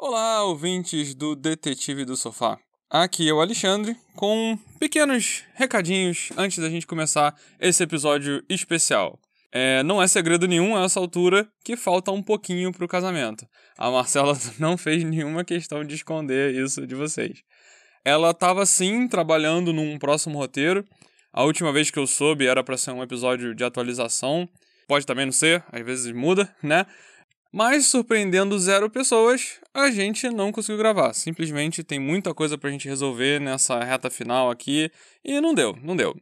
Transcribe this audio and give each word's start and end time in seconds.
Olá, 0.00 0.44
ouvintes 0.44 1.12
do 1.12 1.34
Detetive 1.34 2.04
do 2.04 2.16
Sofá. 2.16 2.56
Aqui 2.88 3.28
é 3.28 3.32
o 3.32 3.40
Alexandre 3.40 3.96
com 4.14 4.56
pequenos 4.78 5.42
recadinhos 5.54 6.30
antes 6.36 6.58
da 6.58 6.70
gente 6.70 6.86
começar 6.86 7.34
esse 7.58 7.82
episódio 7.82 8.40
especial. 8.48 9.18
É, 9.50 9.82
não 9.82 10.00
é 10.00 10.06
segredo 10.06 10.46
nenhum 10.46 10.76
a 10.76 10.84
essa 10.84 11.00
altura 11.00 11.48
que 11.64 11.76
falta 11.76 12.12
um 12.12 12.22
pouquinho 12.22 12.72
pro 12.72 12.86
casamento. 12.86 13.44
A 13.76 13.90
Marcela 13.90 14.38
não 14.60 14.78
fez 14.78 15.02
nenhuma 15.02 15.44
questão 15.44 15.84
de 15.84 15.96
esconder 15.96 16.54
isso 16.54 16.86
de 16.86 16.94
vocês. 16.94 17.42
Ela 18.04 18.30
estava 18.30 18.64
sim 18.64 19.08
trabalhando 19.08 19.72
num 19.72 19.98
próximo 19.98 20.38
roteiro. 20.38 20.84
A 21.32 21.42
última 21.42 21.72
vez 21.72 21.90
que 21.90 21.98
eu 21.98 22.06
soube 22.06 22.46
era 22.46 22.62
para 22.62 22.76
ser 22.78 22.92
um 22.92 23.02
episódio 23.02 23.52
de 23.52 23.64
atualização. 23.64 24.48
Pode 24.86 25.04
também 25.04 25.26
não 25.26 25.32
ser, 25.32 25.64
às 25.72 25.84
vezes 25.84 26.12
muda, 26.14 26.54
né? 26.62 26.86
Mas, 27.52 27.86
surpreendendo 27.86 28.58
zero 28.58 28.90
pessoas, 28.90 29.58
a 29.72 29.90
gente 29.90 30.28
não 30.28 30.52
conseguiu 30.52 30.76
gravar. 30.76 31.14
Simplesmente 31.14 31.82
tem 31.82 31.98
muita 31.98 32.34
coisa 32.34 32.58
pra 32.58 32.70
gente 32.70 32.86
resolver 32.86 33.40
nessa 33.40 33.82
reta 33.82 34.10
final 34.10 34.50
aqui 34.50 34.90
e 35.24 35.40
não 35.40 35.54
deu, 35.54 35.74
não 35.82 35.96
deu. 35.96 36.14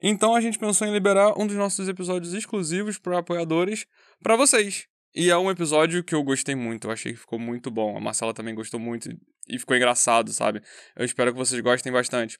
Então 0.00 0.34
a 0.36 0.40
gente 0.40 0.58
pensou 0.58 0.86
em 0.86 0.92
liberar 0.92 1.34
um 1.36 1.46
dos 1.46 1.56
nossos 1.56 1.88
episódios 1.88 2.32
exclusivos 2.32 2.98
para 2.98 3.18
apoiadores 3.18 3.86
para 4.22 4.36
vocês. 4.36 4.86
E 5.14 5.30
é 5.30 5.36
um 5.36 5.50
episódio 5.50 6.04
que 6.04 6.14
eu 6.14 6.22
gostei 6.22 6.54
muito, 6.54 6.86
eu 6.86 6.92
achei 6.92 7.12
que 7.12 7.18
ficou 7.18 7.38
muito 7.38 7.70
bom. 7.70 7.96
A 7.96 8.00
Marcela 8.00 8.32
também 8.32 8.54
gostou 8.54 8.78
muito 8.78 9.08
e 9.48 9.58
ficou 9.58 9.76
engraçado, 9.76 10.32
sabe? 10.32 10.62
Eu 10.94 11.04
espero 11.04 11.32
que 11.32 11.38
vocês 11.38 11.60
gostem 11.60 11.92
bastante. 11.92 12.38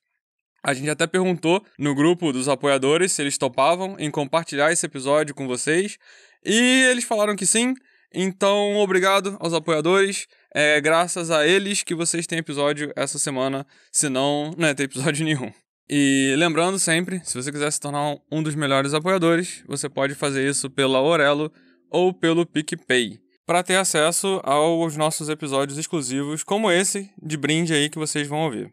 A 0.62 0.74
gente 0.74 0.91
até 0.91 1.06
perguntou 1.06 1.64
no 1.78 1.94
grupo 1.94 2.32
dos 2.32 2.48
apoiadores 2.48 3.12
se 3.12 3.22
eles 3.22 3.38
topavam 3.38 3.96
em 3.98 4.10
compartilhar 4.10 4.70
esse 4.70 4.86
episódio 4.86 5.34
com 5.34 5.46
vocês. 5.48 5.98
E 6.44 6.84
eles 6.91 7.05
falaram 7.05 7.34
que 7.34 7.46
sim. 7.46 7.74
Então, 8.12 8.76
obrigado 8.76 9.36
aos 9.40 9.52
apoiadores. 9.52 10.26
É 10.54 10.80
graças 10.80 11.30
a 11.30 11.46
eles 11.46 11.82
que 11.82 11.94
vocês 11.94 12.26
têm 12.26 12.38
episódio 12.38 12.92
essa 12.96 13.18
semana. 13.18 13.66
Senão, 13.92 14.52
não 14.56 14.66
ia 14.69 14.74
ter 14.74 14.84
episódio 14.84 15.24
nenhum. 15.27 15.52
E 15.91 16.34
lembrando 16.36 16.78
sempre, 16.78 17.20
se 17.24 17.34
você 17.34 17.50
quiser 17.50 17.70
se 17.70 17.80
tornar 17.80 18.16
um 18.30 18.42
dos 18.42 18.55
melhores 18.55 18.92
apoiadores, 18.92 19.62
você 19.66 19.88
pode 19.88 20.14
fazer 20.14 20.46
isso 20.48 20.68
pela 20.68 21.00
Orelo 21.00 21.50
ou 21.91 22.12
pelo 22.12 22.44
PicPay. 22.44 23.18
Para 23.46 23.62
ter 23.62 23.77
acesso 23.77 24.40
aos 24.44 24.96
nossos 24.96 25.30
episódios 25.30 25.78
exclusivos, 25.78 26.44
como 26.44 26.70
esse 26.70 27.11
de 27.22 27.38
brinde 27.38 27.72
aí 27.72 27.88
que 27.88 27.98
vocês 27.98 28.28
vão 28.28 28.40
ouvir. 28.40 28.70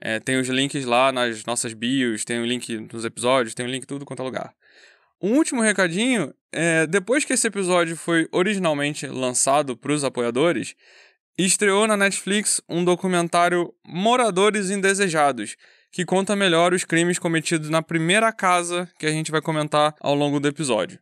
É, 0.00 0.18
tem 0.18 0.38
os 0.38 0.48
links 0.48 0.86
lá 0.86 1.12
nas 1.12 1.44
nossas 1.44 1.74
bios, 1.74 2.24
tem 2.24 2.40
o 2.40 2.46
link 2.46 2.88
nos 2.92 3.04
episódios, 3.04 3.54
tem 3.54 3.66
o 3.66 3.68
link 3.68 3.86
tudo 3.86 4.06
quanto 4.06 4.22
é 4.22 4.24
lugar. 4.24 4.54
Um 5.24 5.38
último 5.38 5.62
recadinho, 5.62 6.34
é, 6.52 6.86
depois 6.86 7.24
que 7.24 7.32
esse 7.32 7.46
episódio 7.46 7.96
foi 7.96 8.28
originalmente 8.30 9.06
lançado 9.06 9.74
para 9.74 9.90
os 9.90 10.04
apoiadores, 10.04 10.74
estreou 11.38 11.86
na 11.86 11.96
Netflix 11.96 12.60
um 12.68 12.84
documentário 12.84 13.72
Moradores 13.86 14.68
Indesejados, 14.68 15.56
que 15.90 16.04
conta 16.04 16.36
melhor 16.36 16.74
os 16.74 16.84
crimes 16.84 17.18
cometidos 17.18 17.70
na 17.70 17.80
primeira 17.80 18.30
casa 18.34 18.86
que 18.98 19.06
a 19.06 19.10
gente 19.10 19.30
vai 19.30 19.40
comentar 19.40 19.94
ao 19.98 20.14
longo 20.14 20.38
do 20.38 20.46
episódio. 20.46 20.98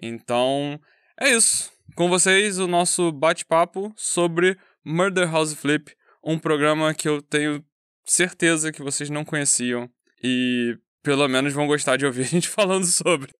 Então, 0.00 0.78
é 1.20 1.30
isso. 1.30 1.72
Com 1.96 2.08
vocês, 2.08 2.60
o 2.60 2.68
nosso 2.68 3.10
bate-papo 3.10 3.92
sobre 3.96 4.56
Murder 4.84 5.28
House 5.28 5.52
Flip, 5.52 5.92
um 6.22 6.38
programa 6.38 6.94
que 6.94 7.08
eu 7.08 7.20
tenho 7.20 7.60
certeza 8.04 8.70
que 8.70 8.84
vocês 8.84 9.10
não 9.10 9.24
conheciam 9.24 9.90
e 10.22 10.78
pelo 11.02 11.26
menos 11.26 11.52
vão 11.52 11.66
gostar 11.66 11.96
de 11.96 12.06
ouvir 12.06 12.22
a 12.22 12.26
gente 12.26 12.46
falando 12.48 12.86
sobre. 12.86 13.32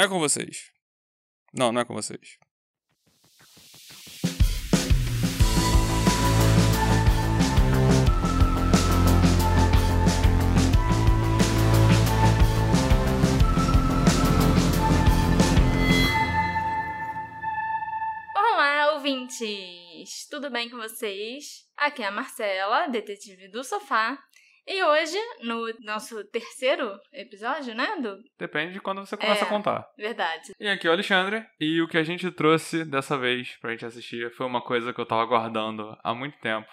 É 0.00 0.06
com 0.06 0.20
vocês. 0.20 0.70
Não, 1.52 1.72
não 1.72 1.80
é 1.80 1.84
com 1.84 1.92
vocês. 1.92 2.38
Olá, 18.36 18.92
ouvintes! 18.92 20.28
Tudo 20.30 20.48
bem 20.48 20.70
com 20.70 20.76
vocês? 20.76 21.68
Aqui 21.76 22.04
é 22.04 22.06
a 22.06 22.12
Marcela, 22.12 22.86
detetive 22.86 23.48
do 23.48 23.64
sofá, 23.64 24.16
e 24.68 24.82
hoje, 24.84 25.18
no 25.42 25.66
nosso 25.80 26.22
terceiro 26.28 26.98
episódio, 27.12 27.74
né? 27.74 27.96
Do... 28.00 28.18
Depende 28.38 28.74
de 28.74 28.80
quando 28.80 29.00
você 29.04 29.16
começa 29.16 29.44
É. 29.44 29.46
a 29.46 29.48
contar. 29.48 29.86
Verdade. 29.96 30.52
E 30.60 30.68
aqui 30.68 30.86
é 30.86 30.90
o 30.90 30.92
Alexandre, 30.92 31.44
e 31.58 31.80
o 31.82 31.88
que 31.88 31.96
a 31.98 32.04
gente 32.04 32.30
trouxe 32.30 32.84
dessa 32.84 33.16
vez 33.16 33.56
pra 33.60 33.70
gente 33.70 33.86
assistir 33.86 34.30
foi 34.34 34.46
uma 34.46 34.60
coisa 34.62 34.92
que 34.92 35.00
eu 35.00 35.06
tava 35.06 35.22
aguardando 35.22 35.96
há 36.04 36.14
muito 36.14 36.38
tempo. 36.38 36.68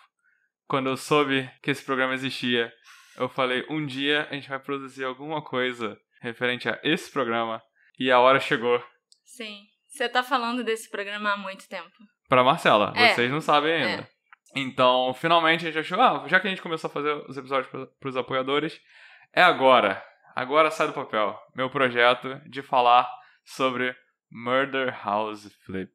Quando 0.68 0.90
eu 0.90 0.98
soube 0.98 1.50
que 1.64 1.72
esse 1.72 1.84
programa 1.86 2.14
existia, 2.14 2.72
eu 3.18 3.30
falei, 3.30 3.66
um 3.70 3.86
dia 3.86 4.28
a 4.30 4.34
gente 4.34 4.50
vai 4.50 4.60
produzir 4.60 5.04
alguma 5.06 5.42
coisa 5.44 5.98
referente 6.22 6.68
a 6.68 6.80
esse 6.84 7.12
programa, 7.12 7.62
e 8.00 8.12
a 8.12 8.20
hora 8.20 8.40
chegou. 8.40 8.84
Sim. 9.24 9.62
Você 9.88 10.10
tá 10.10 10.22
falando 10.24 10.64
desse 10.64 10.90
programa 10.90 11.34
há 11.34 11.38
muito 11.38 11.70
tempo. 11.70 11.90
Pra 12.28 12.44
Marcela, 12.44 12.92
É. 12.96 13.14
vocês 13.14 13.32
não 13.32 13.40
sabem 13.40 13.72
ainda. 13.74 14.10
Então, 14.56 15.14
finalmente 15.14 15.68
a 15.68 15.72
gente 15.72 15.80
achou, 15.80 16.00
ah, 16.02 16.26
já 16.28 16.40
que 16.40 16.48
a 16.48 16.50
gente 16.50 16.62
começou 16.62 16.88
a 16.90 16.94
fazer 16.94 17.12
os 17.28 17.38
episódios 17.38 17.68
pro- 17.70 17.88
pros 18.00 18.16
apoiadores, 18.16 18.80
é 19.34 19.42
agora. 19.42 20.04
Agora 20.36 20.72
sai 20.72 20.88
do 20.88 20.94
papel. 20.94 21.38
Meu 21.56 21.70
projeto 21.70 22.40
de 22.50 22.62
falar 22.62 23.10
sobre 23.44 23.96
Murder 24.32 24.98
House 25.04 25.52
Flip. 25.66 25.92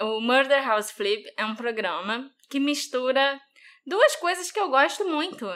O 0.00 0.20
Murder 0.20 0.62
House 0.66 0.90
Flip 0.90 1.24
é 1.36 1.44
um 1.44 1.54
programa 1.54 2.30
que 2.50 2.58
mistura 2.58 3.40
duas 3.86 4.16
coisas 4.16 4.50
que 4.50 4.58
eu 4.60 4.68
gosto 4.68 5.04
muito. 5.08 5.46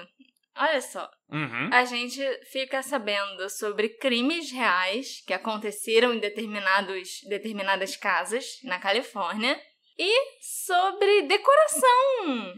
Olha 0.59 0.81
só, 0.81 1.11
Uhum. 1.31 1.69
a 1.73 1.85
gente 1.85 2.19
fica 2.51 2.83
sabendo 2.83 3.51
sobre 3.51 3.91
crimes 3.91 4.51
reais 4.51 5.23
que 5.27 5.35
aconteceram 5.35 6.15
em 6.15 6.19
determinados, 6.19 7.21
determinadas 7.29 7.97
casas 7.97 8.45
na 8.65 8.79
Califórnia 8.79 9.61
e 9.99 10.41
sobre 10.41 11.23
decoração, 11.23 12.55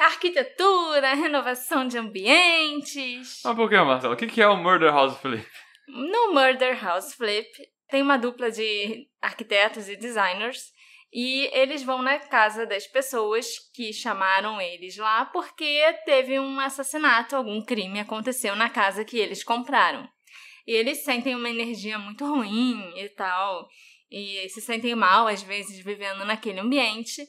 arquitetura, 0.00 1.14
renovação 1.14 1.86
de 1.86 1.98
ambientes. 1.98 3.40
Mas 3.44 3.56
por 3.56 3.68
que, 3.68 3.76
Marcelo? 3.76 4.14
O 4.14 4.16
que 4.16 4.26
que 4.26 4.42
é 4.42 4.48
o 4.48 4.56
Murder 4.56 4.92
House 4.92 5.18
Flip? 5.18 5.46
No 5.86 6.32
Murder 6.32 6.82
House 6.82 7.14
Flip, 7.14 7.50
tem 7.88 8.02
uma 8.02 8.16
dupla 8.16 8.50
de 8.50 9.06
arquitetos 9.20 9.88
e 9.88 9.96
designers 9.96 10.72
e 11.12 11.48
eles 11.52 11.84
vão 11.84 12.02
na 12.02 12.18
casa 12.18 12.66
das 12.66 12.88
pessoas 12.88 13.46
que 13.72 13.92
chamaram 13.92 14.60
eles 14.60 14.96
lá 14.96 15.24
porque 15.26 15.80
teve 16.04 16.40
um 16.40 16.58
assassinato, 16.58 17.36
algum 17.36 17.62
crime 17.62 18.00
aconteceu 18.00 18.56
na 18.56 18.68
casa 18.68 19.04
que 19.04 19.18
eles 19.18 19.44
compraram. 19.44 20.08
E 20.66 20.72
eles 20.72 21.04
sentem 21.04 21.36
uma 21.36 21.48
energia 21.48 21.98
muito 21.98 22.24
ruim 22.26 22.92
e 22.96 23.08
tal, 23.10 23.68
e 24.10 24.48
se 24.48 24.60
sentem 24.60 24.94
mal 24.94 25.26
às 25.26 25.42
vezes 25.42 25.82
vivendo 25.84 26.24
naquele 26.24 26.60
ambiente, 26.60 27.22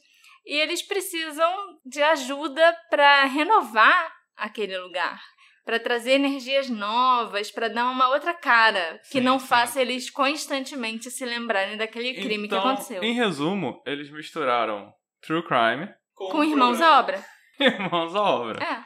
e 0.45 0.55
eles 0.55 0.81
precisam 0.81 1.51
de 1.85 2.01
ajuda 2.01 2.75
para 2.89 3.25
renovar 3.25 4.13
aquele 4.37 4.77
lugar 4.77 5.19
para 5.65 5.79
trazer 5.79 6.11
energias 6.11 6.69
novas, 6.69 7.49
para 7.49 7.67
dar 7.67 7.89
uma 7.89 8.09
outra 8.09 8.35
cara 8.35 8.99
que 9.09 9.17
Sim, 9.17 9.21
não 9.21 9.39
sim. 9.39 9.47
faça 9.47 9.81
eles 9.81 10.11
constantemente 10.11 11.09
se 11.09 11.25
lembrarem 11.25 11.75
daquele 11.75 12.13
crime 12.13 12.45
então, 12.45 12.61
que 12.61 12.67
aconteceu. 12.67 13.03
Em 13.03 13.13
resumo, 13.13 13.81
eles 13.83 14.11
misturaram 14.11 14.93
True 15.21 15.43
Crime 15.43 15.89
Com 16.13 16.43
irmãos 16.43 16.79
à 16.79 16.99
obra. 16.99 17.25
Irmãos 17.59 18.13
à 18.13 18.21
Obra. 18.21 18.63
É. 18.63 18.83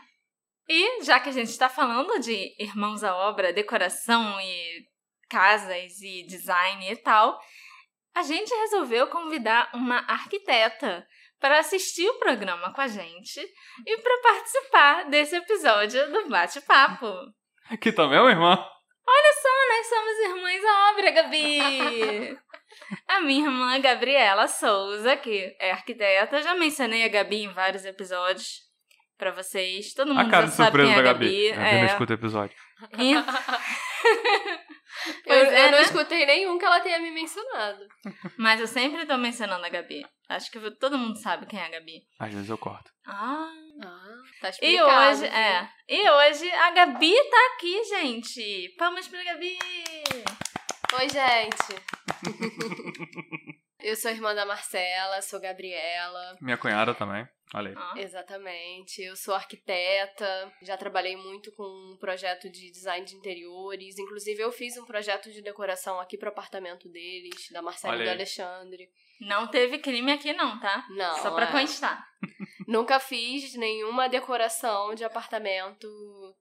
E 0.71 1.03
já 1.03 1.19
que 1.19 1.29
a 1.29 1.31
gente 1.31 1.49
está 1.49 1.67
falando 1.67 2.19
de 2.19 2.55
irmãos 2.59 3.03
à 3.03 3.15
obra, 3.15 3.51
decoração 3.51 4.39
e 4.39 4.85
casas 5.27 5.99
e 6.01 6.23
design 6.27 6.91
e 6.91 6.95
tal, 6.95 7.39
a 8.15 8.23
gente 8.23 8.49
resolveu 8.53 9.07
convidar 9.07 9.69
uma 9.73 9.97
arquiteta 10.07 11.05
para 11.39 11.59
assistir 11.59 12.07
o 12.09 12.19
programa 12.19 12.73
com 12.73 12.81
a 12.81 12.87
gente 12.87 13.39
e 13.85 13.97
para 14.01 14.21
participar 14.21 15.09
desse 15.09 15.35
episódio 15.35 16.11
do 16.11 16.27
bate-papo. 16.29 17.13
Que 17.79 17.91
também 17.91 18.17
é 18.17 18.21
uma 18.21 18.31
irmã. 18.31 18.55
Nós 19.07 19.87
somos 19.87 20.19
irmãs 20.19 20.63
à 20.65 20.91
obra, 20.91 21.11
Gabi! 21.11 22.37
A 23.07 23.21
minha 23.21 23.45
irmã 23.45 23.79
Gabriela 23.79 24.47
Souza, 24.47 25.15
que 25.17 25.55
é 25.59 25.71
arquiteta, 25.71 26.41
já 26.41 26.53
mencionei 26.55 27.03
a 27.03 27.07
Gabi 27.07 27.43
em 27.43 27.49
vários 27.53 27.85
episódios 27.85 28.59
pra 29.17 29.31
vocês. 29.31 29.93
Todo 29.93 30.13
mundo 30.13 30.27
A 30.27 30.29
cara 30.29 30.45
já 30.45 30.49
de 30.51 30.55
sabe 30.55 30.69
surpresa 30.71 30.91
quem 30.93 30.99
é 30.99 31.03
da 31.03 31.09
a 31.09 31.13
Gabi. 31.13 31.25
Gabi. 31.49 31.49
Gabi 31.49 31.75
não 31.77 31.83
É. 31.83 31.85
escuta 31.85 32.13
o 32.13 32.15
episódio. 32.15 32.55
E- 32.97 33.13
Eu, 35.25 35.35
é, 35.35 35.67
eu 35.67 35.71
não 35.71 35.77
né? 35.77 35.81
escutei 35.83 36.25
nenhum 36.25 36.57
que 36.57 36.65
ela 36.65 36.79
tenha 36.79 36.99
me 36.99 37.11
mencionado. 37.11 37.85
Mas 38.37 38.59
eu 38.59 38.67
sempre 38.67 39.05
tô 39.05 39.17
mencionando 39.17 39.65
a 39.65 39.69
Gabi. 39.69 40.05
Acho 40.27 40.51
que 40.51 40.59
todo 40.77 40.97
mundo 40.97 41.17
sabe 41.21 41.45
quem 41.45 41.59
é 41.59 41.65
a 41.65 41.69
Gabi. 41.69 42.01
Às 42.19 42.33
vezes 42.33 42.49
eu 42.49 42.57
corto. 42.57 42.91
Ah. 43.05 43.51
Ah, 43.81 44.15
tá 44.41 44.47
E 44.47 44.51
explicado. 44.51 44.89
hoje, 45.11 45.25
é. 45.25 45.69
E 45.87 46.09
hoje 46.09 46.51
a 46.51 46.71
Gabi 46.71 47.13
tá 47.29 47.37
aqui, 47.55 47.83
gente. 47.85 48.75
Palmas 48.77 49.07
pra 49.07 49.23
Gabi! 49.23 49.57
Oi, 50.99 51.07
gente. 51.09 51.75
Eu 53.81 53.95
sou 53.95 54.11
irmã 54.11 54.35
da 54.35 54.45
Marcela, 54.45 55.21
sou 55.21 55.39
Gabriela. 55.39 56.35
Minha 56.41 56.57
cunhada 56.57 56.93
também. 56.93 57.25
Olha 57.53 57.69
aí. 57.69 57.75
Ó. 57.75 57.97
Exatamente. 57.97 59.01
Eu 59.01 59.15
sou 59.15 59.33
arquiteta, 59.33 60.53
já 60.61 60.77
trabalhei 60.77 61.15
muito 61.15 61.51
com 61.53 61.63
um 61.63 61.97
projeto 61.97 62.49
de 62.49 62.71
design 62.71 63.05
de 63.05 63.15
interiores. 63.15 63.97
Inclusive, 63.97 64.41
eu 64.41 64.51
fiz 64.51 64.77
um 64.77 64.85
projeto 64.85 65.31
de 65.31 65.41
decoração 65.41 65.99
aqui 65.99 66.17
pro 66.17 66.29
apartamento 66.29 66.87
deles, 66.89 67.49
da 67.51 67.61
Marcela 67.61 68.01
e 68.01 68.05
do. 68.05 68.11
Alexandre. 68.11 68.89
Não 69.19 69.47
teve 69.47 69.79
crime 69.79 70.11
aqui 70.11 70.31
não, 70.31 70.59
tá? 70.59 70.85
Não, 70.91 71.17
Só 71.17 71.31
pra 71.31 71.49
é. 71.49 71.51
constar. 71.51 72.07
Nunca 72.67 72.99
fiz 72.99 73.55
nenhuma 73.55 74.07
decoração 74.07 74.93
de 74.93 75.03
apartamento 75.03 75.87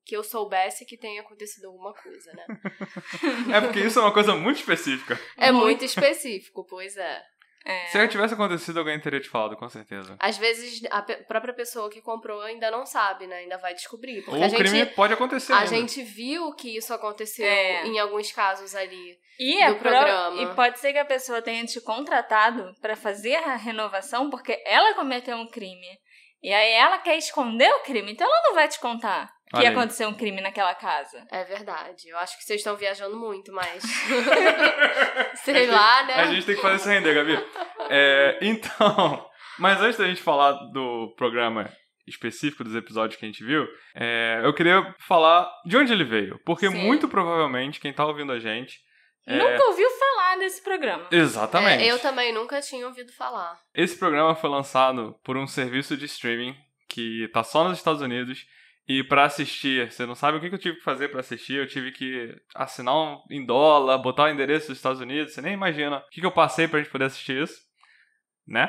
que 0.05 0.15
eu 0.17 0.23
soubesse 0.23 0.85
que 0.85 0.97
tenha 0.97 1.23
acontecido 1.23 1.67
alguma 1.67 1.93
coisa, 1.95 2.33
né? 2.35 2.47
É 3.57 3.61
porque 3.61 3.81
isso 3.81 3.99
é 3.99 4.03
uma 4.03 4.13
coisa 4.13 4.35
muito 4.35 4.59
específica. 4.59 5.19
É 5.37 5.51
Muito. 5.51 5.65
muito 5.65 5.85
específico, 5.85 6.65
pois 6.69 6.97
é. 6.97 7.23
É. 7.71 7.87
Se 7.89 8.09
tivesse 8.09 8.33
acontecido, 8.33 8.79
alguém 8.79 8.99
teria 8.99 9.21
te 9.21 9.29
falado, 9.29 9.55
com 9.57 9.69
certeza. 9.69 10.17
Às 10.19 10.39
vezes 10.39 10.81
a 10.91 11.03
própria 11.03 11.53
pessoa 11.53 11.91
que 11.91 12.01
comprou 12.01 12.41
ainda 12.41 12.71
não 12.71 12.87
sabe, 12.87 13.27
né? 13.27 13.37
Ainda 13.41 13.59
vai 13.59 13.75
descobrir. 13.75 14.23
Porque 14.23 14.39
Ou 14.39 14.43
a 14.45 14.47
o 14.49 14.55
crime 14.55 14.69
gente, 14.79 14.95
pode 14.95 15.13
acontecer 15.13 15.53
a 15.53 15.59
ainda. 15.59 15.69
gente 15.69 16.03
viu 16.03 16.55
que 16.55 16.75
isso 16.77 16.95
aconteceu 16.95 17.45
É. 17.47 17.87
em 17.87 17.99
alguns 17.99 18.33
casos 18.33 18.75
ali. 18.75 19.19
E, 19.39 19.61
é 19.63 19.69
do 19.69 19.77
pro- 19.77 19.91
programa. 19.91 20.43
e 20.43 20.55
pode 20.55 20.79
ser 20.81 20.93
que 20.93 20.99
a 20.99 21.05
pessoa 21.05 21.43
tenha 21.43 21.65
te 21.67 21.81
contratado 21.81 22.73
pra 22.81 22.97
fazer 22.97 23.37
a 23.37 23.55
renovação 23.57 24.31
porque 24.31 24.61
ela 24.65 24.95
cometeu 24.95 25.37
um 25.37 25.47
crime. 25.47 25.87
E 26.43 26.53
aí 26.53 26.73
ela 26.73 26.99
quer 26.99 27.17
esconder 27.17 27.71
o 27.75 27.83
crime, 27.83 28.13
então 28.13 28.27
ela 28.27 28.43
não 28.49 28.55
vai 28.55 28.69
te 28.69 28.79
contar 28.79 29.29
que 29.51 29.57
Olha 29.57 29.71
aconteceu 29.71 30.09
um 30.09 30.15
crime 30.15 30.41
naquela 30.41 30.75
casa. 30.75 31.27
É 31.31 31.43
verdade. 31.45 32.09
Eu 32.09 32.19
acho 32.19 32.37
que 32.37 32.45
vocês 32.45 32.61
estão 32.61 32.77
viajando 32.77 33.19
muito, 33.19 33.53
mas. 33.53 33.83
Sei 35.43 35.67
lá, 35.67 36.05
né? 36.05 36.15
A 36.15 36.27
gente 36.27 36.45
tem 36.45 36.55
que 36.55 36.61
fazer 36.61 36.77
isso 36.77 36.89
render, 36.89 37.15
Gabi. 37.15 37.45
É, 37.89 38.39
então, 38.43 39.27
mas 39.59 39.81
antes 39.81 39.99
da 39.99 40.07
gente 40.07 40.21
falar 40.21 40.53
do 40.73 41.15
programa 41.17 41.71
específico 42.07 42.65
dos 42.65 42.75
episódios 42.75 43.19
que 43.19 43.25
a 43.25 43.29
gente 43.29 43.45
viu, 43.45 43.67
é, 43.95 44.41
eu 44.43 44.53
queria 44.55 44.95
falar 45.07 45.51
de 45.65 45.77
onde 45.77 45.93
ele 45.93 46.05
veio. 46.05 46.39
Porque 46.45 46.69
Sim. 46.69 46.77
muito 46.77 47.09
provavelmente 47.09 47.81
quem 47.81 47.93
tá 47.93 48.05
ouvindo 48.05 48.33
a 48.33 48.39
gente. 48.39 48.79
É- 49.29 49.37
Nunca 49.39 49.65
ouviu 49.69 49.89
falar 49.91 50.37
desse 50.39 50.63
programa. 50.63 51.07
Exatamente. 51.11 51.85
É, 51.85 51.87
eu 51.93 51.99
também 51.99 52.33
nunca 52.33 52.61
tinha 52.61 52.87
ouvido 52.87 53.13
falar. 53.13 53.59
Esse 53.75 53.97
programa 53.99 54.35
foi 54.35 54.49
lançado 54.51 55.15
por 55.23 55.37
um 55.37 55.47
serviço 55.47 55.97
de 55.97 56.07
streaming 56.07 56.57
que 56.89 57.29
tá 57.33 57.45
só 57.45 57.65
nos 57.69 57.79
Estados 57.79 58.01
Unidos. 58.01 58.47
E 58.89 59.05
pra 59.05 59.25
assistir, 59.25 59.93
você 59.93 60.07
não 60.07 60.15
sabe 60.15 60.39
o 60.39 60.41
que 60.41 60.47
eu 60.47 60.59
tive 60.59 60.79
que 60.79 60.83
fazer 60.83 61.09
pra 61.09 61.21
assistir. 61.21 61.57
Eu 61.57 61.69
tive 61.69 61.93
que 61.93 62.35
assinar 62.55 62.95
um, 62.97 63.21
em 63.31 63.45
dólar, 63.45 63.99
botar 63.99 64.25
o 64.25 64.29
endereço 64.31 64.69
dos 64.69 64.79
Estados 64.79 65.01
Unidos. 65.01 65.35
Você 65.35 65.43
nem 65.43 65.53
imagina 65.53 65.99
o 65.99 66.09
que, 66.09 66.21
que 66.21 66.27
eu 66.27 66.33
passei 66.33 66.67
pra 66.67 66.79
gente 66.81 66.91
poder 66.91 67.05
assistir 67.05 67.43
isso. 67.43 67.55
Né? 68.47 68.67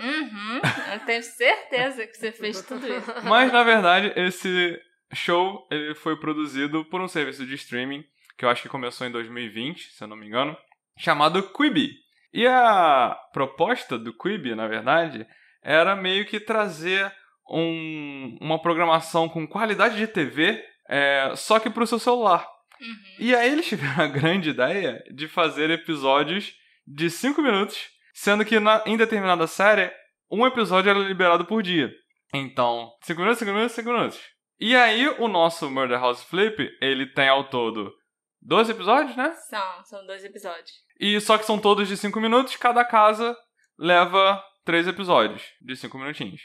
Uhum, 0.00 0.60
eu 0.94 0.98
tenho 1.06 1.22
certeza 1.22 2.04
que 2.08 2.14
você 2.16 2.32
fez 2.32 2.60
tudo 2.62 2.84
isso. 2.92 3.06
Mas 3.22 3.52
na 3.52 3.62
verdade, 3.62 4.12
esse 4.16 4.80
show 5.14 5.64
ele 5.70 5.94
foi 5.94 6.18
produzido 6.18 6.84
por 6.86 7.00
um 7.00 7.06
serviço 7.06 7.46
de 7.46 7.54
streaming 7.54 8.02
que 8.36 8.44
eu 8.44 8.48
acho 8.48 8.62
que 8.62 8.68
começou 8.68 9.06
em 9.06 9.10
2020, 9.10 9.92
se 9.92 10.02
eu 10.02 10.08
não 10.08 10.16
me 10.16 10.26
engano, 10.26 10.56
chamado 10.98 11.42
Quibi. 11.42 11.90
E 12.32 12.46
a 12.46 13.16
proposta 13.32 13.98
do 13.98 14.16
Quibi, 14.16 14.54
na 14.54 14.66
verdade, 14.66 15.26
era 15.62 15.94
meio 15.94 16.24
que 16.26 16.40
trazer 16.40 17.12
um- 17.50 18.38
uma 18.40 18.60
programação 18.60 19.28
com 19.28 19.46
qualidade 19.46 19.96
de 19.96 20.06
TV, 20.06 20.64
é, 20.88 21.32
só 21.36 21.58
que 21.58 21.68
para 21.70 21.82
o 21.82 21.86
seu 21.86 21.98
celular. 21.98 22.46
Uhum. 22.80 22.96
E 23.18 23.34
aí 23.34 23.52
eles 23.52 23.66
tiveram 23.68 24.04
a 24.04 24.08
grande 24.08 24.50
ideia 24.50 25.02
de 25.12 25.28
fazer 25.28 25.70
episódios 25.70 26.54
de 26.86 27.10
5 27.10 27.40
minutos, 27.42 27.78
sendo 28.14 28.44
que 28.44 28.58
na, 28.58 28.82
em 28.86 28.96
determinada 28.96 29.46
série, 29.46 29.90
um 30.30 30.46
episódio 30.46 30.90
era 30.90 30.98
liberado 30.98 31.44
por 31.44 31.62
dia. 31.62 31.92
Então, 32.34 32.90
5 33.02 33.20
minutos, 33.20 33.38
5 33.38 33.52
minutos, 33.52 33.72
5 33.76 33.92
minutos. 33.92 34.20
E 34.58 34.74
aí 34.74 35.06
o 35.18 35.28
nosso 35.28 35.70
Murder 35.70 36.00
House 36.00 36.24
Flip, 36.24 36.70
ele 36.80 37.06
tem 37.06 37.28
ao 37.28 37.44
todo 37.44 37.92
12 38.42 38.72
episódios, 38.72 39.16
né? 39.16 39.32
São, 39.48 39.84
são 39.84 40.06
dois 40.06 40.24
episódios. 40.24 40.70
E 40.98 41.20
só 41.20 41.38
que 41.38 41.44
são 41.44 41.58
todos 41.58 41.88
de 41.88 41.96
5 41.96 42.20
minutos, 42.20 42.56
cada 42.56 42.84
casa 42.84 43.36
leva 43.78 44.42
3 44.64 44.88
episódios 44.88 45.42
de 45.60 45.76
5 45.76 45.96
minutinhos. 45.96 46.42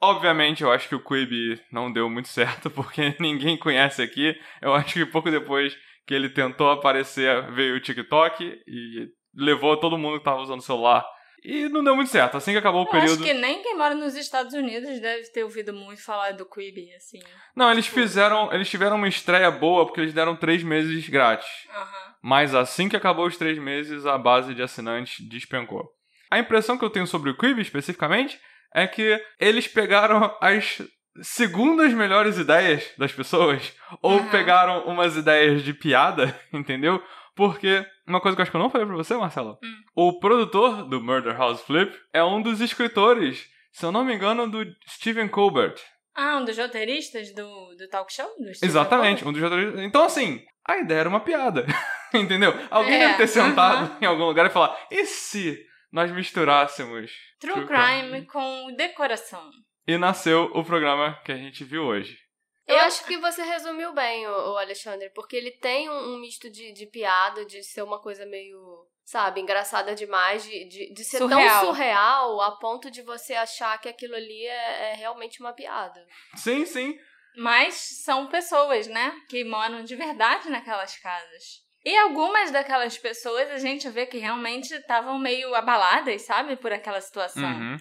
Obviamente, 0.00 0.62
eu 0.62 0.70
acho 0.70 0.88
que 0.88 0.94
o 0.94 1.02
Quibi 1.02 1.60
não 1.72 1.92
deu 1.92 2.08
muito 2.08 2.28
certo, 2.28 2.70
porque 2.70 3.16
ninguém 3.20 3.56
conhece 3.56 4.02
aqui. 4.02 4.38
Eu 4.60 4.74
acho 4.74 4.94
que 4.94 5.06
pouco 5.06 5.30
depois 5.30 5.76
que 6.06 6.14
ele 6.14 6.28
tentou 6.28 6.70
aparecer, 6.70 7.50
veio 7.52 7.76
o 7.76 7.80
TikTok 7.80 8.44
e 8.66 9.08
levou 9.34 9.76
todo 9.76 9.98
mundo 9.98 10.18
que 10.18 10.24
tava 10.24 10.40
usando 10.40 10.60
o 10.60 10.64
celular. 10.64 11.04
E 11.44 11.68
não 11.68 11.82
deu 11.84 11.94
muito 11.96 12.10
certo. 12.10 12.36
Assim 12.36 12.52
que 12.52 12.58
acabou 12.58 12.82
o 12.82 12.86
Eu 12.86 12.90
período. 12.90 13.12
acho 13.14 13.22
que 13.22 13.32
nem 13.34 13.62
quem 13.62 13.76
mora 13.76 13.94
nos 13.94 14.14
Estados 14.16 14.52
Unidos 14.54 15.00
deve 15.00 15.22
ter 15.30 15.44
ouvido 15.44 15.72
muito 15.72 16.02
falar 16.02 16.32
do 16.32 16.44
Quibi, 16.44 16.92
assim. 16.94 17.20
Não, 17.54 17.70
eles 17.70 17.86
fizeram. 17.86 18.52
Eles 18.52 18.68
tiveram 18.68 18.96
uma 18.96 19.08
estreia 19.08 19.50
boa 19.50 19.86
porque 19.86 20.00
eles 20.00 20.12
deram 20.12 20.34
3 20.36 20.62
meses 20.62 21.08
grátis. 21.08 21.48
Aham. 21.70 22.14
Mas 22.22 22.54
assim 22.54 22.88
que 22.88 22.96
acabou 22.96 23.26
os 23.26 23.36
três 23.36 23.56
meses, 23.58 24.04
a 24.04 24.18
base 24.18 24.52
de 24.54 24.62
assinantes 24.62 25.24
despencou. 25.28 25.88
A 26.30 26.38
impressão 26.38 26.76
que 26.76 26.84
eu 26.84 26.90
tenho 26.90 27.06
sobre 27.06 27.30
o 27.30 27.36
Quibi, 27.36 27.62
especificamente, 27.62 28.38
é 28.74 28.86
que 28.86 29.18
eles 29.40 29.66
pegaram 29.68 30.36
as 30.40 30.82
segundas 31.22 31.92
melhores 31.92 32.38
ideias 32.38 32.84
das 32.98 33.12
pessoas, 33.12 33.72
ou 34.02 34.18
Uhum. 34.18 34.28
pegaram 34.30 34.84
umas 34.86 35.16
ideias 35.16 35.62
de 35.62 35.72
piada, 35.74 36.38
entendeu? 36.52 37.02
Porque, 37.38 37.86
uma 38.04 38.20
coisa 38.20 38.34
que 38.34 38.40
eu 38.40 38.42
acho 38.42 38.50
que 38.50 38.56
eu 38.56 38.60
não 38.60 38.68
falei 38.68 38.84
pra 38.84 38.96
você, 38.96 39.16
Marcelo, 39.16 39.56
Hum. 39.62 39.76
o 39.94 40.18
produtor 40.18 40.82
do 40.88 41.00
Murder 41.00 41.38
House 41.38 41.60
Flip 41.62 41.96
é 42.12 42.22
um 42.24 42.42
dos 42.42 42.60
escritores, 42.60 43.46
se 43.70 43.86
eu 43.86 43.92
não 43.92 44.04
me 44.04 44.12
engano, 44.12 44.50
do 44.50 44.66
Stephen 44.88 45.28
Colbert. 45.28 45.76
Ah, 46.16 46.38
um 46.38 46.44
dos 46.44 46.58
roteiristas 46.58 47.32
do, 47.32 47.44
do 47.76 47.88
talk 47.88 48.12
show? 48.12 48.26
Do 48.40 48.50
Exatamente, 48.60 49.22
Colbert? 49.22 49.28
um 49.28 49.32
dos 49.32 49.40
jogadores. 49.40 49.78
Então, 49.86 50.02
assim, 50.02 50.42
a 50.66 50.78
ideia 50.78 50.98
era 50.98 51.08
uma 51.08 51.20
piada. 51.20 51.64
Entendeu? 52.12 52.52
Alguém 52.72 52.94
É, 52.96 52.98
deve 53.06 53.18
ter 53.18 53.28
sentado 53.28 53.96
em 54.02 54.06
algum 54.06 54.24
lugar 54.24 54.44
e 54.46 54.50
falar: 54.50 54.76
e 54.90 55.06
se 55.06 55.64
nós 55.92 56.10
misturássemos 56.10 57.12
True 57.38 57.64
Crime 57.66 58.26
com 58.26 58.74
decoração. 58.76 59.48
E 59.86 59.96
nasceu 59.96 60.50
o 60.54 60.64
programa 60.64 61.16
que 61.24 61.30
a 61.30 61.36
gente 61.36 61.62
viu 61.62 61.84
hoje. 61.84 62.18
Eu 62.68 62.76
Eu- 62.76 62.82
acho 62.82 63.04
que 63.04 63.16
você 63.16 63.42
resumiu 63.42 63.92
bem, 63.92 64.26
o, 64.28 64.56
Alexandre, 64.58 65.10
porque 65.14 65.34
ele 65.36 65.50
tem 65.52 65.88
um, 65.88 66.14
um 66.14 66.18
misto 66.20 66.50
de, 66.50 66.72
de 66.72 66.86
piada, 66.86 67.44
de 67.46 67.62
ser 67.64 67.82
uma 67.82 67.98
coisa 68.00 68.26
meio, 68.26 68.58
sabe, 69.04 69.40
engraçada 69.40 69.94
demais, 69.94 70.42
de, 70.44 70.64
de, 70.66 70.92
de 70.92 71.04
ser 71.04 71.18
Surreal. 71.18 71.40
tão 71.64 71.66
surreal 71.74 72.40
a 72.42 72.52
ponto 72.58 72.90
de 72.90 73.02
você 73.02 73.34
achar 73.34 73.80
que 73.80 73.88
aquilo 73.88 74.14
ali 74.14 74.46
é, 74.46 74.92
é 74.92 74.94
realmente 74.94 75.40
uma 75.40 75.52
piada. 75.54 76.04
Sim, 76.36 76.66
sim. 76.66 76.98
Mas 77.36 77.74
são 78.04 78.26
pessoas, 78.26 78.86
né? 78.86 79.12
Que 79.28 79.44
moram 79.44 79.82
de 79.84 79.94
verdade 79.96 80.50
naquelas 80.50 80.96
casas. 80.98 81.62
E 81.84 81.96
algumas 81.96 82.50
daquelas 82.50 82.98
pessoas 82.98 83.48
a 83.50 83.58
gente 83.58 83.88
vê 83.88 84.04
que 84.04 84.18
realmente 84.18 84.74
estavam 84.74 85.16
meio 85.18 85.54
abaladas, 85.54 86.22
sabe? 86.22 86.56
Por 86.56 86.72
aquela 86.72 87.00
situação. 87.00 87.42
Uhum. 87.48 87.76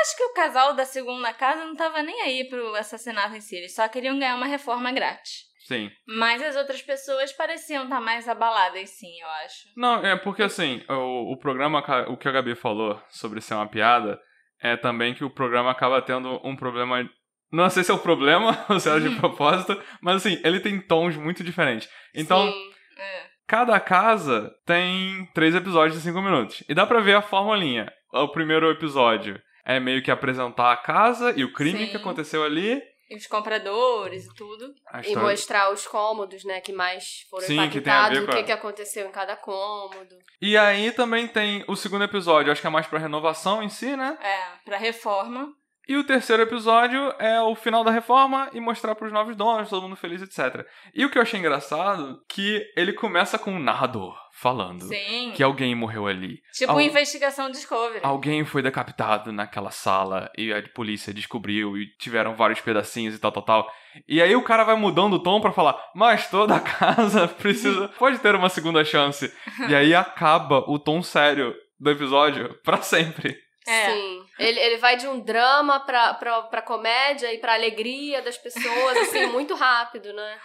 Acho 0.00 0.16
que 0.16 0.24
o 0.24 0.32
casal 0.32 0.74
da 0.74 0.84
segunda 0.84 1.32
casa 1.32 1.64
não 1.64 1.74
tava 1.74 2.02
nem 2.02 2.20
aí 2.22 2.48
pro 2.48 2.74
assassinato 2.74 3.34
em 3.34 3.40
si. 3.40 3.56
Eles 3.56 3.74
só 3.74 3.86
queriam 3.88 4.18
ganhar 4.18 4.36
uma 4.36 4.46
reforma 4.46 4.92
grátis. 4.92 5.48
Sim. 5.66 5.90
Mas 6.06 6.42
as 6.42 6.56
outras 6.56 6.80
pessoas 6.80 7.32
pareciam 7.32 7.84
estar 7.84 8.00
mais 8.00 8.26
abaladas, 8.28 8.88
sim, 8.90 9.20
eu 9.20 9.28
acho. 9.44 9.68
Não, 9.76 10.04
é 10.04 10.16
porque 10.16 10.42
assim, 10.42 10.82
o, 10.88 11.32
o 11.32 11.36
programa, 11.36 11.84
o 12.08 12.16
que 12.16 12.26
a 12.26 12.32
Gabi 12.32 12.54
falou 12.54 13.00
sobre 13.10 13.40
ser 13.40 13.54
uma 13.54 13.68
piada, 13.68 14.18
é 14.62 14.76
também 14.76 15.14
que 15.14 15.24
o 15.24 15.30
programa 15.30 15.70
acaba 15.70 16.00
tendo 16.00 16.40
um 16.42 16.56
problema. 16.56 17.08
Não 17.52 17.68
sei 17.68 17.84
se 17.84 17.90
é 17.90 17.94
o 17.94 17.98
problema 17.98 18.64
ou 18.68 18.80
se 18.80 18.88
é 18.88 18.98
de 18.98 19.14
propósito, 19.16 19.80
mas 20.00 20.16
assim, 20.16 20.40
ele 20.42 20.60
tem 20.60 20.80
tons 20.80 21.16
muito 21.16 21.44
diferentes. 21.44 21.88
Então, 22.14 22.50
Sim. 22.50 22.70
É. 22.98 23.38
Cada 23.48 23.80
casa 23.80 24.54
tem 24.66 25.26
três 25.32 25.54
episódios 25.54 25.96
de 25.96 26.02
cinco 26.02 26.20
minutos. 26.20 26.62
E 26.68 26.74
dá 26.74 26.86
pra 26.86 27.00
ver 27.00 27.14
a 27.14 27.22
formulinha. 27.22 27.90
O 28.12 28.28
primeiro 28.28 28.70
episódio 28.70 29.40
é 29.68 29.78
meio 29.78 30.02
que 30.02 30.10
apresentar 30.10 30.72
a 30.72 30.76
casa 30.76 31.32
e 31.36 31.44
o 31.44 31.52
crime 31.52 31.84
Sim. 31.84 31.90
que 31.90 31.96
aconteceu 31.98 32.42
ali. 32.42 32.82
E 33.10 33.16
os 33.16 33.26
compradores 33.26 34.26
e 34.26 34.34
tudo. 34.34 34.66
E 35.06 35.16
mostrar 35.16 35.72
os 35.72 35.86
cômodos, 35.86 36.44
né, 36.44 36.60
que 36.60 36.72
mais 36.72 37.22
foram 37.30 37.46
Sim, 37.46 37.56
que 37.70 37.78
impactados, 37.78 38.18
com 38.20 38.24
o 38.26 38.30
a- 38.30 38.36
que, 38.36 38.42
que 38.44 38.52
aconteceu 38.52 39.06
em 39.06 39.10
cada 39.12 39.34
cômodo. 39.36 40.14
E 40.42 40.56
aí 40.58 40.92
também 40.92 41.26
tem 41.26 41.64
o 41.68 41.74
segundo 41.76 42.04
episódio, 42.04 42.52
acho 42.52 42.60
que 42.60 42.66
é 42.66 42.70
mais 42.70 42.86
pra 42.86 42.98
renovação 42.98 43.62
em 43.62 43.68
si, 43.70 43.96
né? 43.96 44.18
É, 44.20 44.58
pra 44.64 44.76
reforma. 44.76 45.48
E 45.88 45.96
o 45.96 46.04
terceiro 46.04 46.42
episódio 46.42 47.14
é 47.18 47.40
o 47.40 47.54
final 47.54 47.82
da 47.82 47.90
reforma 47.90 48.50
e 48.52 48.60
mostrar 48.60 48.94
pros 48.94 49.10
novos 49.10 49.34
donos, 49.34 49.70
todo 49.70 49.82
mundo 49.82 49.96
feliz, 49.96 50.20
etc. 50.20 50.66
E 50.94 51.04
o 51.04 51.10
que 51.10 51.16
eu 51.16 51.22
achei 51.22 51.40
engraçado, 51.40 52.20
que 52.28 52.62
ele 52.76 52.92
começa 52.92 53.38
com 53.38 53.52
um 53.52 53.58
narrador 53.58 54.14
falando 54.34 54.82
Sim. 54.84 55.32
que 55.34 55.42
alguém 55.42 55.74
morreu 55.74 56.06
ali. 56.06 56.40
Tipo 56.52 56.72
Al- 56.72 56.80
investigação 56.82 57.50
Discovery. 57.50 58.00
Alguém 58.04 58.44
foi 58.44 58.60
decapitado 58.62 59.32
naquela 59.32 59.70
sala 59.70 60.30
e 60.36 60.52
a 60.52 60.62
polícia 60.74 61.12
descobriu 61.14 61.76
e 61.76 61.86
tiveram 61.98 62.34
vários 62.36 62.60
pedacinhos 62.60 63.14
e 63.14 63.18
tal, 63.18 63.32
tal, 63.32 63.42
tal. 63.42 63.72
E 64.06 64.20
aí 64.22 64.36
o 64.36 64.42
cara 64.44 64.64
vai 64.64 64.76
mudando 64.76 65.14
o 65.14 65.22
tom 65.22 65.40
pra 65.40 65.52
falar, 65.52 65.76
mas 65.94 66.28
toda 66.30 66.54
a 66.54 66.60
casa 66.60 67.26
precisa, 67.26 67.88
pode 67.98 68.18
ter 68.18 68.34
uma 68.34 68.50
segunda 68.50 68.84
chance. 68.84 69.32
E 69.68 69.74
aí 69.74 69.94
acaba 69.94 70.58
o 70.70 70.78
tom 70.78 71.02
sério 71.02 71.54
do 71.80 71.90
episódio 71.90 72.54
pra 72.62 72.82
sempre. 72.82 73.36
É. 73.66 73.90
Sim. 73.90 74.22
Ele, 74.38 74.58
ele 74.60 74.76
vai 74.78 74.96
de 74.96 75.06
um 75.08 75.20
drama 75.20 75.80
pra, 75.80 76.14
pra, 76.14 76.42
pra 76.42 76.62
comédia 76.62 77.32
e 77.32 77.38
pra 77.38 77.54
alegria 77.54 78.22
das 78.22 78.38
pessoas, 78.38 78.96
assim, 78.98 79.26
muito 79.32 79.54
rápido, 79.54 80.12
né? 80.12 80.38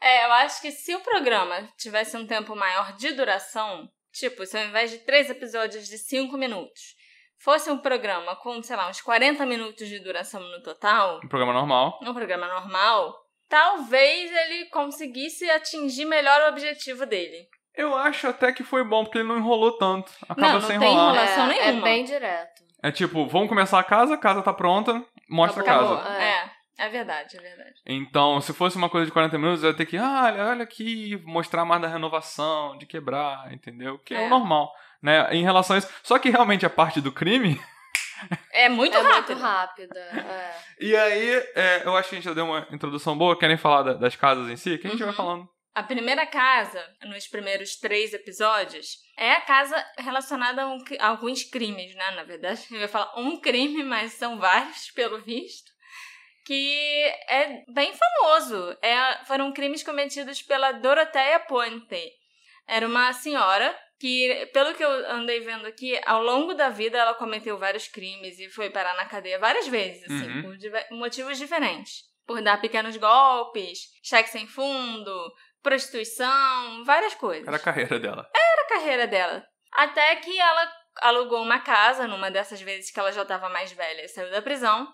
É, 0.00 0.26
eu 0.26 0.32
acho 0.32 0.60
que 0.60 0.70
se 0.70 0.94
o 0.94 1.00
programa 1.00 1.68
tivesse 1.78 2.16
um 2.16 2.26
tempo 2.26 2.54
maior 2.56 2.92
de 2.96 3.12
duração, 3.12 3.88
tipo, 4.12 4.44
se 4.44 4.58
ao 4.58 4.64
invés 4.64 4.90
de 4.90 4.98
três 4.98 5.30
episódios 5.30 5.86
de 5.86 5.96
cinco 5.96 6.36
minutos, 6.36 6.80
fosse 7.42 7.70
um 7.70 7.78
programa 7.78 8.36
com, 8.36 8.62
sei 8.62 8.76
lá, 8.76 8.88
uns 8.88 9.00
40 9.00 9.46
minutos 9.46 9.88
de 9.88 9.98
duração 10.00 10.40
no 10.40 10.62
total, 10.62 11.20
Um 11.24 11.28
programa 11.28 11.52
normal. 11.52 11.98
um 12.02 12.12
programa 12.12 12.48
normal, 12.48 13.14
talvez 13.48 14.30
ele 14.30 14.66
conseguisse 14.66 15.48
atingir 15.50 16.04
melhor 16.04 16.40
o 16.42 16.48
objetivo 16.48 17.06
dele. 17.06 17.46
Eu 17.76 17.94
acho 17.96 18.28
até 18.28 18.52
que 18.52 18.62
foi 18.62 18.84
bom, 18.84 19.04
porque 19.04 19.18
ele 19.18 19.26
não 19.28 19.36
enrolou 19.36 19.76
tanto. 19.76 20.12
Acaba 20.28 20.40
Não, 20.40 20.52
não 20.54 20.60
sem 20.60 20.78
tem 20.78 20.88
enrolar. 20.92 21.14
enrolação 21.14 21.44
é, 21.44 21.48
nenhuma. 21.48 21.88
É 21.88 21.92
bem 21.92 22.04
direto. 22.04 22.53
É 22.86 22.92
tipo, 22.92 23.26
vamos 23.26 23.48
começar 23.48 23.78
a 23.78 23.84
casa, 23.84 24.14
a 24.14 24.18
casa 24.18 24.42
tá 24.42 24.52
pronta, 24.52 25.02
mostra 25.28 25.62
a 25.62 25.64
Acabou. 25.64 25.96
casa. 25.96 26.08
É, 26.22 26.50
é 26.78 26.88
verdade, 26.90 27.36
é 27.36 27.40
verdade. 27.40 27.74
Então, 27.86 28.40
se 28.42 28.52
fosse 28.52 28.76
uma 28.76 28.90
coisa 28.90 29.06
de 29.06 29.12
40 29.12 29.38
minutos, 29.38 29.62
eu 29.64 29.70
ia 29.70 29.76
ter 29.76 29.86
que, 29.86 29.96
ah, 29.96 30.24
olha, 30.26 30.44
olha 30.48 30.62
aqui, 30.64 31.18
mostrar 31.24 31.64
mais 31.64 31.80
da 31.80 31.88
renovação, 31.88 32.76
de 32.76 32.84
quebrar, 32.84 33.50
entendeu? 33.52 33.98
Que 34.00 34.14
é, 34.14 34.22
É. 34.24 34.26
o 34.26 34.28
normal, 34.28 34.70
né? 35.02 35.28
Em 35.34 35.42
relação 35.42 35.76
a 35.76 35.78
isso. 35.78 35.88
Só 36.02 36.18
que 36.18 36.28
realmente 36.28 36.66
a 36.66 36.70
parte 36.70 37.00
do 37.00 37.10
crime. 37.10 37.58
É 38.52 38.68
muito 38.70 38.96
é 38.96 39.00
rápido. 39.02 39.26
muito 39.36 39.42
rápida. 39.42 39.98
É. 40.00 40.54
E 40.80 40.96
aí, 40.96 41.30
é, 41.54 41.82
eu 41.84 41.94
acho 41.94 42.08
que 42.08 42.14
a 42.14 42.18
gente 42.18 42.24
já 42.24 42.32
deu 42.32 42.46
uma 42.46 42.66
introdução 42.70 43.18
boa. 43.18 43.36
Querem 43.38 43.56
falar 43.58 43.82
da- 43.82 43.92
das 43.94 44.16
casas 44.16 44.48
em 44.48 44.56
si? 44.56 44.78
Que 44.78 44.86
a 44.86 44.90
gente 44.90 45.00
Uhum. 45.02 45.08
vai 45.08 45.14
falando. 45.16 45.48
A 45.74 45.82
primeira 45.82 46.24
casa, 46.26 46.80
nos 47.02 47.26
primeiros 47.26 47.76
três 47.76 48.14
episódios, 48.14 48.98
é 49.18 49.32
a 49.32 49.40
casa 49.40 49.84
relacionada 49.98 50.62
a, 50.62 50.68
um 50.68 50.78
a 51.00 51.08
alguns 51.08 51.42
crimes, 51.42 51.94
né? 51.96 52.10
Na 52.12 52.22
verdade, 52.22 52.64
eu 52.70 52.78
ia 52.80 52.88
falar 52.88 53.18
um 53.18 53.40
crime, 53.40 53.82
mas 53.82 54.12
são 54.12 54.38
vários, 54.38 54.90
pelo 54.92 55.20
visto. 55.22 55.72
Que 56.46 57.12
é 57.28 57.64
bem 57.72 57.92
famoso. 57.92 58.76
É, 58.82 59.24
foram 59.24 59.52
crimes 59.52 59.82
cometidos 59.82 60.42
pela 60.42 60.72
Dorothea 60.72 61.40
Ponte. 61.40 62.12
Era 62.68 62.86
uma 62.86 63.12
senhora 63.12 63.76
que, 63.98 64.46
pelo 64.52 64.74
que 64.74 64.84
eu 64.84 64.90
andei 65.10 65.40
vendo 65.40 65.66
aqui, 65.66 65.98
ao 66.04 66.22
longo 66.22 66.54
da 66.54 66.68
vida 66.68 66.98
ela 66.98 67.14
cometeu 67.14 67.58
vários 67.58 67.88
crimes 67.88 68.38
e 68.38 68.48
foi 68.50 68.70
parar 68.70 68.94
na 68.94 69.06
cadeia 69.06 69.38
várias 69.38 69.66
vezes, 69.66 70.04
assim, 70.04 70.28
Uhum. 70.28 70.42
por 70.42 70.96
motivos 70.96 71.38
diferentes. 71.38 72.02
Por 72.26 72.42
dar 72.42 72.60
pequenos 72.60 72.96
golpes, 72.96 73.80
cheque 74.02 74.30
sem 74.30 74.46
fundo, 74.46 75.32
prostituição, 75.64 76.84
várias 76.84 77.14
coisas. 77.14 77.48
Era 77.48 77.56
a 77.56 77.60
carreira 77.60 77.98
dela. 77.98 78.30
a 78.62 78.68
carreira 78.68 79.06
dela. 79.08 79.44
Até 79.72 80.14
que 80.16 80.38
ela 80.38 80.72
alugou 81.00 81.42
uma 81.42 81.58
casa 81.58 82.06
numa 82.06 82.30
dessas 82.30 82.60
vezes 82.60 82.92
que 82.92 83.00
ela 83.00 83.10
já 83.10 83.22
estava 83.22 83.48
mais 83.48 83.72
velha 83.72 84.04
e 84.04 84.08
saiu 84.08 84.30
da 84.30 84.42
prisão. 84.42 84.86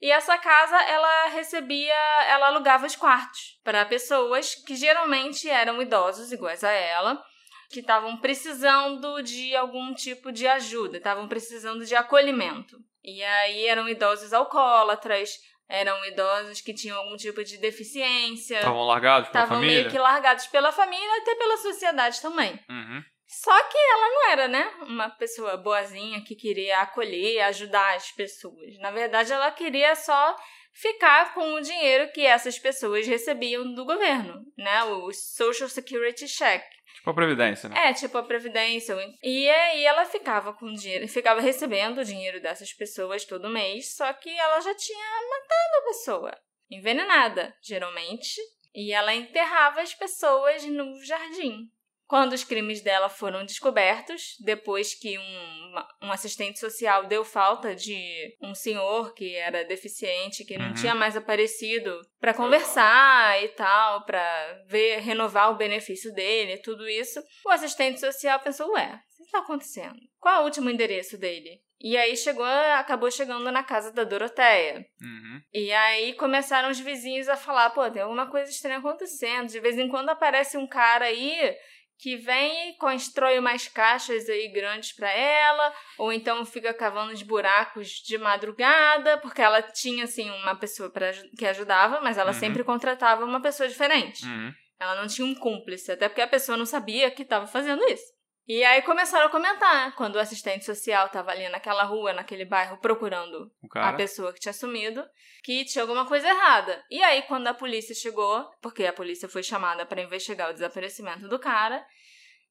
E 0.00 0.10
essa 0.10 0.38
casa 0.38 0.76
ela 0.82 1.28
recebia, 1.28 1.94
ela 2.28 2.46
alugava 2.46 2.86
os 2.86 2.94
quartos 2.94 3.58
para 3.64 3.84
pessoas 3.84 4.54
que 4.54 4.76
geralmente 4.76 5.48
eram 5.48 5.82
idosos 5.82 6.30
iguais 6.32 6.62
a 6.62 6.70
ela, 6.70 7.22
que 7.70 7.80
estavam 7.80 8.16
precisando 8.18 9.22
de 9.22 9.54
algum 9.56 9.92
tipo 9.94 10.32
de 10.32 10.46
ajuda, 10.46 10.98
estavam 10.98 11.28
precisando 11.28 11.84
de 11.84 11.94
acolhimento. 11.94 12.78
E 13.02 13.22
aí 13.22 13.66
eram 13.66 13.88
idosos 13.88 14.32
alcoólatras, 14.32 15.30
eram 15.70 16.04
idosos 16.06 16.60
que 16.60 16.74
tinham 16.74 16.98
algum 16.98 17.16
tipo 17.16 17.42
de 17.44 17.56
deficiência, 17.58 18.56
Estavam 18.58 18.82
largados 18.84 19.28
pela 19.30 19.44
estavam 19.44 19.62
família. 19.62 19.78
meio 19.82 19.90
que 19.90 19.98
largados 19.98 20.46
pela 20.48 20.72
família 20.72 21.06
e 21.06 21.20
até 21.20 21.34
pela 21.36 21.56
sociedade 21.56 22.20
também. 22.20 22.58
Uhum. 22.68 23.02
Só 23.26 23.62
que 23.68 23.78
ela 23.78 24.08
não 24.08 24.30
era, 24.30 24.48
né, 24.48 24.70
uma 24.82 25.08
pessoa 25.08 25.56
boazinha 25.56 26.20
que 26.24 26.34
queria 26.34 26.80
acolher, 26.80 27.42
ajudar 27.42 27.94
as 27.94 28.10
pessoas. 28.10 28.76
Na 28.80 28.90
verdade, 28.90 29.32
ela 29.32 29.50
queria 29.52 29.94
só 29.94 30.36
ficar 30.72 31.32
com 31.34 31.54
o 31.54 31.60
dinheiro 31.60 32.10
que 32.12 32.26
essas 32.26 32.58
pessoas 32.58 33.06
recebiam 33.06 33.72
do 33.72 33.84
governo, 33.84 34.34
né, 34.58 34.82
o 34.84 35.12
Social 35.12 35.68
Security 35.68 36.26
Check. 36.26 36.62
Tipo 37.00 37.10
a 37.10 37.14
Previdência, 37.14 37.68
né? 37.70 37.88
É, 37.88 37.94
tipo 37.94 38.18
a 38.18 38.22
previdência. 38.22 38.94
E 39.22 39.48
aí 39.48 39.84
ela 39.86 40.04
ficava 40.04 40.52
com 40.52 40.70
dinheiro, 40.70 41.08
ficava 41.08 41.40
recebendo 41.40 41.98
o 41.98 42.04
dinheiro 42.04 42.42
dessas 42.42 42.74
pessoas 42.74 43.24
todo 43.24 43.48
mês, 43.48 43.96
só 43.96 44.12
que 44.12 44.28
ela 44.28 44.60
já 44.60 44.74
tinha 44.74 44.98
matado 44.98 45.78
a 45.78 45.86
pessoa, 45.88 46.38
envenenada, 46.70 47.56
geralmente, 47.62 48.38
e 48.74 48.92
ela 48.92 49.14
enterrava 49.14 49.80
as 49.80 49.94
pessoas 49.94 50.62
no 50.66 51.02
jardim. 51.02 51.70
Quando 52.10 52.32
os 52.32 52.42
crimes 52.42 52.80
dela 52.80 53.08
foram 53.08 53.46
descobertos, 53.46 54.34
depois 54.40 54.94
que 54.94 55.16
um, 55.16 55.74
um 56.02 56.10
assistente 56.10 56.58
social 56.58 57.06
deu 57.06 57.24
falta 57.24 57.72
de 57.72 58.36
um 58.42 58.52
senhor 58.52 59.14
que 59.14 59.36
era 59.36 59.64
deficiente, 59.64 60.44
que 60.44 60.58
não 60.58 60.70
Uhum. 60.70 60.74
tinha 60.74 60.92
mais 60.92 61.16
aparecido 61.16 62.00
para 62.20 62.34
conversar 62.34 63.40
e 63.44 63.48
tal, 63.50 64.04
para 64.04 64.64
ver, 64.66 64.98
renovar 64.98 65.52
o 65.52 65.56
benefício 65.56 66.12
dele, 66.12 66.58
tudo 66.58 66.88
isso, 66.88 67.22
o 67.46 67.50
assistente 67.50 68.00
social 68.00 68.40
pensou: 68.40 68.72
ué, 68.72 68.86
o 68.88 69.16
que 69.18 69.22
está 69.22 69.38
acontecendo? 69.38 69.94
Qual 70.18 70.34
é 70.34 70.40
o 70.40 70.44
último 70.46 70.68
endereço 70.68 71.16
dele? 71.16 71.60
E 71.80 71.96
aí 71.96 72.16
chegou, 72.16 72.44
acabou 72.44 73.10
chegando 73.10 73.50
na 73.52 73.62
casa 73.62 73.92
da 73.92 74.02
Doroteia. 74.02 74.84
Uhum. 75.00 75.40
E 75.54 75.72
aí 75.72 76.12
começaram 76.14 76.70
os 76.70 76.78
vizinhos 76.80 77.26
a 77.28 77.36
falar, 77.36 77.70
pô, 77.70 77.88
tem 77.88 78.02
alguma 78.02 78.28
coisa 78.28 78.50
estranha 78.50 78.78
acontecendo. 78.80 79.48
De 79.48 79.60
vez 79.60 79.78
em 79.78 79.88
quando 79.88 80.10
aparece 80.10 80.58
um 80.58 80.66
cara 80.66 81.06
aí 81.06 81.56
que 82.00 82.16
vem 82.16 82.70
e 82.70 82.76
constrói 82.78 83.38
umas 83.38 83.68
caixas 83.68 84.28
aí 84.28 84.48
grandes 84.48 84.92
pra 84.92 85.10
ela, 85.12 85.72
ou 85.98 86.12
então 86.12 86.44
fica 86.46 86.72
cavando 86.72 87.12
os 87.12 87.22
buracos 87.22 87.88
de 88.04 88.16
madrugada, 88.16 89.18
porque 89.18 89.42
ela 89.42 89.60
tinha 89.62 90.04
assim 90.04 90.30
uma 90.30 90.54
pessoa 90.56 90.88
pra, 90.90 91.12
que 91.38 91.46
ajudava, 91.46 92.00
mas 92.00 92.16
ela 92.16 92.32
Uhum. 92.32 92.38
sempre 92.38 92.64
contratava 92.64 93.24
uma 93.24 93.40
pessoa 93.42 93.68
diferente. 93.68 94.24
Uhum. 94.24 94.52
Ela 94.78 94.94
não 94.94 95.06
tinha 95.06 95.26
um 95.26 95.34
cúmplice, 95.34 95.92
até 95.92 96.08
porque 96.08 96.22
a 96.22 96.26
pessoa 96.28 96.56
não 96.56 96.64
sabia 96.64 97.10
que 97.10 97.22
estava 97.22 97.46
fazendo 97.46 97.84
isso. 97.84 98.04
E 98.52 98.64
aí 98.64 98.82
começaram 98.82 99.26
a 99.26 99.30
comentar, 99.30 99.94
quando 99.94 100.16
o 100.16 100.18
assistente 100.18 100.64
social 100.64 101.06
estava 101.06 101.30
ali 101.30 101.48
naquela 101.50 101.84
rua, 101.84 102.12
naquele 102.12 102.44
bairro, 102.44 102.78
procurando 102.78 103.48
a 103.76 103.92
pessoa 103.92 104.32
que 104.32 104.40
tinha 104.40 104.52
sumido, 104.52 105.08
que 105.44 105.64
tinha 105.64 105.82
alguma 105.82 106.04
coisa 106.04 106.28
errada. 106.28 106.84
E 106.90 107.00
aí, 107.00 107.22
quando 107.22 107.46
a 107.46 107.54
polícia 107.54 107.94
chegou, 107.94 108.50
porque 108.60 108.84
a 108.86 108.92
polícia 108.92 109.28
foi 109.28 109.44
chamada 109.44 109.86
para 109.86 110.02
investigar 110.02 110.50
o 110.50 110.52
desaparecimento 110.52 111.28
do 111.28 111.38
cara, 111.38 111.86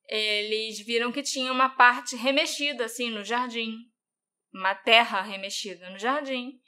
eles 0.07 0.79
viram 0.85 1.11
que 1.11 1.21
tinha 1.21 1.51
uma 1.51 1.67
parte 1.67 2.15
remexida, 2.15 2.85
assim, 2.85 3.09
no 3.09 3.21
jardim. 3.21 3.75
Uma 4.53 4.73
terra 4.75 5.19
remexida 5.19 5.89
no 5.89 5.99
jardim. 5.99 6.61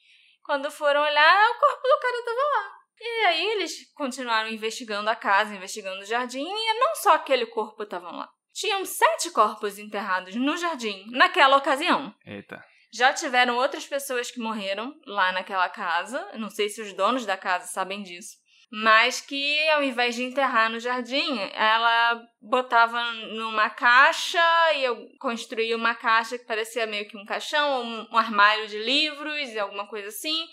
Quando 0.44 0.70
foram 0.70 1.00
olhar, 1.00 1.52
o 1.52 1.58
corpo 1.58 1.88
do 1.88 2.00
cara 2.02 2.18
estava 2.18 2.42
lá. 2.42 2.74
E 3.00 3.26
aí 3.28 3.46
eles 3.52 3.94
continuaram 3.94 4.50
investigando 4.50 5.10
a 5.10 5.16
casa, 5.16 5.56
investigando 5.56 6.02
o 6.02 6.06
jardim, 6.06 6.46
e 6.46 6.74
não 6.74 6.96
só 6.96 7.14
aquele 7.14 7.46
corpo 7.46 7.84
estavam 7.84 8.12
lá. 8.12 8.30
Tinham 8.54 8.86
sete 8.86 9.32
corpos 9.32 9.80
enterrados 9.80 10.36
no 10.36 10.58
jardim 10.58 11.06
naquela 11.12 11.58
ocasião. 11.58 12.14
Eita. 12.26 12.64
Já 12.94 13.14
tiveram 13.14 13.56
outras 13.56 13.86
pessoas 13.86 14.30
que 14.30 14.40
morreram 14.40 14.94
lá 15.06 15.32
naquela 15.32 15.70
casa. 15.70 16.30
Não 16.34 16.50
sei 16.50 16.68
se 16.68 16.82
os 16.82 16.92
donos 16.94 17.26
da 17.26 17.38
casa 17.38 17.68
sabem 17.68 18.04
disso. 18.04 18.42
Mas 18.74 19.20
que 19.20 19.70
ao 19.70 19.84
invés 19.84 20.16
de 20.16 20.24
enterrar 20.24 20.70
no 20.70 20.80
jardim, 20.80 21.38
ela 21.54 22.26
botava 22.42 23.02
numa 23.34 23.70
caixa 23.70 24.40
e 24.76 24.84
eu 24.84 25.10
construía 25.20 25.76
uma 25.76 25.94
caixa 25.94 26.38
que 26.38 26.46
parecia 26.46 26.88
meio 26.88 27.06
que 27.08 27.18
um 27.18 27.26
caixão, 27.26 27.80
ou 27.80 27.84
um, 27.84 28.08
um 28.12 28.18
armário 28.18 28.68
de 28.68 28.78
livros 28.78 29.50
e 29.50 29.60
alguma 29.60 29.88
coisa 29.88 30.08
assim. 30.08 30.48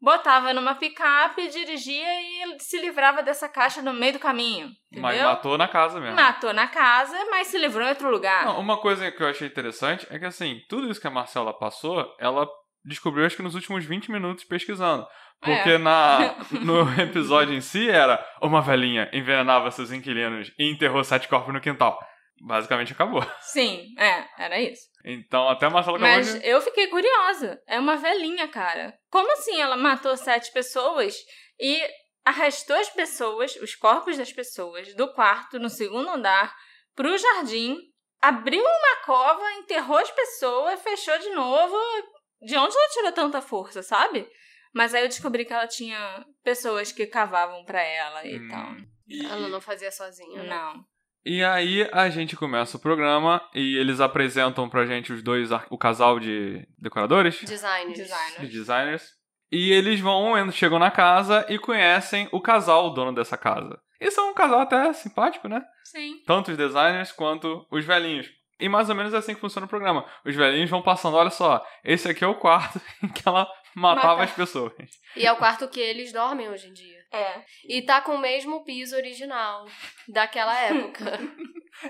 Botava 0.00 0.52
numa 0.52 0.74
picape, 0.74 1.48
dirigia 1.48 2.04
e 2.04 2.58
se 2.60 2.78
livrava 2.78 3.22
dessa 3.22 3.48
caixa 3.48 3.80
no 3.80 3.92
meio 3.92 4.14
do 4.14 4.18
caminho. 4.18 4.66
Entendeu? 4.92 5.02
Mas 5.02 5.22
matou 5.22 5.56
na 5.56 5.66
casa 5.66 5.98
mesmo. 5.98 6.16
Matou 6.16 6.52
na 6.52 6.66
casa, 6.68 7.16
mas 7.30 7.46
se 7.46 7.58
livrou 7.58 7.84
em 7.86 7.90
outro 7.90 8.10
lugar. 8.10 8.44
Não, 8.44 8.60
uma 8.60 8.76
coisa 8.78 9.10
que 9.10 9.22
eu 9.22 9.28
achei 9.28 9.46
interessante 9.48 10.06
é 10.10 10.18
que, 10.18 10.26
assim, 10.26 10.60
tudo 10.68 10.90
isso 10.90 11.00
que 11.00 11.06
a 11.06 11.10
Marcela 11.10 11.58
passou, 11.58 12.06
ela 12.20 12.46
descobriu, 12.84 13.24
acho 13.24 13.36
que 13.36 13.42
nos 13.42 13.54
últimos 13.54 13.84
20 13.84 14.10
minutos 14.10 14.44
pesquisando. 14.44 15.06
Porque 15.40 15.70
É. 15.70 15.78
na, 15.78 16.36
no 16.62 17.00
episódio 17.00 17.54
em 17.54 17.60
si 17.60 17.88
era 17.88 18.24
uma 18.42 18.60
velhinha 18.60 19.08
envenenava 19.12 19.70
seus 19.70 19.90
inquilinos 19.90 20.52
e 20.58 20.70
enterrou 20.70 21.02
sete 21.02 21.28
corpos 21.28 21.52
no 21.52 21.60
quintal. 21.60 21.98
Basicamente 22.42 22.92
acabou. 22.92 23.24
Sim, 23.40 23.86
é, 23.98 24.24
era 24.38 24.60
isso. 24.60 24.82
Então 25.04 25.48
até 25.48 25.66
a 25.66 25.70
Marcela 25.70 25.98
Mas 25.98 26.42
eu 26.42 26.60
fiquei 26.62 26.86
curiosa. 26.86 27.60
É 27.66 27.78
uma 27.78 27.96
velhinha, 27.96 28.48
cara. 28.48 28.98
Como 29.10 29.30
assim 29.32 29.60
ela 29.60 29.76
matou 29.76 30.16
sete 30.16 30.50
pessoas 30.52 31.14
e 31.60 31.80
arrastou 32.24 32.74
as 32.76 32.88
pessoas, 32.88 33.54
os 33.56 33.74
corpos 33.74 34.16
das 34.16 34.32
pessoas, 34.32 34.94
do 34.94 35.12
quarto 35.12 35.58
no 35.58 35.68
segundo 35.68 36.08
andar 36.08 36.54
pro 36.94 37.18
jardim, 37.18 37.78
abriu 38.22 38.62
uma 38.62 38.96
cova, 39.04 39.52
enterrou 39.58 39.98
as 39.98 40.10
pessoas, 40.10 40.80
fechou 40.82 41.18
de 41.18 41.30
novo. 41.30 41.76
De 42.40 42.56
onde 42.56 42.76
ela 42.76 42.88
tirou 42.90 43.12
tanta 43.12 43.40
força, 43.42 43.82
sabe? 43.82 44.26
Mas 44.72 44.94
aí 44.94 45.02
eu 45.02 45.08
descobri 45.08 45.44
que 45.44 45.52
ela 45.52 45.66
tinha 45.68 46.24
pessoas 46.42 46.90
que 46.92 47.06
cavavam 47.06 47.64
pra 47.64 47.80
ela 47.82 48.26
e 48.26 48.38
Hum. 48.38 48.48
tal. 48.48 48.74
E- 49.06 49.24
Ela 49.24 49.48
não 49.48 49.60
fazia 49.60 49.90
sozinha. 49.92 50.42
né? 50.42 50.74
E 51.24 51.42
aí 51.42 51.88
a 51.92 52.08
gente 52.10 52.36
começa 52.36 52.76
o 52.76 52.80
programa 52.80 53.40
e 53.54 53.76
eles 53.78 54.00
apresentam 54.00 54.68
pra 54.68 54.84
gente 54.84 55.12
os 55.12 55.22
dois, 55.22 55.50
o 55.70 55.78
casal 55.78 56.20
de 56.20 56.66
decoradores, 56.78 57.40
Designers. 57.40 57.98
Designer. 57.98 58.40
de 58.40 58.48
designers. 58.48 59.10
E 59.50 59.72
eles 59.72 60.00
vão, 60.00 60.50
chegam 60.50 60.78
na 60.78 60.90
casa 60.90 61.46
e 61.48 61.58
conhecem 61.58 62.28
o 62.32 62.40
casal, 62.40 62.86
o 62.86 62.90
dono 62.90 63.14
dessa 63.14 63.38
casa. 63.38 63.78
E 64.00 64.10
são 64.10 64.30
um 64.30 64.34
casal 64.34 64.60
até 64.60 64.92
simpático, 64.92 65.48
né? 65.48 65.62
Sim. 65.84 66.22
Tanto 66.26 66.50
os 66.50 66.56
designers 66.56 67.12
quanto 67.12 67.66
os 67.70 67.84
velhinhos. 67.84 68.28
E 68.60 68.68
mais 68.68 68.88
ou 68.88 68.94
menos 68.94 69.14
é 69.14 69.16
assim 69.16 69.34
que 69.34 69.40
funciona 69.40 69.66
o 69.66 69.68
programa. 69.68 70.04
Os 70.24 70.34
velhinhos 70.34 70.70
vão 70.70 70.82
passando, 70.82 71.16
olha 71.16 71.30
só, 71.30 71.64
esse 71.84 72.08
aqui 72.08 72.22
é 72.22 72.26
o 72.26 72.34
quarto 72.34 72.80
em 73.02 73.08
que 73.08 73.26
ela 73.26 73.48
matava 73.74 74.08
Mata. 74.18 74.24
as 74.24 74.32
pessoas. 74.32 74.72
E 75.16 75.26
é 75.26 75.32
o 75.32 75.36
quarto 75.36 75.68
que 75.68 75.80
eles 75.80 76.12
dormem 76.12 76.48
hoje 76.48 76.68
em 76.68 76.72
dia. 76.72 76.98
É. 77.14 77.44
E 77.68 77.82
tá 77.82 78.00
com 78.00 78.16
o 78.16 78.20
mesmo 78.20 78.64
piso 78.64 78.96
original 78.96 79.66
daquela 80.08 80.52
época. 80.58 81.20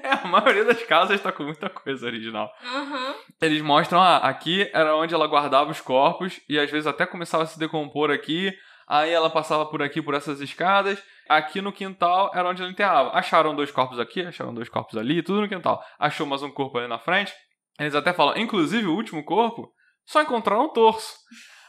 É, 0.02 0.09
a 0.11 0.26
maioria 0.26 0.64
das 0.64 0.83
casas 0.83 1.21
tá 1.21 1.33
com 1.33 1.45
muita 1.45 1.71
coisa 1.71 2.07
original. 2.07 2.52
Aham. 2.62 3.14
Eles 3.40 3.62
mostram, 3.62 4.00
ah, 4.00 4.19
aqui 4.19 4.71
era 4.75 4.95
onde 4.95 5.14
ela 5.14 5.26
guardava 5.26 5.71
os 5.71 5.81
corpos 5.81 6.40
e 6.49 6.59
às 6.59 6.71
vezes 6.71 6.87
até 6.87 7.07
começava 7.07 7.45
a 7.45 7.47
se 7.47 7.59
decompor 7.59 8.11
aqui. 8.11 8.52
Aí 8.87 9.11
ela 9.11 9.31
passava 9.31 9.64
por 9.64 9.83
aqui, 9.83 10.02
por 10.02 10.12
essas 10.12 10.43
escadas. 10.43 11.02
Aqui 11.26 11.62
no 11.62 11.73
quintal 11.73 12.31
era 12.35 12.49
onde 12.49 12.61
ela 12.61 12.71
enterrava. 12.71 13.16
Acharam 13.16 13.57
dois 13.57 13.71
corpos 13.71 13.99
aqui, 13.99 14.21
acharam 14.21 14.52
dois 14.52 14.69
corpos 14.69 14.99
ali, 14.99 15.23
tudo 15.23 15.40
no 15.40 15.49
quintal. 15.49 15.83
Achou 15.99 16.26
mais 16.26 16.43
um 16.43 16.50
corpo 16.50 16.76
ali 16.76 16.87
na 16.87 16.99
frente. 16.99 17.33
Eles 17.81 17.95
até 17.95 18.12
falam, 18.12 18.37
inclusive 18.37 18.87
o 18.87 18.95
último 18.95 19.25
corpo, 19.25 19.73
só 20.04 20.21
encontraram 20.21 20.66
o 20.66 20.69
torso. 20.69 21.14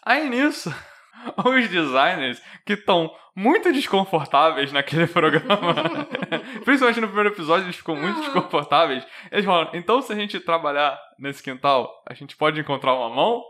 Aí 0.05 0.29
nisso, 0.29 0.69
os 1.45 1.69
designers 1.69 2.41
que 2.65 2.73
estão 2.73 3.13
muito 3.35 3.71
desconfortáveis 3.73 4.71
naquele 4.71 5.07
programa, 5.07 5.75
principalmente 6.63 7.01
no 7.01 7.07
primeiro 7.07 7.29
episódio, 7.29 7.65
eles 7.65 7.75
ficam 7.75 7.95
muito 7.95 8.19
Aham. 8.19 8.31
desconfortáveis. 8.33 9.05
Eles 9.31 9.45
falam, 9.45 9.69
então 9.73 10.01
se 10.01 10.13
a 10.13 10.15
gente 10.15 10.39
trabalhar 10.39 10.97
nesse 11.19 11.43
quintal, 11.43 11.91
a 12.07 12.13
gente 12.13 12.35
pode 12.37 12.59
encontrar 12.59 12.93
uma 12.93 13.09
mão? 13.09 13.43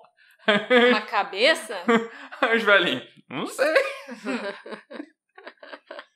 Uma 0.90 1.02
cabeça? 1.06 1.78
Os 2.56 2.64
velhinhos, 2.64 3.08
não 3.30 3.46
sei. 3.48 3.74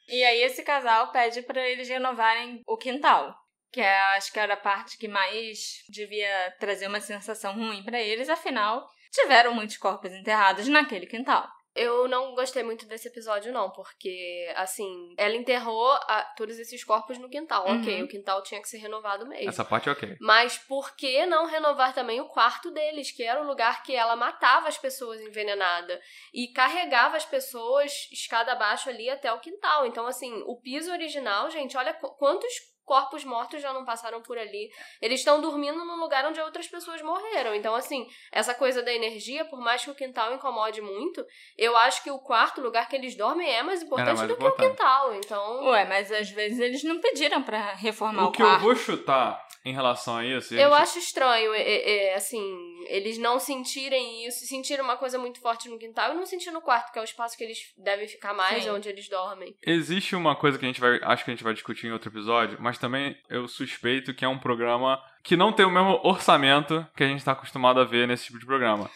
E 0.07 0.23
aí 0.23 0.41
esse 0.41 0.63
casal 0.63 1.11
pede 1.11 1.41
pra 1.43 1.67
eles 1.67 1.87
renovarem 1.87 2.61
o 2.67 2.77
quintal. 2.77 3.33
Que 3.71 3.81
é, 3.81 3.99
acho 4.15 4.33
que 4.33 4.39
era 4.39 4.55
a 4.55 4.57
parte 4.57 4.97
que 4.97 5.07
mais 5.07 5.83
devia 5.89 6.51
trazer 6.59 6.87
uma 6.87 6.99
sensação 6.99 7.53
ruim 7.53 7.83
pra 7.83 8.01
eles, 8.01 8.27
afinal, 8.27 8.87
tiveram 9.11 9.53
muitos 9.53 9.77
corpos 9.77 10.11
enterrados 10.11 10.67
naquele 10.67 11.05
quintal. 11.07 11.47
Eu 11.75 12.07
não 12.07 12.33
gostei 12.33 12.63
muito 12.63 12.85
desse 12.87 13.07
episódio, 13.07 13.53
não, 13.53 13.69
porque, 13.69 14.51
assim, 14.57 15.13
ela 15.17 15.35
enterrou 15.35 15.87
a- 15.91 16.23
todos 16.35 16.57
esses 16.57 16.83
corpos 16.83 17.17
no 17.19 17.29
quintal. 17.29 17.65
Uhum. 17.67 17.79
Ok, 17.79 18.03
o 18.03 18.07
quintal 18.07 18.41
tinha 18.41 18.59
que 18.61 18.67
ser 18.67 18.79
renovado 18.79 19.25
mesmo. 19.27 19.47
Essa 19.47 19.63
parte 19.63 19.87
é 19.87 19.91
ok. 19.91 20.17
Mas 20.19 20.57
por 20.57 20.95
que 20.95 21.25
não 21.27 21.45
renovar 21.45 21.93
também 21.93 22.19
o 22.19 22.27
quarto 22.27 22.71
deles, 22.71 23.11
que 23.11 23.23
era 23.23 23.41
o 23.41 23.45
lugar 23.47 23.83
que 23.83 23.95
ela 23.95 24.15
matava 24.15 24.67
as 24.67 24.79
pessoas 24.79 25.21
envenenadas 25.21 25.99
e 26.33 26.51
carregava 26.51 27.15
as 27.15 27.25
pessoas 27.25 27.93
escada 28.11 28.51
abaixo 28.53 28.89
ali 28.89 29.07
até 29.09 29.31
o 29.31 29.39
quintal? 29.39 29.85
Então, 29.85 30.07
assim, 30.07 30.43
o 30.47 30.59
piso 30.59 30.91
original, 30.91 31.49
gente, 31.51 31.77
olha 31.77 31.93
qu- 31.93 32.15
quantos 32.17 32.51
corpos 32.89 33.23
mortos 33.23 33.61
já 33.61 33.71
não 33.71 33.85
passaram 33.85 34.19
por 34.19 34.35
ali. 34.35 34.67
Eles 34.99 35.19
estão 35.19 35.39
dormindo 35.39 35.85
num 35.85 35.99
lugar 35.99 36.25
onde 36.25 36.41
outras 36.41 36.67
pessoas 36.67 37.03
morreram. 37.03 37.53
Então, 37.53 37.75
assim, 37.75 38.07
essa 38.31 38.55
coisa 38.55 38.81
da 38.81 38.91
energia, 38.91 39.45
por 39.45 39.59
mais 39.59 39.83
que 39.85 39.91
o 39.91 39.95
quintal 39.95 40.33
incomode 40.33 40.81
muito, 40.81 41.23
eu 41.55 41.77
acho 41.77 42.01
que 42.03 42.09
o 42.09 42.17
quarto 42.17 42.59
lugar 42.61 42.89
que 42.89 42.95
eles 42.95 43.15
dormem 43.15 43.47
é 43.47 43.61
mais 43.61 43.83
importante 43.83 44.17
mais 44.17 44.27
do 44.27 44.35
que 44.35 44.43
importante. 44.43 44.65
o 44.65 44.71
quintal. 44.71 45.15
Então, 45.15 45.65
Ué, 45.67 45.85
mas 45.85 46.11
às 46.11 46.31
vezes 46.31 46.57
eles 46.59 46.83
não 46.83 46.99
pediram 46.99 47.43
pra 47.43 47.75
reformar 47.75 48.23
o, 48.23 48.29
O 48.29 48.31
que 48.31 48.41
quarto. 48.41 48.55
eu 48.55 48.59
vou 48.61 48.75
chutar 48.75 49.39
em 49.63 49.71
relação 49.73 50.17
a 50.17 50.25
isso... 50.25 50.55
Eu 50.55 50.69
gente- 50.71 50.81
acho 50.81 50.97
estranho, 50.97 51.53
é, 51.53 51.61
é, 51.61 52.05
é, 52.07 52.15
assim, 52.15 52.41
eles 52.87 53.19
não 53.19 53.37
sentirem 53.39 54.25
isso, 54.25 54.47
sentirem 54.47 54.83
uma 54.83 54.97
coisa 54.97 55.19
muito 55.19 55.39
forte 55.39 55.69
no 55.69 55.77
quintal 55.77 56.11
e 56.13 56.15
não 56.15 56.25
sentir 56.25 56.49
no 56.49 56.61
quarto, 56.61 56.91
que 56.91 56.97
é 56.97 57.01
o 57.01 57.05
espaço 57.05 57.37
que 57.37 57.43
eles 57.43 57.59
devem 57.77 58.07
ficar 58.07 58.33
mais, 58.33 58.63
Sim. 58.63 58.71
onde 58.71 58.89
eles 58.89 59.07
dormem. 59.07 59.55
Existe 59.63 60.15
uma 60.15 60.35
coisa 60.35 60.57
que 60.57 60.65
a 60.65 60.67
gente 60.67 60.81
vai. 60.81 60.99
Acho 61.03 61.23
que 61.25 61.29
a 61.29 61.33
gente 61.35 61.43
vai 61.43 61.53
discutir 61.53 61.87
em 61.87 61.91
outro 61.91 62.09
episódio, 62.09 62.57
mas 62.59 62.78
também 62.79 63.15
eu 63.29 63.47
suspeito 63.47 64.13
que 64.13 64.23
é 64.25 64.27
um 64.27 64.39
programa 64.39 65.01
que 65.23 65.35
não 65.37 65.51
tem 65.51 65.65
o 65.65 65.69
mesmo 65.71 65.99
orçamento 66.03 66.85
que 66.95 67.03
a 67.03 67.07
gente 67.07 67.23
tá 67.23 67.33
acostumado 67.33 67.79
a 67.79 67.83
ver 67.85 68.07
nesse 68.07 68.25
tipo 68.25 68.39
de 68.39 68.45
programa. 68.45 68.89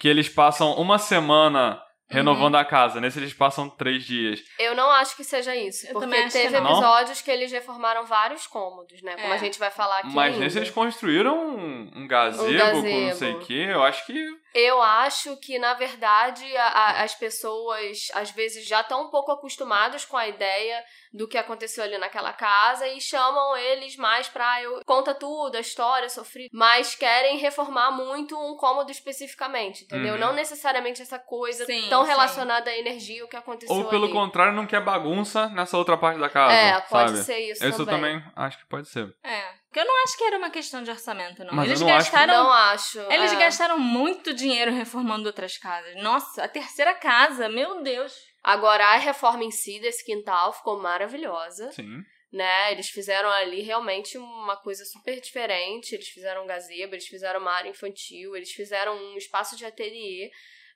Que 0.00 0.08
eles 0.08 0.28
passam 0.28 0.72
uma 0.74 0.98
semana 0.98 1.80
renovando 2.10 2.54
Uhum. 2.54 2.60
a 2.60 2.64
casa. 2.64 3.00
Nesse 3.00 3.18
eles 3.18 3.34
passam 3.34 3.68
três 3.68 4.02
dias. 4.04 4.40
Eu 4.58 4.74
não 4.74 4.90
acho 4.90 5.14
que 5.14 5.22
seja 5.22 5.54
isso, 5.54 5.86
Eu 5.88 5.92
porque 5.92 6.22
que 6.22 6.30
teve 6.30 6.58
não. 6.58 6.70
episódios 6.70 7.20
que 7.20 7.30
eles 7.30 7.52
reformaram 7.52 8.06
vários 8.06 8.46
cômodos, 8.46 9.02
né? 9.02 9.14
Como 9.16 9.26
É. 9.32 9.34
a 9.34 9.38
gente 9.38 9.58
vai 9.58 9.70
falar 9.70 9.98
aqui 9.98 10.14
mas 10.14 10.32
ainda. 10.32 10.44
nesse 10.44 10.58
eles 10.58 10.70
construíram 10.70 11.36
um, 11.36 11.90
um 11.94 12.08
gazebo, 12.08 12.50
gazebo. 12.58 12.80
com 12.82 13.00
não 13.08 13.14
sei 13.14 13.32
o 13.34 13.40
quê. 13.40 13.66
Eu 13.70 13.82
acho 13.82 14.06
que. 14.06 14.26
Eu 14.54 14.80
acho 14.82 15.36
que, 15.38 15.58
na 15.58 15.74
verdade, 15.74 16.44
a- 16.56 16.68
a- 16.68 17.02
as 17.02 17.14
pessoas 17.14 18.08
às 18.14 18.30
vezes 18.30 18.66
já 18.66 18.80
estão 18.80 19.04
um 19.06 19.10
pouco 19.10 19.30
acostumadas 19.32 20.04
com 20.04 20.16
a 20.16 20.26
ideia 20.28 20.82
do 21.12 21.26
que 21.28 21.38
aconteceu 21.38 21.84
ali 21.84 21.96
naquela 21.98 22.32
casa 22.32 22.86
e 22.88 23.00
chamam 23.00 23.56
eles 23.56 23.96
mais 23.96 24.28
pra 24.28 24.62
eu 24.62 24.80
conta 24.84 25.14
tudo, 25.14 25.56
a 25.56 25.60
história, 25.60 26.08
sofri, 26.08 26.48
mas 26.52 26.94
querem 26.94 27.38
reformar 27.38 27.90
muito 27.90 28.38
um 28.38 28.56
cômodo 28.56 28.90
especificamente, 28.90 29.84
entendeu? 29.84 30.14
Uhum. 30.14 30.20
Não 30.20 30.32
necessariamente 30.32 31.00
essa 31.02 31.18
coisa 31.18 31.64
Sim, 31.64 31.86
tão 31.88 32.02
sim. 32.02 32.08
relacionada 32.08 32.70
à 32.70 32.76
energia 32.76 33.24
o 33.24 33.28
que 33.28 33.36
aconteceu 33.36 33.74
Ou 33.74 33.84
pelo 33.86 34.04
ali. 34.04 34.12
contrário, 34.12 34.52
não 34.52 34.66
quer 34.66 34.82
bagunça 34.82 35.48
nessa 35.50 35.76
outra 35.78 35.96
parte 35.96 36.18
da 36.20 36.28
casa. 36.28 36.52
É, 36.54 36.80
pode 36.82 37.10
sabe? 37.12 37.22
ser 37.24 37.38
isso, 37.38 37.64
Isso 37.66 37.82
eu 37.82 37.86
também. 37.86 38.18
também 38.20 38.32
acho 38.36 38.58
que 38.58 38.66
pode 38.66 38.88
ser. 38.88 39.14
É. 39.22 39.57
Porque 39.78 39.80
eu 39.80 39.84
não 39.94 40.02
acho 40.04 40.18
que 40.18 40.24
era 40.24 40.38
uma 40.38 40.50
questão 40.50 40.82
de 40.82 40.90
orçamento, 40.90 41.44
não. 41.44 41.54
Mas 41.54 41.68
eles 41.68 41.80
eu 41.80 41.86
não 41.86 41.94
acho 41.94 42.10
que- 42.10 42.16
gastaram. 42.16 42.42
Não 42.42 42.52
acho. 42.52 43.00
Eles 43.12 43.32
é. 43.32 43.36
gastaram 43.36 43.78
muito 43.78 44.34
dinheiro 44.34 44.72
reformando 44.72 45.26
outras 45.28 45.56
casas. 45.56 45.94
Nossa, 46.02 46.42
a 46.42 46.48
terceira 46.48 46.94
casa, 46.94 47.48
meu 47.48 47.80
Deus. 47.82 48.12
Agora, 48.42 48.84
a 48.84 48.96
reforma 48.96 49.44
em 49.44 49.50
si 49.52 49.78
desse 49.80 50.04
quintal 50.04 50.52
ficou 50.52 50.80
maravilhosa. 50.80 51.70
Sim. 51.72 52.02
né? 52.32 52.72
Eles 52.72 52.88
fizeram 52.90 53.30
ali 53.30 53.62
realmente 53.62 54.18
uma 54.18 54.56
coisa 54.56 54.84
super 54.84 55.18
diferente. 55.20 55.94
Eles 55.94 56.08
fizeram 56.08 56.44
um 56.44 56.46
gazebo, 56.46 56.94
eles 56.94 57.06
fizeram 57.06 57.40
uma 57.40 57.52
área 57.52 57.70
infantil, 57.70 58.36
eles 58.36 58.50
fizeram 58.50 58.96
um 58.96 59.16
espaço 59.16 59.56
de 59.56 59.64
ateliê 59.64 60.30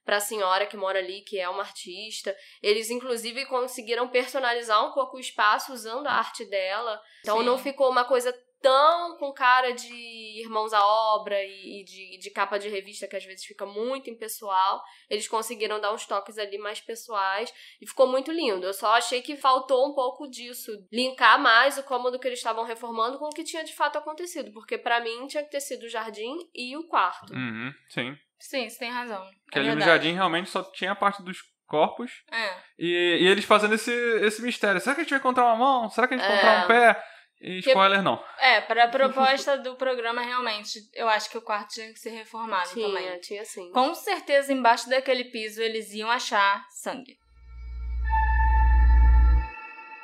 para 0.05 0.17
a 0.17 0.21
senhora 0.21 0.65
que 0.67 0.77
mora 0.77 0.99
ali, 0.99 1.21
que 1.23 1.39
é 1.39 1.49
uma 1.49 1.63
artista. 1.63 2.35
Eles 2.63 2.89
inclusive 2.89 3.45
conseguiram 3.47 4.09
personalizar 4.09 4.83
um 4.89 4.93
pouco 4.93 5.17
o 5.17 5.21
espaço 5.21 5.73
usando 5.73 6.07
a 6.07 6.13
arte 6.13 6.45
dela. 6.47 6.99
Então 7.21 7.39
Sim. 7.41 7.45
não 7.45 7.59
ficou 7.59 7.91
uma 7.91 8.05
coisa 8.05 8.33
tão 8.63 9.19
com 9.19 9.33
cara 9.33 9.73
de 9.73 10.41
irmãos 10.41 10.73
à 10.73 10.81
obra 11.15 11.37
e 11.43 11.81
e 11.83 11.85
de, 11.85 12.19
de 12.19 12.31
capa 12.31 12.59
de 12.59 12.69
revista 12.69 13.09
que 13.09 13.17
às 13.17 13.25
vezes 13.25 13.45
fica 13.45 13.67
muito 13.67 14.09
impessoal. 14.09 14.83
Eles 15.11 15.27
conseguiram 15.29 15.81
dar 15.81 15.93
uns 15.93 16.07
toques 16.07 16.39
ali 16.39 16.57
mais 16.59 16.81
pessoais 16.81 17.53
e 17.81 17.87
ficou 17.87 18.07
muito 18.07 18.31
lindo. 18.31 18.65
Eu 18.65 18.73
só 18.75 18.95
achei 18.95 19.21
que 19.23 19.37
faltou 19.37 19.91
um 19.91 19.95
pouco 19.95 20.29
disso, 20.29 20.71
linkar 20.93 21.41
mais 21.41 21.77
o 21.79 21.83
cômodo 21.83 22.19
que 22.19 22.27
eles 22.29 22.39
estavam 22.39 22.65
reformando 22.65 23.19
com 23.19 23.27
o 23.27 23.31
que 23.31 23.43
tinha 23.45 23.65
de 23.65 23.75
fato 23.75 23.99
acontecido, 23.99 24.53
porque 24.53 24.79
pra 24.79 25.01
mim 25.01 25.27
tinha 25.27 25.43
que 25.43 25.51
ter 25.51 25.61
sido 25.61 25.85
o 25.85 25.89
jardim 25.89 26.35
e 26.55 26.77
o 26.77 26.87
quarto. 26.87 27.33
Uhum, 27.35 27.73
sim. 27.89 28.17
Sim, 28.39 28.69
você 28.69 28.79
tem 28.79 28.91
razão. 28.91 29.25
Porque 29.45 29.59
é 29.59 29.61
ali 29.63 29.71
no 29.71 29.77
verdade. 29.77 29.91
jardim 30.05 30.15
realmente 30.15 30.51
só 30.51 30.63
tinha 30.63 30.93
a 30.93 30.97
parte 30.97 31.23
dos 31.23 31.39
corpos 31.67 32.11
É. 32.31 32.55
e, 32.79 33.19
e 33.23 33.27
eles 33.29 33.45
fazendo 33.45 33.75
esse, 33.75 33.91
esse 34.21 34.43
mistério. 34.43 34.81
Será 34.81 34.95
que 34.95 35.01
a 35.01 35.05
gente 35.05 35.11
vai 35.11 35.21
encontrar 35.21 35.45
uma 35.45 35.57
mão? 35.57 35.89
Será 35.91 36.07
que 36.07 36.15
a 36.15 36.17
gente 36.19 36.27
vai 36.27 36.37
encontrar 36.37 36.61
É. 36.61 36.65
um 36.65 36.69
pé? 36.69 37.05
E 37.43 37.61
Que- 37.61 37.71
spoiler, 37.71 38.03
não. 38.03 38.23
É, 38.39 38.61
para 38.61 38.85
a 38.85 38.89
proposta 38.89 39.59
do 39.59 39.75
programa, 39.75 40.23
realmente, 40.23 40.79
eu 40.95 41.09
acho 41.09 41.29
que 41.29 41.37
o 41.37 41.43
quarto 41.43 41.71
tinha 41.75 41.93
que 41.93 41.99
ser 41.99 42.11
reformado 42.11 42.71
tinha, 42.71 42.87
também. 42.87 43.21
tinha 43.21 43.45
sim. 43.45 43.71
Com 43.73 43.93
certeza, 43.95 44.53
embaixo 44.53 44.89
daquele 44.89 45.25
piso, 45.25 45.61
eles 45.61 45.93
iam 45.93 46.09
achar 46.11 46.65
sangue. 46.71 47.17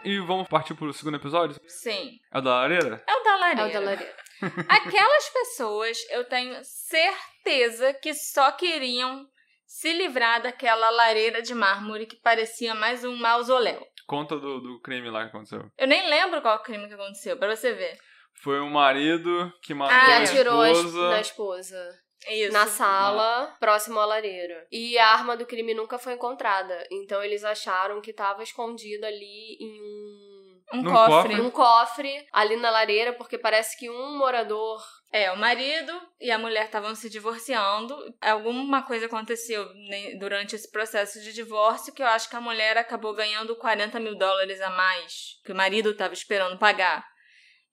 E 0.05 0.18
vamos 0.20 0.48
partir 0.48 0.74
pro 0.74 0.92
segundo 0.92 1.16
episódio? 1.16 1.61
Sim. 1.66 2.18
É 2.33 2.38
o 2.38 2.40
da 2.40 2.51
lareira? 2.57 3.03
É 3.07 3.14
o 3.14 3.22
da 3.24 3.31
É 3.31 3.37
lareira. 3.37 3.68
o 3.68 3.72
da 3.72 3.81
lareira. 3.81 4.16
Aquelas 4.68 5.29
pessoas, 5.31 5.98
eu 6.11 6.24
tenho 6.24 6.57
certeza 6.64 7.92
que 7.94 8.14
só 8.14 8.53
queriam 8.53 9.27
se 9.66 9.92
livrar 9.92 10.40
daquela 10.40 10.88
lareira 10.90 11.42
de 11.42 11.55
mármore 11.55 12.07
que 12.07 12.16
parecia 12.16 12.74
mais 12.74 13.05
um 13.05 13.16
mausoléu. 13.16 13.85
Conta 14.08 14.36
do, 14.38 14.58
do 14.60 14.80
crime 14.80 15.10
lá 15.10 15.22
que 15.24 15.28
aconteceu. 15.28 15.70
Eu 15.78 15.86
nem 15.86 16.08
lembro 16.08 16.40
qual 16.42 16.58
crime 16.62 16.88
que 16.88 16.94
aconteceu, 16.94 17.36
pra 17.36 17.54
você 17.54 17.72
ver. 17.74 17.96
Foi 18.42 18.58
um 18.60 18.70
marido 18.70 19.52
que 19.62 19.74
matou 19.74 19.94
Ah, 19.94 20.06
a 20.06 20.14
Ela 20.16 20.24
tirou 20.26 20.60
a 20.62 20.70
es- 20.70 20.78
esposa. 20.78 21.08
da 21.10 21.20
esposa. 21.20 21.98
Isso. 22.28 22.52
na 22.52 22.66
sala, 22.66 23.54
próximo 23.60 24.00
à 24.00 24.04
lareira. 24.04 24.66
E 24.72 24.98
a 24.98 25.06
arma 25.12 25.36
do 25.36 25.46
crime 25.46 25.72
nunca 25.72 25.98
foi 25.98 26.14
encontrada. 26.14 26.84
Então 26.90 27.22
eles 27.22 27.44
acharam 27.44 28.00
que 28.00 28.10
estava 28.10 28.42
escondida 28.42 29.06
ali 29.06 29.56
em 29.60 29.80
um. 29.80 30.27
Um 30.72 30.83
Num 30.83 30.92
cofre. 30.92 31.12
cofre. 31.12 31.40
Um 31.40 31.50
cofre 31.50 32.26
ali 32.33 32.57
na 32.57 32.70
lareira, 32.70 33.12
porque 33.12 33.38
parece 33.38 33.76
que 33.78 33.88
um 33.88 34.18
morador. 34.18 34.83
É, 35.11 35.33
o 35.33 35.38
marido 35.38 35.92
e 36.20 36.31
a 36.31 36.38
mulher 36.38 36.66
estavam 36.66 36.94
se 36.94 37.09
divorciando. 37.09 37.96
Alguma 38.20 38.83
coisa 38.83 39.07
aconteceu 39.07 39.64
né, 39.88 40.16
durante 40.18 40.54
esse 40.54 40.70
processo 40.70 41.20
de 41.22 41.33
divórcio 41.33 41.94
que 41.94 42.02
eu 42.02 42.07
acho 42.07 42.28
que 42.28 42.37
a 42.37 42.40
mulher 42.40 42.76
acabou 42.76 43.14
ganhando 43.14 43.57
40 43.57 43.98
mil 44.00 44.16
dólares 44.18 44.61
a 44.61 44.68
mais 44.68 45.40
que 45.44 45.52
o 45.52 45.57
marido 45.57 45.90
estava 45.90 46.12
esperando 46.12 46.59
pagar. 46.59 47.07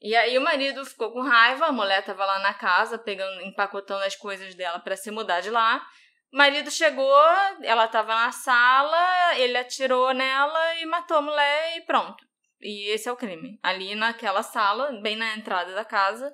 E 0.01 0.15
aí 0.15 0.37
o 0.37 0.41
marido 0.41 0.85
ficou 0.85 1.11
com 1.11 1.21
raiva, 1.21 1.65
a 1.65 1.71
mulher 1.71 2.03
tava 2.03 2.25
lá 2.25 2.39
na 2.39 2.53
casa, 2.53 2.97
pegando, 2.97 3.41
empacotando 3.41 4.03
as 4.03 4.15
coisas 4.15 4.55
dela 4.55 4.79
para 4.79 4.95
se 4.95 5.11
mudar 5.11 5.41
de 5.41 5.49
lá. 5.49 5.85
O 6.31 6.37
marido 6.37 6.69
chegou, 6.69 7.21
ela 7.63 7.87
tava 7.87 8.13
na 8.13 8.31
sala, 8.31 9.37
ele 9.37 9.57
atirou 9.57 10.13
nela 10.13 10.75
e 10.75 10.85
matou 10.85 11.17
a 11.17 11.21
mulher 11.21 11.77
e 11.77 11.81
pronto. 11.81 12.23
E 12.61 12.89
esse 12.89 13.07
é 13.07 13.11
o 13.11 13.17
crime. 13.17 13.59
Ali 13.61 13.95
naquela 13.95 14.43
sala, 14.43 14.99
bem 15.01 15.15
na 15.15 15.35
entrada 15.35 15.73
da 15.73 15.85
casa, 15.85 16.33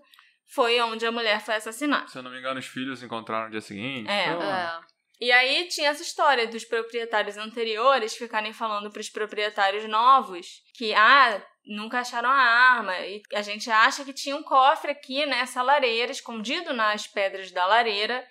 foi 0.53 0.79
onde 0.81 1.05
a 1.05 1.11
mulher 1.11 1.41
foi 1.41 1.55
assassinada. 1.55 2.07
Se 2.07 2.17
eu 2.17 2.23
não 2.23 2.31
me 2.31 2.39
engano, 2.39 2.59
os 2.59 2.65
filhos 2.65 3.01
encontraram 3.01 3.45
no 3.45 3.51
dia 3.51 3.61
seguinte. 3.61 4.09
É. 4.09 4.29
É. 4.29 4.79
E 5.19 5.31
aí 5.31 5.67
tinha 5.67 5.89
essa 5.89 6.01
história 6.01 6.47
dos 6.47 6.65
proprietários 6.65 7.37
anteriores 7.37 8.15
ficarem 8.15 8.53
falando 8.53 8.89
para 8.89 8.99
os 8.99 9.09
proprietários 9.09 9.87
novos 9.87 10.61
que, 10.73 10.93
ah, 10.95 11.41
nunca 11.65 11.99
acharam 11.99 12.29
a 12.29 12.33
arma. 12.33 12.97
E 12.99 13.21
a 13.33 13.41
gente 13.41 13.69
acha 13.69 14.03
que 14.03 14.13
tinha 14.13 14.35
um 14.35 14.43
cofre 14.43 14.91
aqui 14.91 15.25
nessa 15.25 15.61
lareira, 15.61 16.11
escondido 16.11 16.73
nas 16.73 17.07
pedras 17.07 17.51
da 17.51 17.65
lareira, 17.65 18.25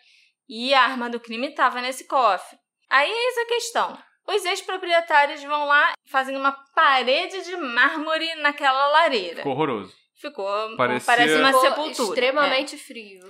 e 0.49 0.75
a 0.75 0.83
arma 0.83 1.09
do 1.09 1.21
crime 1.21 1.49
estava 1.49 1.81
nesse 1.81 2.09
cofre. 2.09 2.59
Aí 2.91 3.09
eis 3.09 3.39
a 3.39 3.47
questão. 3.47 3.99
Os 4.35 4.45
ex-proprietários 4.45 5.43
vão 5.43 5.65
lá, 5.67 5.93
fazem 6.11 6.37
uma 6.37 6.53
parede 6.75 7.43
de 7.45 7.57
mármore 7.57 8.35
naquela 8.37 8.89
lareira. 8.89 9.37
Ficou 9.39 9.53
horroroso. 9.53 9.95
Ficou, 10.21 10.77
Parecia- 10.77 11.07
parece 11.07 11.35
uma 11.37 11.49
Ficou 11.49 11.61
sepultura. 11.63 12.09
extremamente 12.11 12.77
frio. 12.77 13.27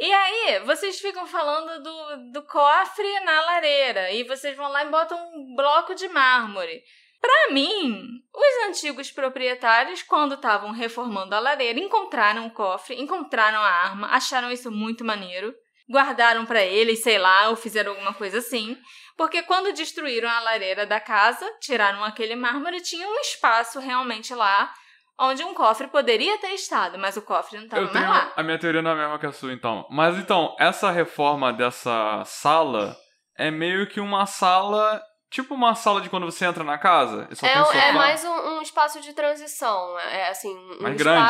E 0.00 0.12
aí, 0.12 0.60
vocês 0.60 1.00
ficam 1.00 1.26
falando 1.26 1.82
do, 1.82 2.30
do 2.32 2.42
cofre 2.46 3.20
na 3.24 3.40
lareira 3.42 4.12
e 4.12 4.22
vocês 4.22 4.56
vão 4.56 4.68
lá 4.70 4.84
e 4.84 4.88
botam 4.90 5.18
um 5.34 5.54
bloco 5.56 5.94
de 5.96 6.08
mármore. 6.08 6.80
Pra 7.20 7.52
mim, 7.52 8.06
os 8.32 8.68
antigos 8.68 9.10
proprietários, 9.10 10.04
quando 10.04 10.34
estavam 10.36 10.70
reformando 10.70 11.34
a 11.34 11.40
lareira, 11.40 11.80
encontraram 11.80 12.46
o 12.46 12.50
cofre, 12.52 12.94
encontraram 13.00 13.58
a 13.58 13.68
arma, 13.68 14.06
acharam 14.12 14.52
isso 14.52 14.70
muito 14.70 15.04
maneiro, 15.04 15.52
guardaram 15.90 16.44
pra 16.46 16.62
eles, 16.62 17.02
sei 17.02 17.18
lá, 17.18 17.48
ou 17.48 17.56
fizeram 17.56 17.92
alguma 17.92 18.12
coisa 18.14 18.38
assim. 18.38 18.76
Porque 19.16 19.42
quando 19.42 19.72
destruíram 19.72 20.28
a 20.28 20.40
lareira 20.40 20.86
da 20.86 21.00
casa, 21.00 21.44
tiraram 21.60 22.04
aquele 22.04 22.36
mármore, 22.36 22.80
tinha 22.80 23.06
um 23.08 23.20
espaço 23.20 23.80
realmente 23.80 24.34
lá 24.34 24.72
onde 25.20 25.42
um 25.42 25.52
cofre 25.52 25.88
poderia 25.88 26.38
ter 26.38 26.52
estado, 26.52 26.96
mas 26.96 27.16
o 27.16 27.22
cofre 27.22 27.56
não 27.56 27.64
estava 27.64 27.82
Eu 27.82 27.86
mais 27.92 27.98
tenho. 27.98 28.08
lá. 28.08 28.32
A 28.36 28.42
minha 28.44 28.56
teoria 28.58 28.80
não 28.80 28.92
é 28.92 28.94
a 28.94 28.96
mesma 28.96 29.18
que 29.18 29.26
a 29.26 29.32
sua, 29.32 29.52
então. 29.52 29.84
Mas 29.90 30.16
então, 30.16 30.54
essa 30.60 30.92
reforma 30.92 31.52
dessa 31.52 32.22
sala 32.24 32.96
é 33.36 33.50
meio 33.50 33.88
que 33.88 33.98
uma 34.00 34.26
sala. 34.26 35.02
Tipo 35.30 35.54
uma 35.54 35.74
sala 35.74 36.00
de 36.00 36.08
quando 36.08 36.24
você 36.24 36.44
entra 36.46 36.62
na 36.64 36.78
casa. 36.78 37.28
Só 37.34 37.46
É, 37.46 37.52
tem 37.52 37.64
sofá. 37.64 37.78
é 37.78 37.92
mais 37.92 38.24
um, 38.24 38.30
um 38.58 38.62
espaço 38.62 39.00
de 39.00 39.12
transição. 39.12 39.98
É 39.98 40.28
assim, 40.28 40.56
um 40.56 40.82
Mais 40.82 40.96
grande, 40.96 41.18
né? 41.20 41.26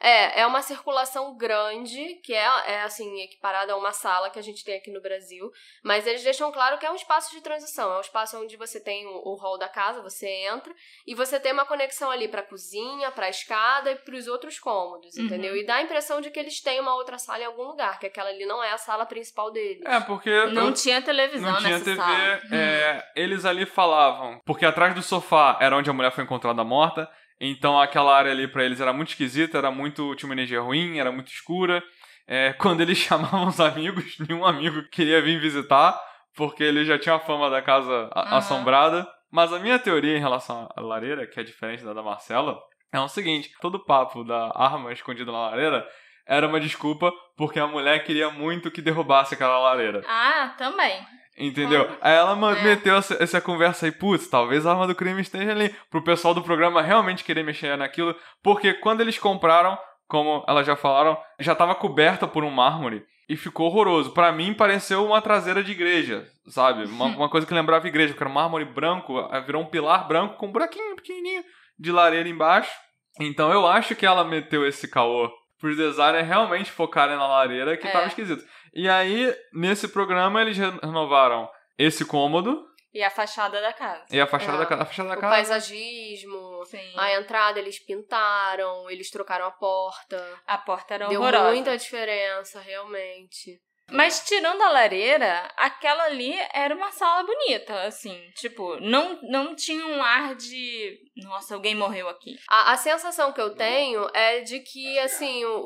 É, 0.00 0.40
é 0.42 0.46
uma 0.46 0.62
circulação 0.62 1.36
grande, 1.36 2.20
que 2.22 2.32
é, 2.32 2.44
é 2.66 2.82
assim, 2.82 3.20
equiparada 3.22 3.72
a 3.72 3.76
uma 3.76 3.92
sala 3.92 4.30
que 4.30 4.38
a 4.38 4.42
gente 4.42 4.64
tem 4.64 4.76
aqui 4.76 4.90
no 4.92 5.00
Brasil. 5.00 5.50
Mas 5.82 6.06
eles 6.06 6.22
deixam 6.22 6.52
claro 6.52 6.78
que 6.78 6.86
é 6.86 6.90
um 6.90 6.94
espaço 6.94 7.34
de 7.34 7.40
transição. 7.40 7.92
É 7.92 7.98
um 7.98 8.00
espaço 8.00 8.40
onde 8.40 8.56
você 8.56 8.78
tem 8.80 9.06
o, 9.06 9.10
o 9.24 9.34
hall 9.36 9.58
da 9.58 9.68
casa, 9.68 10.00
você 10.02 10.28
entra, 10.28 10.72
e 11.06 11.14
você 11.14 11.40
tem 11.40 11.52
uma 11.52 11.64
conexão 11.66 12.10
ali 12.10 12.28
pra 12.28 12.42
cozinha, 12.42 13.10
pra 13.10 13.28
escada 13.28 13.90
e 13.90 13.96
pros 13.96 14.28
outros 14.28 14.58
cômodos, 14.58 15.16
Uhum. 15.16 15.24
entendeu? 15.24 15.56
E 15.56 15.66
dá 15.66 15.76
a 15.76 15.82
impressão 15.82 16.20
de 16.20 16.30
que 16.30 16.38
eles 16.38 16.60
têm 16.60 16.78
uma 16.80 16.94
outra 16.94 17.18
sala 17.18 17.40
em 17.42 17.46
algum 17.46 17.64
lugar, 17.64 17.98
que 17.98 18.06
aquela 18.06 18.28
ali 18.30 18.46
não 18.46 18.62
é 18.62 18.70
a 18.72 18.78
sala 18.78 19.04
principal 19.04 19.50
deles. 19.50 19.84
É, 19.84 19.98
porque. 20.00 20.46
Não 20.46 20.72
tinha 20.72 21.02
televisão 21.02 21.50
Não 21.50 21.58
tinha 21.58 21.70
nessa 21.70 21.84
TV, 21.84 21.96
sala. 21.96 22.40
é, 22.52 23.12
eles 23.16 23.44
ali 23.44 23.66
falavam, 23.66 24.40
porque 24.46 24.64
atrás 24.64 24.94
do 24.94 25.02
sofá 25.02 25.58
era 25.60 25.76
onde 25.76 25.90
a 25.90 25.92
mulher 25.92 26.12
foi 26.12 26.22
encontrada 26.24 26.62
morta, 26.62 27.10
então 27.40 27.78
aquela 27.80 28.16
área 28.16 28.30
ali 28.32 28.48
pra 28.48 28.64
eles 28.64 28.80
era 28.80 28.92
muito 28.92 29.10
esquisita, 29.10 29.58
era 29.58 29.70
muito, 29.70 30.14
tinha 30.16 30.28
uma 30.28 30.34
energia 30.34 30.60
ruim, 30.60 30.98
era 30.98 31.12
muito 31.12 31.28
escura. 31.32 31.82
É, 32.26 32.52
quando 32.60 32.80
eles 32.80 32.98
chamavam 32.98 33.46
os 33.48 33.60
amigos, 33.60 34.16
nenhum 34.28 34.44
amigo 34.44 34.82
queria 34.90 35.20
vir 35.22 35.40
visitar, 35.40 35.98
porque 36.36 36.62
ele 36.62 36.84
já 36.84 36.98
tinha 36.98 37.14
a 37.14 37.20
fama 37.20 37.48
da 37.50 37.62
casa 37.62 38.10
a- 38.12 38.20
Aham. 38.28 38.36
assombrada. 38.38 39.08
Mas 39.30 39.52
a 39.52 39.58
minha 39.58 39.78
teoria 39.78 40.16
em 40.16 40.20
relação 40.20 40.68
à 40.74 40.80
lareira, 40.80 41.26
que 41.26 41.38
é 41.38 41.42
diferente 41.42 41.84
da 41.84 41.92
da 41.92 42.02
Marcela, 42.02 42.58
é 42.92 42.98
o 42.98 43.08
seguinte: 43.08 43.50
todo 43.60 43.74
o 43.76 43.84
papo 43.84 44.24
da 44.24 44.50
arma 44.54 44.90
escondida 44.92 45.30
na 45.30 45.50
lareira 45.50 45.86
era 46.26 46.46
uma 46.48 46.58
desculpa 46.60 47.12
porque 47.36 47.58
a 47.60 47.66
mulher 47.66 48.04
queria 48.04 48.30
muito 48.30 48.70
que 48.70 48.80
derrubasse 48.82 49.34
aquela 49.34 49.58
lareira. 49.58 50.02
Ah, 50.06 50.54
também. 50.56 51.06
Entendeu? 51.38 51.88
Aí 52.00 52.14
ela 52.14 52.32
É. 52.32 52.62
meteu 52.62 52.96
essa, 52.96 53.16
essa 53.22 53.40
conversa 53.40 53.86
aí, 53.86 53.92
putz, 53.92 54.28
talvez 54.28 54.66
a 54.66 54.72
arma 54.72 54.86
do 54.86 54.94
crime 54.94 55.20
esteja 55.20 55.52
ali. 55.52 55.74
Pro 55.90 56.02
pessoal 56.02 56.34
do 56.34 56.42
programa 56.42 56.82
realmente 56.82 57.22
querer 57.24 57.42
mexer 57.44 57.76
naquilo. 57.76 58.14
Porque 58.42 58.74
quando 58.74 59.00
eles 59.00 59.18
compraram, 59.18 59.78
como 60.08 60.44
elas 60.48 60.66
já 60.66 60.74
falaram, 60.74 61.16
já 61.38 61.54
tava 61.54 61.74
coberta 61.74 62.26
por 62.26 62.42
um 62.44 62.50
mármore. 62.50 63.04
E 63.28 63.36
ficou 63.36 63.66
horroroso. 63.66 64.10
Pra 64.12 64.32
mim, 64.32 64.54
pareceu 64.54 65.04
uma 65.04 65.20
traseira 65.20 65.62
de 65.62 65.70
igreja, 65.72 66.26
sabe? 66.48 66.84
Uma, 66.86 67.04
uma 67.06 67.28
coisa 67.28 67.46
que 67.46 67.52
lembrava 67.52 67.86
igreja, 67.86 68.14
que 68.14 68.22
era 68.22 68.30
um 68.30 68.32
mármore 68.32 68.64
branco, 68.64 69.14
virou 69.46 69.62
um 69.62 69.66
pilar 69.66 70.08
branco 70.08 70.36
com 70.38 70.46
um 70.46 70.52
buraquinho 70.52 70.96
pequenininho 70.96 71.44
de 71.78 71.92
lareira 71.92 72.28
embaixo. 72.28 72.72
Então 73.20 73.52
eu 73.52 73.66
acho 73.66 73.94
que 73.94 74.06
ela 74.06 74.24
meteu 74.24 74.66
esse 74.66 74.88
caô 74.88 75.30
pros 75.60 75.76
designers 75.76 76.26
realmente 76.26 76.70
focarem 76.70 77.16
na 77.16 77.26
lareira, 77.26 77.76
que 77.76 77.86
É. 77.86 77.90
tava 77.90 78.06
esquisito. 78.06 78.42
E 78.80 78.88
aí, 78.88 79.34
nesse 79.52 79.88
programa, 79.88 80.40
eles 80.40 80.56
re- 80.56 80.78
renovaram 80.82 81.50
esse 81.76 82.04
cômodo 82.04 82.64
E 82.94 83.02
a 83.02 83.10
fachada 83.10 83.60
da 83.60 83.72
casa. 83.72 84.04
e 84.10 84.20
a 84.20 84.26
fachada 84.26 84.54
É. 84.56 84.58
da 84.60 84.66
casa. 84.66 84.82
A 84.82 84.86
fachada 84.86 85.08
da 85.08 85.16
O 85.16 85.20
casa. 85.20 85.34
paisagismo, 85.34 86.64
Sim. 86.66 86.92
a 86.96 87.14
entrada 87.18 87.58
eles 87.58 87.78
pintaram, 87.84 88.88
eles 88.88 89.10
trocaram 89.10 89.46
a 89.46 89.50
porta. 89.50 90.40
A 90.46 90.58
porta 90.58 90.94
era 90.94 91.08
Deu 91.08 91.20
horrorosa. 91.20 91.50
muita 91.52 91.76
diferença, 91.76 92.60
realmente. 92.60 93.60
Mas 93.90 94.22
tirando 94.26 94.60
a 94.60 94.68
lareira, 94.70 95.50
aquela 95.56 96.04
ali 96.04 96.34
era 96.52 96.74
uma 96.74 96.92
sala 96.92 97.24
bonita, 97.24 97.84
assim. 97.84 98.20
Tipo, 98.36 98.78
não, 98.80 99.18
não 99.22 99.54
tinha 99.56 99.86
um 99.86 100.02
ar 100.02 100.34
de. 100.34 100.98
Nossa, 101.24 101.54
alguém 101.54 101.74
morreu 101.74 102.06
aqui. 102.06 102.36
A, 102.50 102.72
a 102.72 102.76
sensação 102.76 103.32
que 103.32 103.40
eu 103.40 103.54
tenho 103.56 104.06
é 104.12 104.40
de 104.40 104.60
que, 104.60 104.98
assim, 104.98 105.42
o, 105.46 105.56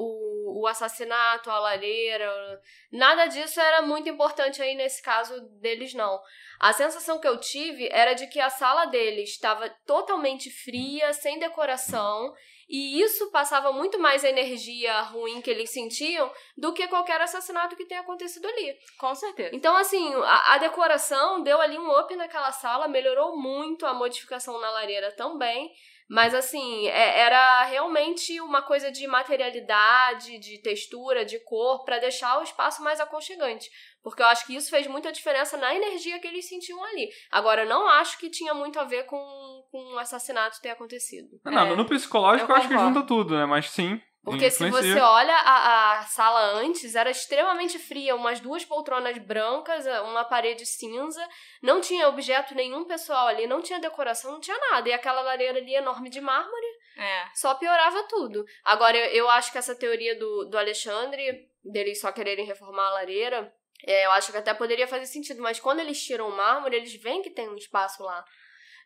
o 0.42 0.42
assassinato, 0.67 1.51
a 1.51 1.59
lareira, 1.59 2.61
nada 2.91 3.27
disso 3.27 3.61
era 3.61 3.83
muito 3.83 4.09
importante 4.09 4.61
aí 4.63 4.75
nesse 4.75 5.03
caso 5.03 5.41
deles, 5.61 5.95
não. 5.95 6.21
A 6.61 6.73
sensação 6.73 7.19
que 7.19 7.27
eu 7.27 7.39
tive 7.39 7.89
era 7.91 8.15
de 8.15 8.27
que 8.27 8.41
a 8.41 8.51
sala 8.51 8.87
deles 8.87 9.31
estava 9.31 9.69
totalmente 9.87 10.51
fria, 10.51 11.13
sem 11.13 11.39
decoração, 11.39 12.33
e 12.69 13.03
isso 13.03 13.31
passava 13.31 13.71
muito 13.71 13.99
mais 13.99 14.25
a 14.25 14.31
energia 14.31 14.99
ruim 15.03 15.43
que 15.43 15.51
eles 15.51 15.71
sentiam 15.71 16.33
do 16.57 16.73
que 16.73 16.89
qualquer 16.89 17.21
assassinato 17.21 17.77
que 17.77 17.85
tenha 17.85 18.01
acontecido 18.01 18.47
ali. 18.47 18.75
Com 18.99 19.15
certeza. 19.15 19.55
Então, 19.55 19.77
assim, 19.77 20.15
a, 20.15 20.55
a 20.55 20.59
decoração 20.59 21.43
deu 21.43 21.61
ali 21.61 21.79
um 21.79 22.01
up 22.01 22.17
naquela 22.17 22.51
sala, 22.51 22.89
melhorou 22.89 23.37
muito 23.37 23.85
a 23.85 23.93
modificação 23.93 24.59
na 24.59 24.71
lareira 24.71 25.13
também. 25.13 25.71
Mas, 26.13 26.35
assim, 26.35 26.87
é- 26.89 27.21
era 27.21 27.65
realmente 27.65 28.39
uma 28.43 28.61
coisa 28.61 28.93
de 28.93 29.07
materialidade, 29.07 30.39
de 30.39 30.59
textura, 30.59 31.25
de 31.25 31.39
cor, 31.41 31.85
pra 31.85 31.99
deixar 31.99 32.39
o 32.39 32.43
espaço 32.43 32.83
mais 32.83 33.01
aconchegante. 33.01 33.71
Porque 34.03 34.21
eu 34.21 34.27
acho 34.27 34.45
que 34.45 34.55
isso 34.55 34.69
fez 34.69 34.87
muita 34.87 35.11
diferença 35.11 35.57
na 35.57 35.75
energia 35.75 36.19
que 36.19 36.27
eles 36.27 36.47
sentiam 36.47 36.85
ali. 36.85 37.09
Agora, 37.31 37.63
eu 37.63 37.69
não 37.69 37.89
acho 37.89 38.19
que 38.19 38.29
tinha 38.29 38.53
muito 38.53 38.79
a 38.79 38.85
ver 38.85 39.05
com, 39.07 39.65
com 39.71 39.95
o 39.95 39.99
assassinato 39.99 40.61
ter 40.61 40.69
acontecido. 40.69 41.41
Não, 41.47 41.69
É, 41.69 41.77
no 41.77 41.87
psicológico 41.87 42.51
eu, 42.51 42.57
eu 42.57 42.61
acho 42.61 42.69
que 42.69 42.79
junta 42.79 43.03
tudo, 43.07 43.35
né? 43.35 43.47
Mas 43.47 43.71
sim. 43.71 43.99
Porque 44.25 44.51
se 44.51 44.71
você 44.71 45.01
olha 45.01 45.35
a, 45.35 45.99
a 45.99 46.03
sala 46.03 46.41
antes, 46.61 46.95
era 46.95 47.11
extremamente 47.11 47.77
fria, 47.77 48.15
umas 48.15 48.39
duas 48.39 48.65
poltronas 48.65 49.19
brancas, 49.19 49.85
uma 50.05 50.25
parede 50.25 50.65
cinza, 50.65 51.27
não 51.61 51.81
tinha 51.81 52.09
objeto 52.09 52.55
nenhum 52.55 52.85
pessoal 52.85 53.27
ali, 53.27 53.49
não 53.49 53.61
tinha 53.61 53.81
decoração, 53.81 54.33
não 54.33 54.41
tinha 54.41 54.57
nada. 54.71 54.89
E 54.89 54.93
aquela 54.93 55.23
lareira 55.23 55.59
ali 55.59 55.75
enorme 55.75 56.09
de 56.09 56.21
mármore 56.21 56.67
É. 56.97 57.25
só 57.35 57.55
piorava 57.57 58.05
tudo. 58.05 58.45
Agora, 58.65 58.97
eu, 58.97 59.07
eu 59.25 59.31
acho 59.31 59.51
que 59.51 59.59
essa 59.59 59.75
teoria 59.75 60.17
do, 60.17 60.45
do 60.45 60.57
Alexandre, 60.57 61.49
deles 61.65 62.01
só 62.01 62.13
quererem 62.13 62.47
reformar 62.47 62.87
a 62.87 62.95
lareira, 62.95 63.53
é, 63.85 64.07
eu 64.07 64.13
acho 64.13 64.31
que 64.31 64.39
até 64.39 64.55
poderia 64.55 64.87
fazer 64.87 65.07
sentido, 65.07 65.43
mas 65.43 65.59
quando 65.59 65.81
eles 65.81 66.01
tiram 66.01 66.29
o 66.29 66.37
mármore, 66.37 66.77
eles 66.77 66.95
veem 66.95 67.23
que 67.23 67.31
tem 67.31 67.49
um 67.49 67.57
espaço 67.57 68.03
lá. 68.05 68.25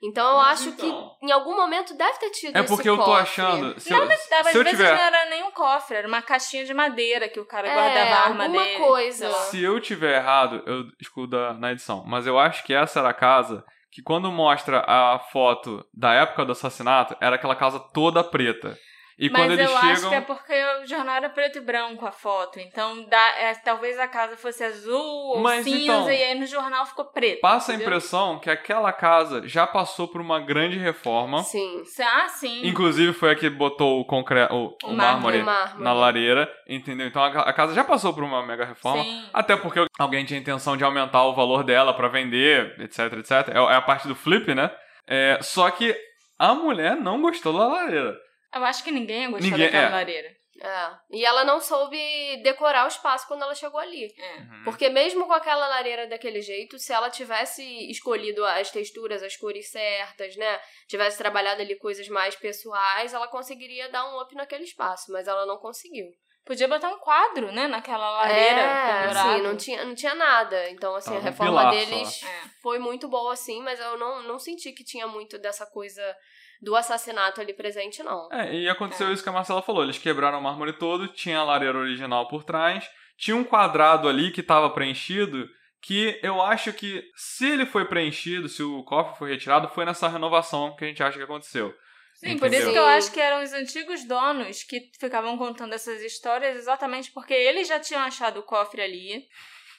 Então 0.02 0.28
eu 0.30 0.36
Mas 0.36 0.60
acho 0.60 0.68
então- 0.70 1.16
que 1.20 1.26
em 1.26 1.32
algum 1.32 1.56
momento 1.56 1.94
deve 1.96 2.18
ter 2.18 2.30
tido 2.30 2.56
É 2.56 2.60
esse 2.60 2.68
porque 2.68 2.88
eu 2.88 2.96
tô 2.96 3.04
cofre. 3.04 3.22
achando. 3.22 3.80
Se 3.80 3.90
Não, 3.90 4.00
eu, 4.00 4.06
mas 4.06 4.20
às 4.20 4.46
se 4.48 4.58
eu 4.58 4.62
vezes 4.64 4.78
tiver. 4.78 4.94
não 4.94 5.02
era 5.02 5.30
nem 5.30 5.42
um 5.42 5.50
cofre, 5.50 5.96
era 5.96 6.06
uma 6.08 6.20
caixinha 6.22 6.64
de 6.64 6.74
madeira 6.74 7.28
que 7.28 7.40
o 7.40 7.46
cara 7.46 7.68
É, 7.68 7.74
guardava 7.74 8.10
a 8.10 8.24
arma 8.24 8.44
alguma 8.44 8.62
dele. 8.64 8.78
coisa. 8.78 9.30
Se 9.32 9.62
eu 9.62 9.80
tiver 9.80 10.16
errado, 10.16 10.62
eu 10.66 10.84
escudo 11.00 11.36
na 11.54 11.72
edição. 11.72 12.04
Mas 12.06 12.26
eu 12.26 12.38
acho 12.38 12.62
que 12.64 12.74
essa 12.74 13.00
era 13.00 13.08
a 13.08 13.14
casa 13.14 13.64
que, 13.90 14.02
quando 14.02 14.30
mostra 14.30 14.84
a 14.86 15.18
foto 15.32 15.82
da 15.94 16.12
época 16.12 16.44
do 16.44 16.52
assassinato, 16.52 17.16
era 17.20 17.36
aquela 17.36 17.56
casa 17.56 17.78
toda 17.94 18.22
preta. 18.22 18.76
E 19.18 19.30
Mas 19.30 19.40
quando 19.42 19.52
eles 19.52 19.64
eu 19.70 19.76
chegam. 19.78 19.92
acho 19.92 20.08
que 20.10 20.14
é 20.14 20.20
porque 20.20 20.52
o 20.82 20.86
jornal 20.86 21.16
era 21.16 21.30
preto 21.30 21.56
e 21.56 21.60
branco 21.62 22.04
a 22.04 22.12
foto. 22.12 22.60
Então 22.60 23.02
dá, 23.08 23.28
é, 23.38 23.54
talvez 23.54 23.98
a 23.98 24.06
casa 24.06 24.36
fosse 24.36 24.62
azul 24.62 25.00
ou 25.00 25.40
Mas, 25.40 25.64
cinza 25.64 25.78
então, 25.78 26.10
e 26.10 26.22
aí 26.22 26.38
no 26.38 26.44
jornal 26.46 26.84
ficou 26.84 27.06
preto. 27.06 27.40
Passa 27.40 27.72
a 27.72 27.74
entendeu? 27.74 27.88
impressão 27.96 28.38
que 28.38 28.50
aquela 28.50 28.92
casa 28.92 29.48
já 29.48 29.66
passou 29.66 30.06
por 30.06 30.20
uma 30.20 30.38
grande 30.38 30.76
reforma. 30.76 31.42
Sim. 31.44 31.82
Ah, 31.98 32.28
sim. 32.28 32.66
Inclusive 32.66 33.14
foi 33.14 33.30
a 33.30 33.34
que 33.34 33.48
botou 33.48 34.00
o 34.00 34.04
concreto, 34.04 34.52
o, 34.54 34.76
O 34.84 34.90
o 34.90 34.92
mármore. 34.94 35.42
mármore, 35.42 35.82
na 35.82 35.94
lareira, 35.94 36.52
entendeu? 36.68 37.06
Então 37.06 37.22
a, 37.24 37.28
a 37.28 37.52
casa 37.54 37.72
já 37.74 37.82
passou 37.84 38.12
por 38.12 38.22
uma 38.22 38.44
mega 38.44 38.66
reforma. 38.66 39.02
Sim. 39.02 39.24
Até 39.32 39.56
porque 39.56 39.80
alguém 39.98 40.26
tinha 40.26 40.38
intenção 40.38 40.76
de 40.76 40.84
aumentar 40.84 41.24
o 41.24 41.34
valor 41.34 41.64
dela 41.64 41.94
pra 41.94 42.08
vender, 42.08 42.78
etc, 42.80 43.12
etc. 43.14 43.48
É, 43.54 43.56
é 43.58 43.76
a 43.76 43.80
parte 43.80 44.06
do 44.06 44.14
flip, 44.14 44.54
né? 44.54 44.70
É, 45.06 45.38
só 45.40 45.70
que 45.70 45.96
a 46.38 46.52
mulher 46.54 46.96
não 46.96 47.22
gostou 47.22 47.56
da 47.56 47.66
lareira. 47.66 48.25
Eu 48.54 48.64
acho 48.64 48.82
que 48.84 48.90
ninguém 48.90 49.22
ia 49.22 49.30
gostar 49.30 49.44
Ninguém- 49.50 49.66
daquela 49.66 49.86
é. 49.86 49.90
lareira. 49.90 50.36
É. 50.58 50.90
E 51.10 51.22
ela 51.24 51.44
não 51.44 51.60
soube 51.60 51.98
decorar 52.42 52.86
o 52.86 52.88
espaço 52.88 53.26
quando 53.28 53.42
ela 53.42 53.54
chegou 53.54 53.78
ali. 53.78 54.06
É. 54.18 54.36
Uhum. 54.38 54.62
Porque 54.64 54.88
mesmo 54.88 55.26
com 55.26 55.34
aquela 55.34 55.68
lareira 55.68 56.06
daquele 56.06 56.40
jeito, 56.40 56.78
se 56.78 56.94
ela 56.94 57.10
tivesse 57.10 57.62
escolhido 57.90 58.42
as 58.44 58.70
texturas, 58.70 59.22
as 59.22 59.36
cores 59.36 59.70
certas, 59.70 60.34
né? 60.36 60.58
Tivesse 60.88 61.18
trabalhado 61.18 61.60
ali 61.60 61.76
coisas 61.76 62.08
mais 62.08 62.34
pessoais, 62.36 63.12
ela 63.12 63.28
conseguiria 63.28 63.90
dar 63.90 64.06
um 64.08 64.18
up 64.20 64.34
naquele 64.34 64.64
espaço, 64.64 65.12
mas 65.12 65.28
ela 65.28 65.44
não 65.44 65.58
conseguiu. 65.58 66.06
Podia 66.46 66.68
botar 66.68 66.90
um 66.90 66.98
quadro, 67.00 67.50
né, 67.50 67.66
naquela 67.66 68.08
lareira. 68.08 68.60
é, 68.60 69.04
assim, 69.06 69.42
não 69.42 69.56
tinha, 69.56 69.84
não 69.84 69.96
tinha 69.96 70.14
nada. 70.14 70.70
Então, 70.70 70.94
assim, 70.94 71.10
Tava 71.10 71.20
a 71.20 71.22
reforma 71.24 71.52
pilar 71.70 71.70
deles. 71.72 72.22
É. 72.22 72.42
foi 72.62 72.78
muito 72.78 73.08
boa, 73.08 73.32
assim, 73.32 73.60
mas 73.62 73.80
eu 73.80 73.98
não, 73.98 74.22
não 74.22 74.38
senti 74.38 74.72
que 74.72 74.84
tinha 74.84 75.08
muito 75.08 75.38
dessa 75.38 75.66
coisa 75.66 76.16
do 76.60 76.74
assassinato 76.74 77.40
ali 77.40 77.52
presente, 77.52 78.02
não. 78.02 78.28
É, 78.32 78.54
e 78.54 78.68
aconteceu 78.68 79.12
isso 79.12 79.22
que 79.22 79.28
a 79.28 79.32
Marcela 79.32 79.62
falou. 79.62 79.82
Eles 79.82 79.98
quebraram 79.98 80.38
o 80.38 80.42
mármore 80.42 80.72
todo, 80.72 81.08
tinha 81.08 81.38
a 81.38 81.44
lareira 81.44 81.78
original 81.78 82.28
por 82.28 82.44
trás, 82.44 82.88
tinha 83.16 83.36
um 83.36 83.44
quadrado 83.44 84.08
ali 84.08 84.30
que 84.30 84.40
estava 84.40 84.70
preenchido, 84.70 85.48
que 85.82 86.18
eu 86.22 86.40
acho 86.42 86.72
que 86.72 87.02
se 87.14 87.46
ele 87.48 87.66
foi 87.66 87.84
preenchido, 87.84 88.48
se 88.48 88.62
o 88.62 88.82
cofre 88.84 89.18
foi 89.18 89.30
retirado, 89.30 89.68
foi 89.68 89.84
nessa 89.84 90.08
renovação 90.08 90.74
que 90.74 90.84
a 90.84 90.88
gente 90.88 91.02
acha 91.02 91.18
que 91.18 91.24
aconteceu. 91.24 91.74
Sim, 92.14 92.38
por 92.38 92.48
Entendeu? 92.48 92.60
isso 92.60 92.72
que 92.72 92.78
eu 92.78 92.86
acho 92.86 93.12
que 93.12 93.20
eram 93.20 93.42
os 93.42 93.52
antigos 93.52 94.04
donos 94.06 94.62
que 94.62 94.90
ficavam 94.98 95.36
contando 95.36 95.74
essas 95.74 96.00
histórias 96.02 96.56
exatamente 96.56 97.12
porque 97.12 97.34
eles 97.34 97.68
já 97.68 97.78
tinham 97.78 98.02
achado 98.02 98.40
o 98.40 98.42
cofre 98.42 98.80
ali. 98.80 99.26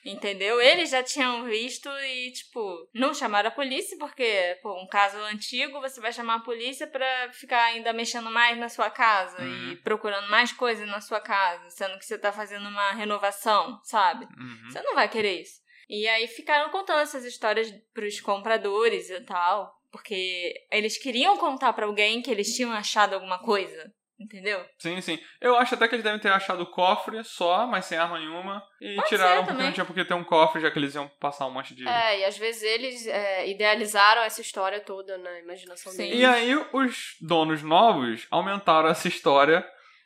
Entendeu? 0.05 0.61
Eles 0.61 0.89
já 0.89 1.03
tinham 1.03 1.43
visto 1.45 1.89
e, 1.89 2.31
tipo, 2.31 2.89
não 2.93 3.13
chamaram 3.13 3.49
a 3.49 3.51
polícia, 3.51 3.97
porque, 3.97 4.57
pô, 4.61 4.73
um 4.81 4.87
caso 4.87 5.17
antigo, 5.17 5.81
você 5.81 5.99
vai 5.99 6.13
chamar 6.13 6.35
a 6.35 6.39
polícia 6.43 6.87
pra 6.87 7.29
ficar 7.33 7.63
ainda 7.65 7.91
mexendo 7.93 8.29
mais 8.31 8.57
na 8.57 8.69
sua 8.69 8.89
casa 8.89 9.41
Uhum. 9.41 9.71
e 9.71 9.75
procurando 9.77 10.29
mais 10.29 10.51
coisas 10.51 10.87
na 10.87 11.01
sua 11.01 11.19
casa, 11.19 11.69
sendo 11.69 11.97
que 11.97 12.05
você 12.05 12.17
tá 12.17 12.31
fazendo 12.31 12.67
uma 12.69 12.91
renovação, 12.91 13.79
sabe? 13.83 14.25
Uhum. 14.25 14.69
Você 14.69 14.81
não 14.81 14.95
vai 14.95 15.09
querer 15.09 15.41
isso. 15.41 15.59
E 15.89 16.07
aí 16.07 16.27
ficaram 16.27 16.69
contando 16.69 16.99
essas 17.01 17.23
histórias 17.25 17.71
pros 17.93 18.19
compradores 18.19 19.09
e 19.09 19.21
tal, 19.21 19.73
porque 19.91 20.53
eles 20.71 20.97
queriam 20.97 21.37
contar 21.37 21.71
pra 21.73 21.85
alguém 21.85 22.21
que 22.21 22.29
eles 22.29 22.53
tinham 22.55 22.71
achado 22.73 23.13
alguma 23.13 23.39
coisa, 23.39 23.91
entendeu? 24.19 24.65
Sim, 24.79 24.99
sim. 25.01 25.19
Eu 25.39 25.55
acho 25.57 25.75
até 25.75 25.87
que 25.87 25.95
eles 25.95 26.03
devem 26.03 26.19
ter 26.19 26.31
achado 26.31 26.61
o 26.63 26.71
cofre 26.71 27.23
só, 27.23 27.67
mas 27.67 27.85
sem 27.85 27.97
arma 27.97 28.19
nenhuma. 28.19 28.63
E 28.81 28.95
Pode 28.95 29.09
tiraram 29.09 29.41
ser 29.43 29.47
porque 29.47 29.63
não 29.63 29.71
tinha 29.71 29.85
por 29.85 29.93
que 29.93 30.05
ter 30.05 30.13
um 30.13 30.23
cofre, 30.23 30.61
já 30.61 30.71
que 30.71 30.79
eles 30.79 30.95
iam 30.95 31.07
passar 31.19 31.45
um 31.47 31.51
monte 31.51 31.75
de. 31.75 31.87
É, 31.87 32.19
e 32.19 32.25
às 32.25 32.37
vezes 32.37 32.61
eles 32.63 33.05
é, 33.07 33.47
idealizaram 33.49 34.23
essa 34.23 34.41
história 34.41 34.79
toda 34.79 35.17
na 35.17 35.39
imaginação 35.39 35.91
Sim. 35.91 35.97
deles. 35.99 36.19
E 36.19 36.25
aí 36.25 36.55
os 36.73 37.15
donos 37.21 37.61
novos 37.63 38.25
aumentaram 38.31 38.89
essa 38.89 39.07
história 39.07 39.65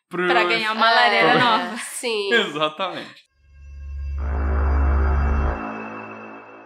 pros... 0.09 0.29
Pra 0.29 0.43
ganhar 0.43 0.73
uma 0.73 0.91
É, 0.91 0.95
lareira 0.95 1.33
nova. 1.39 1.77
Sim. 1.77 2.31
Exatamente. 2.33 3.31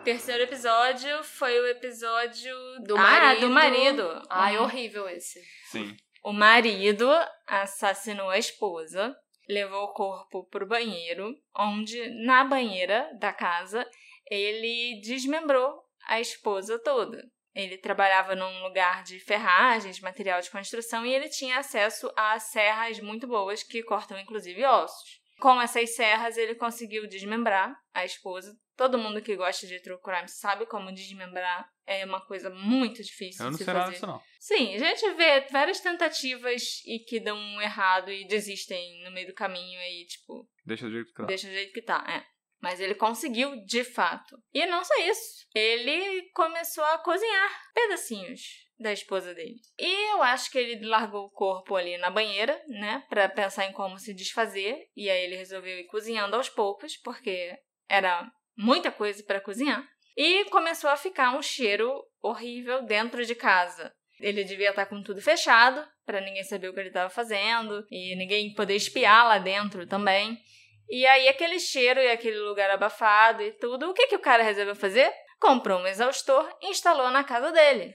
Terceiro 0.04 0.44
episódio 0.44 1.24
foi 1.24 1.60
o 1.60 1.66
episódio 1.68 2.56
Do 2.86 2.96
Ah, 2.96 3.02
marido. 3.02 3.42
do 3.42 3.50
marido. 3.50 4.22
Ai, 4.30 4.56
Uhum. 4.58 4.64
horrível 4.64 5.10
esse. 5.10 5.40
Sim. 5.72 5.98
O 6.26 6.34
marido 6.34 7.08
assassinou 7.46 8.32
a 8.32 8.40
esposa, 8.40 9.16
levou 9.48 9.84
o 9.84 9.94
corpo 9.94 10.44
pro 10.46 10.66
banheiro, 10.66 11.38
onde 11.56 12.10
na 12.26 12.44
banheira 12.44 13.12
da 13.20 13.32
casa 13.32 13.88
ele 14.26 15.00
desmembrou 15.04 15.84
a 16.08 16.20
esposa 16.20 16.80
toda. 16.80 17.24
Ele 17.54 17.78
trabalhava 17.78 18.34
num 18.34 18.64
lugar 18.64 19.04
de 19.04 19.20
ferragens, 19.20 20.00
material 20.00 20.42
de 20.42 20.50
construção, 20.50 21.06
e 21.06 21.14
ele 21.14 21.30
tinha 21.30 21.60
acesso 21.60 22.12
a 22.18 22.40
serras 22.40 23.00
muito 23.00 23.28
boas 23.28 23.62
que 23.62 23.84
cortam 23.84 24.20
inclusive 24.20 24.66
ossos. 24.66 25.22
Com 25.40 25.62
essas 25.62 25.96
serras, 25.96 26.38
ele 26.38 26.56
conseguiu 26.56 27.08
desmembrar 27.08 27.76
a 27.94 28.06
esposa. 28.06 28.58
Todo 28.78 28.98
mundo 28.98 29.22
que 29.22 29.36
gosta 29.36 29.66
de 29.68 29.82
true 29.82 30.00
crime 30.02 30.28
sabe 30.28 30.66
como 30.66 30.92
desmembrar 30.94 31.70
é 31.88 32.04
uma 32.06 32.26
coisa 32.26 32.50
muito 32.50 33.02
difícil 33.04 33.46
Eu 33.46 33.52
não 33.52 33.58
de 33.58 33.64
se 33.64 33.66
fazer. 33.66 33.92
disso, 33.94 34.08
não. 34.08 34.22
Sim, 34.40 34.76
a 34.76 34.78
gente 34.80 35.12
vê 35.14 35.42
várias 35.52 35.80
tentativas 35.80 36.82
e 36.86 37.00
que 37.00 37.20
dão 37.20 37.62
errado 37.62 38.12
e 38.12 38.28
desistem 38.28 39.04
no 39.04 39.12
meio 39.12 39.28
do 39.28 39.34
caminho 39.34 39.80
aí, 39.80 40.06
tipo, 40.08 40.50
Deixa 40.66 40.86
do 40.88 40.92
jeito 40.92 41.08
que 41.08 41.14
tá. 41.14 41.24
deixa 41.26 41.48
do 41.48 41.54
jeito 41.54 41.74
que 41.74 41.82
tá, 41.82 42.04
é. 42.10 42.26
Mas 42.62 42.80
ele 42.80 42.96
conseguiu 42.96 43.64
de 43.66 43.84
fato. 43.84 44.38
E 44.54 44.66
não 44.66 44.84
só 44.84 44.94
isso, 45.02 45.46
ele 45.54 46.30
começou 46.34 46.84
a 46.84 46.98
cozinhar 46.98 47.62
pedacinhos 47.74 48.65
da 48.80 48.92
esposa 48.92 49.34
dele. 49.34 49.56
E 49.80 50.14
eu 50.14 50.24
acho 50.24 50.52
que 50.52 50.58
ele 50.58 50.86
largou 50.86 51.26
o 51.26 51.32
corpo 51.32 51.76
ali 51.76 51.98
na 51.98 52.10
banheira, 52.10 52.62
né, 52.68 53.04
Pra 53.10 53.30
pensar 53.30 53.66
em 53.66 53.74
como 53.74 53.98
se 53.98 54.14
desfazer, 54.14 54.88
e 54.96 55.10
aí 55.10 55.24
ele 55.24 55.36
resolveu 55.36 55.80
ir 55.80 55.86
cozinhando 55.86 56.36
aos 56.36 56.50
poucos, 56.50 56.98
porque 56.98 57.58
era 57.90 58.30
muita 58.58 58.92
coisa 58.92 59.24
pra 59.24 59.42
cozinhar. 59.42 59.88
E 60.18 60.46
começou 60.46 60.90
a 60.90 60.98
ficar 60.98 61.36
um 61.36 61.42
cheiro 61.42 62.02
horrível 62.22 62.84
dentro 62.84 63.26
de 63.26 63.36
casa. 63.36 63.94
Ele 64.20 64.44
devia 64.44 64.70
estar 64.70 64.86
com 64.86 65.04
tudo 65.04 65.22
fechado, 65.22 65.86
pra 66.06 66.22
ninguém 66.22 66.44
saber 66.44 66.70
o 66.70 66.74
que 66.74 66.80
ele 66.80 66.90
estava 66.90 67.10
fazendo 67.10 67.86
e 67.92 68.16
ninguém 68.16 68.54
poder 68.54 68.76
espiar 68.76 69.28
lá 69.28 69.38
dentro 69.38 69.86
também. 69.88 70.38
E 70.88 71.06
aí 71.06 71.28
aquele 71.28 71.60
cheiro 71.60 72.00
e 72.00 72.10
aquele 72.10 72.38
lugar 72.40 72.70
abafado 72.70 73.42
e 73.42 73.52
tudo, 73.54 73.90
o 73.90 73.94
que 73.94 74.08
que 74.08 74.16
o 74.16 74.22
cara 74.22 74.44
resolveu 74.44 74.76
fazer? 74.76 75.12
Comprou 75.40 75.80
um 75.80 75.88
exaustor 75.88 76.50
e 76.62 76.70
instalou 76.70 77.10
na 77.12 77.24
casa 77.24 77.52
dele. 77.52 77.94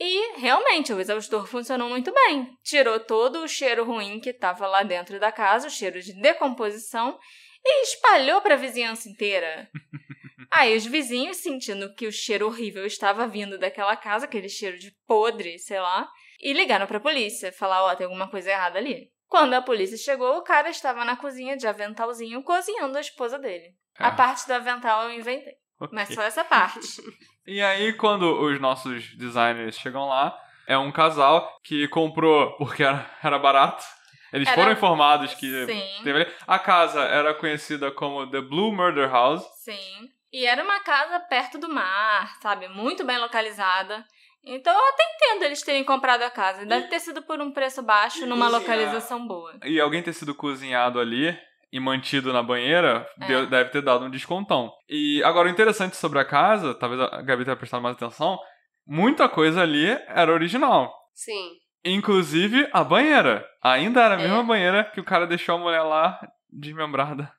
E 0.00 0.38
realmente 0.38 0.92
o 0.92 1.00
exaustor 1.00 1.46
funcionou 1.46 1.88
muito 1.88 2.12
bem. 2.12 2.56
Tirou 2.62 2.98
todo 3.00 3.40
o 3.42 3.48
cheiro 3.48 3.84
ruim 3.84 4.18
que 4.20 4.30
estava 4.30 4.66
lá 4.66 4.82
dentro 4.82 5.18
da 5.20 5.30
casa, 5.30 5.68
o 5.68 5.70
cheiro 5.70 6.00
de 6.00 6.12
decomposição, 6.20 7.18
e 7.64 7.82
espalhou 7.84 8.40
para 8.40 8.54
a 8.54 8.58
vizinhança 8.58 9.08
inteira. 9.08 9.70
Aí 10.50 10.76
os 10.76 10.84
vizinhos, 10.86 11.38
sentindo 11.38 11.94
que 11.94 12.06
o 12.06 12.12
cheiro 12.12 12.46
horrível 12.46 12.84
estava 12.86 13.26
vindo 13.26 13.58
daquela 13.58 13.96
casa, 13.96 14.26
aquele 14.26 14.48
cheiro 14.48 14.78
de 14.78 14.92
podre, 15.06 15.58
sei 15.58 15.80
lá, 15.80 16.08
e 16.40 16.52
ligaram 16.52 16.86
para 16.86 16.98
a 16.98 17.00
polícia, 17.00 17.52
falar, 17.52 17.82
ó, 17.84 17.94
tem 17.94 18.04
alguma 18.04 18.28
coisa 18.30 18.50
errada 18.50 18.78
ali. 18.78 19.08
Quando 19.26 19.54
a 19.54 19.62
polícia 19.62 19.96
chegou, 19.96 20.36
o 20.36 20.42
cara 20.42 20.68
estava 20.70 21.04
na 21.04 21.16
cozinha 21.16 21.56
de 21.56 21.66
aventalzinho 21.66 22.42
cozinhando 22.42 22.96
a 22.98 23.00
esposa 23.00 23.38
dele. 23.38 23.74
A 23.98 24.08
Ah, 24.08 24.12
parte 24.12 24.46
do 24.46 24.52
avental 24.52 25.04
eu 25.08 25.18
inventei, 25.18 25.54
ok. 25.80 25.88
mas 25.92 26.08
só 26.14 26.22
essa 26.22 26.44
parte. 26.44 26.80
E 27.46 27.60
aí, 27.62 27.92
quando 27.92 28.40
os 28.40 28.60
nossos 28.60 29.14
designers 29.16 29.76
chegam 29.78 30.06
lá, 30.08 30.36
é 30.66 30.76
um 30.78 30.90
casal 30.90 31.58
que 31.62 31.86
comprou 31.88 32.52
porque 32.56 32.82
era, 32.82 33.06
era 33.22 33.38
barato. 33.38 33.84
Eles 34.32 34.48
Era- 34.48 34.56
foram 34.56 34.72
informados 34.72 35.32
que 35.34 35.46
Sim. 35.66 36.02
teve 36.02 36.22
ali. 36.22 36.32
A 36.46 36.58
casa 36.58 37.02
era 37.04 37.32
conhecida 37.34 37.90
como 37.92 38.26
The 38.28 38.40
Blue 38.40 38.72
Murder 38.72 39.08
House. 39.10 39.44
Sim. 39.62 40.08
E 40.32 40.44
era 40.46 40.64
uma 40.64 40.80
casa 40.80 41.20
perto 41.20 41.58
do 41.58 41.68
mar, 41.68 42.34
sabe? 42.40 42.66
Muito 42.66 43.04
bem 43.04 43.18
localizada. 43.18 44.04
Então 44.44 44.72
eu 44.76 44.88
até 44.88 45.04
entendo 45.14 45.44
eles 45.44 45.62
terem 45.62 45.84
comprado 45.84 46.22
a 46.22 46.30
casa. 46.30 46.66
Deve 46.66 46.88
ter 46.88 46.98
sido 46.98 47.22
por 47.22 47.40
um 47.40 47.52
preço 47.52 47.82
baixo, 47.82 48.26
numa 48.26 48.48
localização 48.48 49.24
boa. 49.26 49.54
E 49.64 49.80
alguém 49.80 50.02
ter 50.02 50.12
sido 50.12 50.34
cozinhado 50.34 50.98
ali 50.98 51.38
e 51.74 51.80
mantido 51.80 52.32
na 52.32 52.40
banheira 52.42 53.04
É. 53.20 53.26
deu- 53.26 53.46
deve 53.48 53.70
ter 53.70 53.82
dado 53.82 54.04
um 54.04 54.10
descontão. 54.10 54.72
E 54.88 55.20
agora, 55.24 55.48
o 55.48 55.50
interessante 55.50 55.96
sobre 55.96 56.20
a 56.20 56.24
casa, 56.24 56.72
talvez 56.72 57.00
a 57.00 57.20
Gabi 57.22 57.44
tenha 57.44 57.56
prestado 57.56 57.82
mais 57.82 57.96
atenção, 57.96 58.38
muita 58.86 59.28
coisa 59.28 59.62
ali 59.62 59.88
era 60.06 60.32
original. 60.32 60.94
Sim. 61.12 61.50
Inclusive 61.84 62.68
a 62.72 62.84
banheira. 62.84 63.44
Ainda 63.60 64.02
era 64.02 64.14
a 64.16 64.20
É. 64.20 64.22
mesma 64.22 64.44
banheira 64.44 64.84
que 64.84 65.00
o 65.00 65.04
cara 65.04 65.26
deixou 65.26 65.56
a 65.56 65.58
mulher 65.58 65.82
lá 65.82 66.18
desmembrada. 66.48 67.30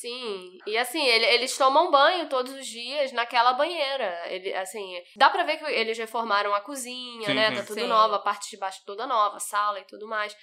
Sim. 0.00 0.56
E 0.66 0.78
assim, 0.78 1.04
ele- 1.04 1.26
eles 1.26 1.58
tomam 1.58 1.90
banho 1.90 2.26
todos 2.28 2.52
os 2.54 2.66
dias 2.66 3.12
naquela 3.12 3.52
banheira. 3.52 4.22
Ele, 4.28 4.54
assim, 4.54 4.94
dá 5.16 5.28
pra 5.28 5.42
ver 5.42 5.58
que 5.58 5.64
eles 5.66 5.98
reformaram 5.98 6.54
a 6.54 6.60
cozinha, 6.62 7.26
Sim, 7.26 7.34
né? 7.34 7.50
sim. 7.50 7.56
Tá 7.56 7.62
tudo 7.64 7.80
Sim. 7.80 7.86
nova, 7.86 8.16
a 8.16 8.20
parte 8.20 8.48
de 8.50 8.56
baixo 8.56 8.80
toda 8.86 9.06
nova, 9.06 9.36
a 9.36 9.40
sala 9.40 9.78
e 9.80 9.84
tudo 9.84 10.08
mais. 10.08 10.34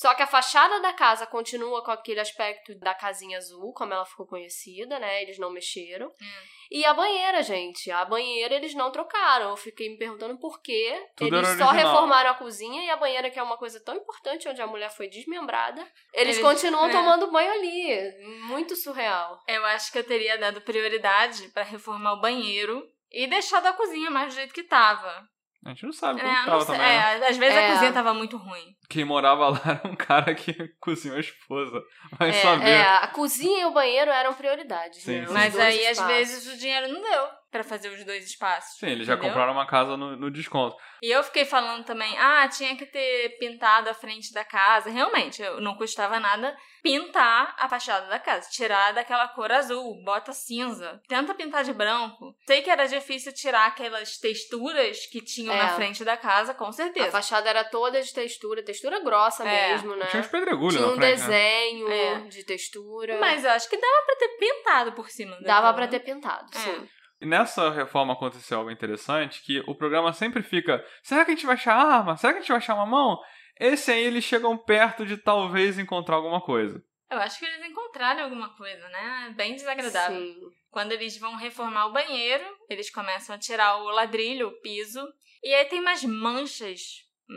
Só 0.00 0.14
que 0.14 0.22
a 0.22 0.26
fachada 0.26 0.80
da 0.80 0.94
casa 0.94 1.26
continua 1.26 1.84
com 1.84 1.90
aquele 1.90 2.20
aspecto 2.20 2.74
da 2.76 2.94
casinha 2.94 3.36
azul, 3.36 3.70
como 3.74 3.92
ela 3.92 4.06
ficou 4.06 4.26
conhecida, 4.26 4.98
né? 4.98 5.20
Eles 5.20 5.38
não 5.38 5.50
mexeram. 5.50 6.06
Hum. 6.08 6.42
E 6.70 6.86
a 6.86 6.94
banheira, 6.94 7.42
gente. 7.42 7.90
A 7.90 8.02
banheira 8.06 8.54
eles 8.54 8.72
não 8.72 8.90
trocaram. 8.90 9.50
Eu 9.50 9.58
fiquei 9.58 9.90
me 9.90 9.98
perguntando 9.98 10.38
por 10.38 10.62
quê. 10.62 11.06
Tudo 11.14 11.36
eles 11.36 11.58
só 11.58 11.66
reformaram 11.66 12.30
a 12.30 12.34
cozinha 12.34 12.82
e 12.82 12.88
a 12.88 12.96
banheira, 12.96 13.28
que 13.28 13.38
é 13.38 13.42
uma 13.42 13.58
coisa 13.58 13.78
tão 13.84 13.94
importante, 13.94 14.48
onde 14.48 14.62
a 14.62 14.66
mulher 14.66 14.90
foi 14.90 15.06
desmembrada. 15.06 15.82
Eles, 16.14 16.38
Eles- 16.38 16.40
continuam 16.40 16.88
é. 16.88 16.92
tomando 16.92 17.30
banho 17.30 17.52
ali. 17.52 18.24
Muito 18.46 18.76
surreal. 18.76 19.38
Eu 19.46 19.66
acho 19.66 19.92
que 19.92 19.98
eu 19.98 20.04
teria 20.04 20.38
dado 20.38 20.62
prioridade 20.62 21.48
pra 21.48 21.62
reformar 21.62 22.14
o 22.14 22.20
banheiro 22.22 22.82
e 23.12 23.26
deixado 23.26 23.66
a 23.66 23.74
cozinha 23.74 24.10
mais 24.10 24.32
do 24.32 24.36
jeito 24.36 24.54
que 24.54 24.62
tava. 24.62 25.28
A 25.64 25.68
gente 25.70 25.84
não 25.84 25.92
sabe 25.92 26.20
como 26.20 26.32
É, 26.32 26.44
tava 26.46 26.60
sei- 26.64 26.74
também. 26.74 26.80
né? 26.88 26.96
é, 27.20 27.28
às 27.28 27.36
vezes 27.36 27.54
É. 27.56 27.68
a 27.68 27.72
cozinha 27.74 27.92
tava 27.92 28.14
muito 28.14 28.36
ruim. 28.38 28.74
Quem 28.88 29.04
morava 29.04 29.50
lá 29.50 29.60
era 29.84 29.88
um 29.88 29.94
cara 29.94 30.34
que 30.34 30.54
cozinhou 30.80 31.16
a 31.16 31.20
esposa. 31.20 31.82
Vai 32.18 32.30
É, 32.30 32.32
saber. 32.32 32.68
É, 32.68 32.82
a 32.82 33.06
cozinha 33.08 33.62
e 33.62 33.64
o 33.66 33.70
banheiro 33.72 34.10
eram 34.10 34.32
prioridades. 34.34 35.02
Sim, 35.02 35.20
né? 35.20 35.26
sim. 35.26 35.32
Mas 35.32 35.58
aí, 35.58 35.86
às 35.86 35.92
espaços. 35.98 36.14
vezes, 36.14 36.54
o 36.54 36.58
dinheiro 36.58 36.88
não 36.88 37.02
deu 37.02 37.28
pra 37.50 37.64
fazer 37.64 37.88
os 37.88 38.04
dois 38.04 38.24
espaços. 38.24 38.78
Sim, 38.78 38.86
eles 38.86 39.06
já 39.06 39.14
entendeu? 39.14 39.30
compraram 39.30 39.52
uma 39.52 39.66
casa 39.66 39.96
no, 39.96 40.16
no 40.16 40.30
desconto. 40.30 40.76
E 41.02 41.10
eu 41.10 41.22
fiquei 41.24 41.44
falando 41.44 41.84
também, 41.84 42.16
ah, 42.18 42.46
tinha 42.48 42.76
que 42.76 42.86
ter 42.86 43.36
pintado 43.38 43.88
a 43.90 43.94
frente 43.94 44.32
da 44.32 44.44
casa. 44.44 44.90
Realmente, 44.90 45.42
não 45.60 45.74
custava 45.76 46.20
nada 46.20 46.56
pintar 46.82 47.54
a 47.58 47.68
fachada 47.68 48.06
da 48.06 48.18
casa. 48.18 48.48
Tirar 48.50 48.92
daquela 48.92 49.26
cor 49.28 49.50
azul, 49.50 50.02
bota 50.04 50.32
cinza. 50.32 51.00
Tenta 51.08 51.34
pintar 51.34 51.64
de 51.64 51.72
branco. 51.72 52.34
Sei 52.46 52.62
que 52.62 52.70
era 52.70 52.86
difícil 52.86 53.32
tirar 53.32 53.66
aquelas 53.66 54.16
texturas 54.18 55.06
que 55.06 55.20
tinham 55.22 55.54
É. 55.54 55.58
na 55.62 55.68
frente 55.70 56.04
da 56.04 56.16
casa, 56.16 56.54
com 56.54 56.66
A 56.66 56.72
certeza. 56.72 57.10
fachada 57.10 57.48
era 57.48 57.64
toda 57.64 58.00
de 58.00 58.12
textura, 58.12 58.62
textura 58.64 59.00
grossa 59.00 59.42
É. 59.46 59.72
mesmo, 59.72 59.96
né? 59.96 60.06
Tinha 60.06 60.20
uns 60.20 60.28
pedregulhos 60.28 60.74
Tinha 60.76 60.86
na 60.86 60.92
um 60.92 60.96
frente, 60.96 61.20
né? 61.20 61.26
desenho 61.26 61.90
É. 61.92 62.20
de 62.28 62.44
textura. 62.44 63.18
Mas 63.18 63.44
eu 63.44 63.50
acho 63.50 63.68
que 63.68 63.76
dava 63.76 64.06
pra 64.06 64.16
ter 64.16 64.28
pintado 64.38 64.92
por 64.92 65.10
cima. 65.10 65.36
Dava 65.42 65.72
né? 65.80 65.86
ter 65.88 66.00
pintado, 66.00 66.46
É. 66.54 66.58
sim. 66.58 66.88
E 67.20 67.26
nessa 67.26 67.70
reforma 67.70 68.14
aconteceu 68.14 68.58
algo 68.58 68.70
interessante, 68.70 69.42
que 69.42 69.60
o 69.66 69.74
programa 69.74 70.12
sempre 70.12 70.42
fica, 70.42 70.82
será 71.02 71.24
que 71.24 71.32
a 71.32 71.34
gente 71.34 71.46
vai 71.46 71.54
achar 71.54 71.74
arma? 71.74 72.16
Será 72.16 72.32
que 72.32 72.38
a 72.38 72.40
gente 72.40 72.48
vai 72.48 72.58
achar 72.58 72.74
uma 72.74 72.86
mão? 72.86 73.18
Esse 73.58 73.92
aí 73.92 74.02
eles 74.02 74.24
chegam 74.24 74.56
perto 74.56 75.04
de 75.04 75.18
talvez 75.18 75.78
encontrar 75.78 76.16
alguma 76.16 76.40
coisa. 76.40 76.82
Eu 77.10 77.18
acho 77.18 77.38
que 77.38 77.44
eles 77.44 77.68
encontraram 77.68 78.24
alguma 78.24 78.56
coisa, 78.56 78.88
né? 78.88 79.34
Bem 79.36 79.54
desagradável. 79.54 80.18
Sim. 80.18 80.36
Quando 80.70 80.92
eles 80.92 81.18
vão 81.18 81.36
reformar 81.36 81.86
o 81.86 81.92
banheiro, 81.92 82.44
eles 82.70 82.90
começam 82.90 83.34
a 83.34 83.38
tirar 83.38 83.76
o 83.78 83.90
ladrilho, 83.90 84.48
o 84.48 84.60
piso. 84.60 85.06
E 85.42 85.52
aí 85.52 85.64
tem 85.66 85.80
umas 85.80 86.04
manchas 86.04 86.80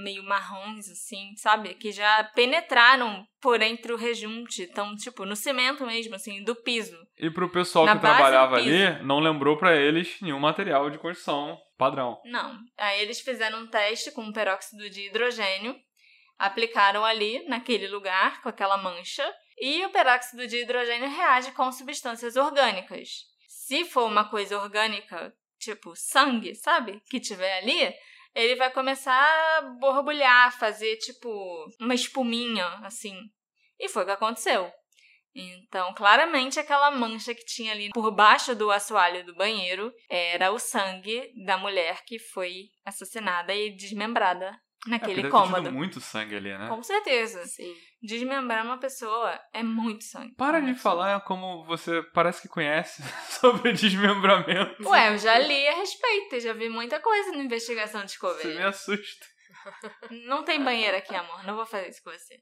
meio 0.01 0.23
marrons, 0.23 0.89
assim, 0.89 1.33
sabe? 1.37 1.75
Que 1.75 1.91
já 1.91 2.23
penetraram 2.35 3.25
por 3.41 3.61
entre 3.61 3.93
o 3.93 3.97
rejunte. 3.97 4.63
Então, 4.63 4.95
tipo, 4.95 5.25
no 5.25 5.35
cimento 5.35 5.85
mesmo, 5.85 6.15
assim, 6.15 6.43
do 6.43 6.55
piso. 6.55 6.97
E 7.17 7.29
pro 7.29 7.49
pessoal 7.49 7.85
Na 7.85 7.95
que 7.95 8.01
trabalhava 8.01 8.55
ali, 8.55 9.03
não 9.03 9.19
lembrou 9.19 9.57
pra 9.57 9.75
eles 9.75 10.19
nenhum 10.21 10.39
material 10.39 10.89
de 10.89 10.97
construção 10.97 11.57
padrão. 11.77 12.19
Não. 12.25 12.57
Aí 12.77 13.01
eles 13.01 13.19
fizeram 13.19 13.59
um 13.59 13.67
teste 13.67 14.11
com 14.11 14.31
peróxido 14.31 14.89
de 14.89 15.07
hidrogênio, 15.07 15.75
aplicaram 16.39 17.05
ali, 17.05 17.45
naquele 17.47 17.87
lugar, 17.87 18.41
com 18.41 18.49
aquela 18.49 18.77
mancha, 18.77 19.23
e 19.59 19.85
o 19.85 19.89
peróxido 19.89 20.47
de 20.47 20.61
hidrogênio 20.61 21.09
reage 21.09 21.51
com 21.51 21.71
substâncias 21.71 22.35
orgânicas. 22.35 23.09
Se 23.47 23.85
for 23.85 24.05
uma 24.05 24.29
coisa 24.29 24.57
orgânica, 24.57 25.33
tipo 25.59 25.93
sangue, 25.95 26.55
sabe? 26.55 27.01
Que 27.09 27.19
tiver 27.19 27.59
ali, 27.59 27.93
ele 28.35 28.55
vai 28.55 28.71
começar 28.71 29.13
a 29.57 29.61
borbulhar, 29.79 30.57
fazer 30.57 30.97
tipo 30.97 31.29
uma 31.79 31.93
espuminha, 31.93 32.65
assim. 32.83 33.17
E 33.79 33.89
foi 33.89 34.03
o 34.03 34.05
que 34.05 34.11
aconteceu. 34.11 34.71
Então, 35.35 35.93
claramente, 35.95 36.59
aquela 36.59 36.91
mancha 36.91 37.33
que 37.33 37.43
tinha 37.43 37.71
ali 37.71 37.89
por 37.89 38.11
baixo 38.11 38.55
do 38.55 38.69
assoalho 38.69 39.25
do 39.25 39.35
banheiro 39.35 39.91
era 40.07 40.51
o 40.51 40.59
sangue 40.59 41.31
da 41.43 41.57
mulher 41.57 42.03
que 42.05 42.19
foi 42.19 42.65
assassinada 42.85 43.53
e 43.53 43.75
desmembrada 43.75 44.55
naquele 44.87 45.21
deve 45.21 45.29
ter 45.29 45.37
tido 45.37 45.51
cômodo. 45.51 45.71
muito 45.71 45.99
sangue 46.01 46.35
ali, 46.35 46.57
né? 46.57 46.67
Com 46.67 46.83
certeza. 46.83 47.45
Sim. 47.45 47.73
Desmembrar 48.01 48.65
uma 48.65 48.77
pessoa 48.77 49.39
é 49.53 49.63
muito 49.63 50.03
sangue. 50.03 50.35
Para 50.35 50.59
de 50.59 50.67
Muito 50.67 50.81
falar 50.81 51.21
como 51.21 51.63
você 51.65 52.01
parece 52.13 52.41
que 52.41 52.47
conhece 52.47 53.01
sobre 53.39 53.73
desmembramento. 53.73 54.87
Ué, 54.87 55.13
eu 55.13 55.17
já 55.17 55.37
li 55.39 55.67
a 55.67 55.75
respeito, 55.75 56.39
já 56.39 56.53
vi 56.53 56.69
muita 56.69 56.99
coisa 56.99 57.31
no 57.31 57.41
Investigação 57.41 58.05
Você 58.51 58.55
me 58.55 58.63
assusta. 58.63 59.25
Não 60.27 60.43
tem 60.43 60.63
banheiro 60.63 60.97
aqui, 60.97 61.15
amor. 61.15 61.43
Não 61.45 61.55
vou 61.55 61.65
fazer 61.65 61.89
isso 61.89 62.01
com 62.03 62.11
você. 62.11 62.35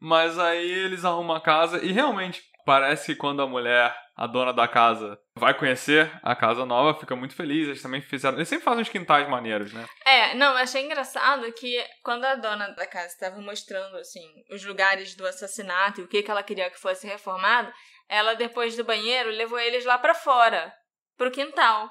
Mas 0.00 0.38
aí 0.38 0.70
eles 0.70 1.04
arrumam 1.04 1.36
a 1.36 1.42
casa 1.42 1.84
e 1.84 1.92
realmente 1.92 2.42
parece 2.64 3.06
que 3.06 3.14
quando 3.14 3.42
a 3.42 3.46
mulher, 3.46 3.94
a 4.20 4.26
dona 4.26 4.52
da 4.52 4.68
casa, 4.68 5.18
vai 5.34 5.56
conhecer 5.56 6.12
a 6.22 6.36
casa 6.36 6.66
nova, 6.66 7.00
fica 7.00 7.16
muito 7.16 7.34
feliz. 7.34 7.66
Eles 7.66 7.80
também 7.80 8.02
fizeram. 8.02 8.36
Eles 8.36 8.48
sempre 8.48 8.66
fazem 8.66 8.82
uns 8.82 8.90
quintais 8.90 9.26
maneiros, 9.26 9.72
né? 9.72 9.86
É, 10.04 10.34
não, 10.34 10.54
achei 10.58 10.84
engraçado 10.84 11.50
que 11.54 11.82
quando 12.02 12.26
a 12.26 12.34
dona 12.34 12.68
da 12.68 12.86
casa 12.86 13.06
estava 13.06 13.40
mostrando, 13.40 13.96
assim, 13.96 14.28
os 14.50 14.62
lugares 14.62 15.14
do 15.14 15.26
assassinato 15.26 16.02
e 16.02 16.04
o 16.04 16.06
que, 16.06 16.22
que 16.22 16.30
ela 16.30 16.42
queria 16.42 16.68
que 16.68 16.78
fosse 16.78 17.06
reformado, 17.06 17.72
ela, 18.10 18.34
depois 18.34 18.76
do 18.76 18.84
banheiro, 18.84 19.30
levou 19.30 19.58
eles 19.58 19.86
lá 19.86 19.96
pra 19.96 20.12
fora, 20.12 20.70
pro 21.16 21.30
quintal. 21.30 21.90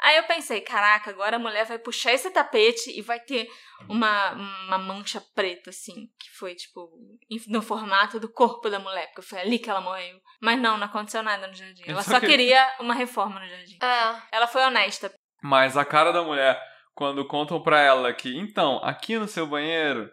Aí 0.00 0.16
eu 0.16 0.24
pensei, 0.24 0.60
caraca, 0.60 1.10
agora 1.10 1.36
a 1.36 1.38
mulher 1.38 1.64
vai 1.66 1.78
puxar 1.78 2.12
esse 2.12 2.30
tapete 2.30 2.90
e 2.96 3.00
vai 3.00 3.20
ter 3.20 3.48
uma, 3.88 4.32
uma 4.66 4.76
mancha 4.78 5.22
preta, 5.34 5.70
assim, 5.70 6.08
que 6.18 6.30
foi, 6.36 6.54
tipo, 6.54 6.90
no 7.48 7.62
formato 7.62 8.18
do 8.20 8.30
corpo 8.30 8.68
da 8.68 8.78
mulher, 8.78 9.06
porque 9.08 9.22
foi 9.22 9.38
ali 9.40 9.58
que 9.58 9.70
ela 9.70 9.80
morreu. 9.80 10.18
Mas 10.42 10.58
não, 10.60 10.76
não 10.76 10.86
aconteceu 10.86 11.22
nada 11.22 11.46
no 11.46 11.54
jardim. 11.54 11.84
Ela 11.86 12.02
Só 12.02 12.12
só 12.12 12.20
que- 12.20 12.26
queria 12.26 12.74
uma 12.80 12.92
reforma 12.94 13.38
no 13.40 13.48
jardim. 13.48 13.78
É, 13.82 14.36
Ela 14.36 14.46
foi 14.46 14.62
honesta. 14.62 15.12
Mas 15.42 15.76
a 15.76 15.84
cara 15.84 16.12
da 16.12 16.22
mulher, 16.22 16.60
quando 16.94 17.26
contam 17.26 17.62
pra 17.62 17.80
ela 17.80 18.12
que, 18.12 18.36
então, 18.36 18.78
aqui 18.82 19.16
no 19.18 19.28
seu 19.28 19.46
banheiro, 19.46 20.10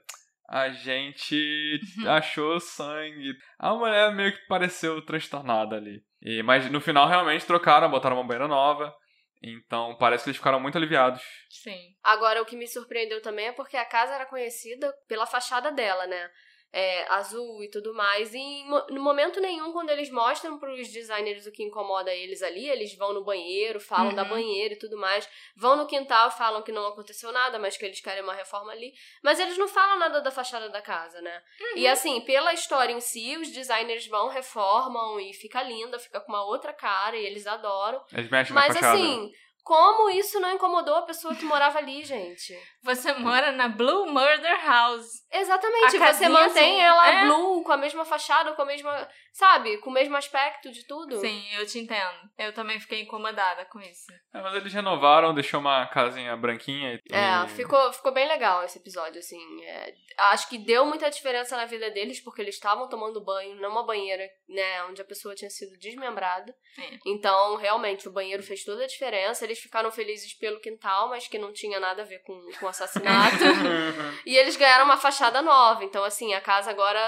a 0.50 0.70
gente 0.70 1.80
achou 2.08 2.60
sangue. 2.60 3.34
A 3.58 3.74
mulher 3.74 4.14
meio 4.14 4.32
que 4.34 4.46
pareceu 4.48 5.04
transtornada 5.06 5.76
ali. 5.78 6.02
E, 6.22 6.44
mas 6.44 6.70
no 6.70 6.80
final, 6.82 7.08
realmente, 7.08 7.46
trocaram, 7.46 7.90
botaram 7.90 8.18
uma 8.18 8.24
banheira 8.28 8.48
nova. 8.48 8.94
Então, 9.42 9.96
parece 9.98 10.24
que 10.24 10.30
eles 10.30 10.38
ficaram 10.38 10.60
muito 10.60 10.78
aliviados. 10.78 11.24
Sim. 11.50 11.96
Agora, 12.04 12.42
o 12.42 12.46
que 12.46 12.56
me 12.56 12.68
surpreendeu 12.68 13.22
também 13.22 13.48
é 13.48 13.52
porque 13.52 13.76
a 13.76 13.86
casa 13.86 14.14
era 14.14 14.26
conhecida 14.26 14.94
pela 15.08 15.26
fachada 15.26 15.72
dela, 15.72 16.06
né? 16.06 16.30
É, 16.74 17.06
azul 17.12 17.62
e 17.62 17.70
tudo 17.70 17.94
mais. 17.94 18.34
E 18.34 18.38
em 18.38 18.66
no 18.92 19.02
momento 19.02 19.42
nenhum, 19.42 19.74
quando 19.74 19.90
eles 19.90 20.10
mostram 20.10 20.58
pros 20.58 20.88
designers 20.88 21.46
o 21.46 21.52
que 21.52 21.64
incomoda 21.64 22.14
eles 22.14 22.42
ali, 22.42 22.70
eles 22.70 22.96
vão 22.96 23.12
no 23.14 23.26
banheiro, 23.26 23.78
falam 23.78 24.08
Uhum. 24.12 24.16
da 24.16 24.24
banheira 24.24 24.74
e 24.74 24.78
tudo 24.80 24.98
mais. 24.98 25.28
Vão 25.54 25.76
no 25.76 25.86
quintal, 25.86 26.32
falam 26.32 26.62
que 26.64 26.72
não 26.72 26.88
aconteceu 26.88 27.30
nada, 27.34 27.60
mas 27.60 27.76
que 27.76 27.84
eles 27.84 28.00
querem 28.00 28.24
uma 28.24 28.34
reforma 28.34 28.72
ali. 28.72 28.94
Mas 29.22 29.38
eles 29.38 29.58
não 29.58 29.68
falam 29.68 30.00
nada 30.00 30.22
da 30.22 30.32
fachada 30.32 30.70
da 30.70 30.82
casa, 30.82 31.20
né? 31.22 31.44
E 31.76 31.86
assim, 31.86 32.22
pela 32.22 32.54
história 32.54 32.94
em 32.94 33.02
si, 33.02 33.36
os 33.36 33.50
designers 33.50 34.08
vão, 34.08 34.30
reformam 34.30 35.20
e 35.20 35.34
fica 35.34 35.62
linda, 35.64 36.00
fica 36.00 36.22
com 36.22 36.32
uma 36.32 36.46
outra 36.46 36.72
cara 36.72 37.18
e 37.18 37.26
eles 37.26 37.46
adoram. 37.48 38.02
Eles 38.14 38.30
mexem 38.32 38.54
Mas 38.56 38.70
na 38.70 38.74
fachada. 38.76 38.94
assim, 38.98 39.32
como 39.64 40.10
isso 40.10 40.40
não 40.40 40.52
incomodou 40.54 40.96
a 40.96 41.02
pessoa 41.04 41.36
que 41.36 41.46
morava 41.46 41.78
ali, 41.78 42.04
gente? 42.04 42.58
Você 42.84 43.14
mora 43.14 43.52
na 43.52 43.68
Blue 43.68 44.08
Murder 44.08 44.66
House. 44.66 45.08
Exatamente, 45.32 45.98
A 45.98 46.14
você 46.14 46.28
mantém 46.28 46.48
assim, 46.48 46.82
ela 46.82 47.10
é. 47.10 47.26
blue, 47.26 47.64
com 47.64 47.72
a 47.72 47.78
mesma 47.78 48.04
fachada, 48.04 48.54
com 48.54 48.62
a 48.64 48.66
mesma, 48.66 49.08
sabe, 49.32 49.78
com 49.78 49.90
o 49.92 49.94
mesmo 49.94 50.18
aspecto 50.18 50.72
de 50.72 50.86
tudo. 50.88 51.20
Sim, 51.20 51.44
eu 51.54 51.66
te 51.66 51.80
entendo. 51.80 52.18
Eu 52.38 52.54
também 52.54 52.80
fiquei 52.80 53.02
incomodada 53.02 53.66
com 53.66 53.80
isso. 53.80 54.12
É, 54.34 54.42
mas 54.42 54.56
eles 54.56 54.74
renovaram, 54.74 55.34
deixou 55.34 55.60
uma 55.60 55.86
casinha 55.88 56.36
branquinha 56.36 56.96
e. 56.96 57.16
É, 57.16 57.48
ficou, 57.50 57.94
ficou 57.94 58.12
bem 58.12 58.28
legal 58.28 58.64
esse 58.64 58.80
episódio, 58.80 59.20
assim. 59.20 59.40
é, 59.64 59.94
acho 60.32 60.50
que 60.50 60.58
deu 60.58 60.86
muita 60.86 61.10
diferença 61.10 61.56
na 61.56 61.66
vida 61.66 61.90
deles, 61.92 62.20
porque 62.20 62.42
eles 62.42 62.56
estavam 62.56 62.90
tomando 62.90 63.24
banho 63.24 63.56
numa 63.56 63.86
banheira, 63.86 64.28
né, 64.50 64.84
onde 64.86 65.02
a 65.02 65.06
pessoa 65.06 65.36
tinha 65.36 65.50
sido 65.50 65.78
desmembrada. 65.78 66.54
É. 66.80 66.98
Então, 67.06 67.58
realmente, 67.58 68.08
o 68.08 68.12
banheiro 68.12 68.42
fez 68.44 68.64
toda 68.64 68.84
a 68.84 68.88
diferença. 68.88 69.46
Eles 69.46 69.60
ficaram 69.60 69.92
felizes 69.92 70.34
pelo 70.38 70.60
quintal, 70.60 71.10
mas 71.10 71.28
que 71.28 71.38
não 71.38 71.54
tinha 71.54 71.80
nada 71.80 72.02
a 72.02 72.06
ver 72.06 72.20
com, 72.24 72.34
com 72.60 72.66
o 72.66 72.70
assassinato. 72.72 73.38
e 74.26 74.36
eles 74.36 74.58
ganharam 74.58 74.86
uma 74.86 74.98
fachada 74.98 75.42
nova. 75.42 75.84
Então, 75.84 76.04
assim, 76.04 76.34
a 76.34 76.42
casa 76.42 76.72
agora 76.72 77.00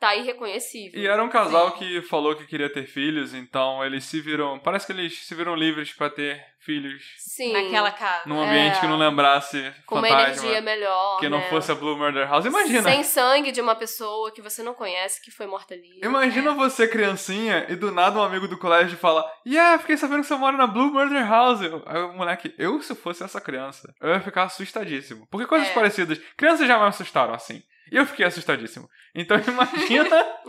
tá 0.00 0.16
irreconhecível. 0.16 1.00
E 1.00 1.06
era 1.06 1.22
um 1.22 1.28
casal 1.28 1.70
Sim. 1.70 1.78
que 1.78 2.02
falou 2.02 2.34
que 2.34 2.44
queria 2.44 2.72
ter 2.72 2.86
filhos, 2.86 3.34
então 3.34 3.84
eles 3.84 4.04
se 4.04 4.20
viram. 4.20 4.58
Parece 4.58 4.86
que 4.86 4.92
eles 4.92 5.24
se 5.24 5.34
viram 5.34 5.54
livres 5.54 5.92
pra 5.92 6.10
ter 6.10 6.44
filhos 6.64 7.02
Sim. 7.18 7.52
Naquela 7.52 7.90
casa. 7.90 8.22
num 8.26 8.40
ambiente 8.42 8.76
É. 8.76 8.80
que 8.80 8.86
não 8.86 8.96
lembrasse 8.98 9.72
com 9.86 9.96
uma 9.96 10.08
energia 10.08 10.60
melhor. 10.60 11.18
que 11.18 11.28
não 11.28 11.38
né? 11.38 11.48
fosse 11.50 11.70
a 11.72 11.74
Blue 11.74 11.96
Murder 11.96 12.28
House. 12.28 12.44
Imagina! 12.44 12.82
Sem 12.82 13.02
sangue 13.02 13.50
de 13.52 13.60
uma 13.60 13.74
pessoa 13.74 14.30
que 14.32 14.40
você 14.40 14.62
não 14.62 14.74
conhece 14.74 15.20
que 15.22 15.30
foi 15.30 15.46
morta 15.46 15.74
ali. 15.74 16.00
Imagina 16.02 16.52
você, 16.54 16.86
criancinha, 16.88 17.66
e 17.68 17.76
do 17.76 17.90
nada 17.90 18.18
um 18.18 18.22
amigo 18.22 18.46
do 18.48 18.58
colégio 18.58 18.96
fala: 18.96 19.24
Yeah, 19.46 19.78
fiquei 19.78 19.96
sabendo 19.96 20.20
que 20.20 20.26
você 20.26 20.36
mora 20.36 20.56
na 20.56 20.66
Blue 20.66 20.92
Murder 20.92 21.28
House. 21.28 21.60
Aí 21.86 22.02
o 22.02 22.12
moleque, 22.14 22.54
eu 22.58 22.80
se 22.82 22.94
fosse 22.94 23.22
essa 23.24 23.40
criança, 23.40 23.92
eu 24.00 24.10
ia 24.10 24.20
ficar 24.20 24.44
assustadíssimo. 24.44 25.26
Porque 25.30 25.46
coisas 25.46 25.68
É. 25.68 25.72
parecidas. 25.74 26.18
Crianças 26.36 26.66
já 26.66 26.78
me 26.78 26.84
assustaram 26.86 27.34
assim. 27.34 27.62
Eu 27.92 28.06
fiquei 28.06 28.24
assustadíssimo. 28.24 28.88
Então 29.14 29.36
imagina 29.46 30.40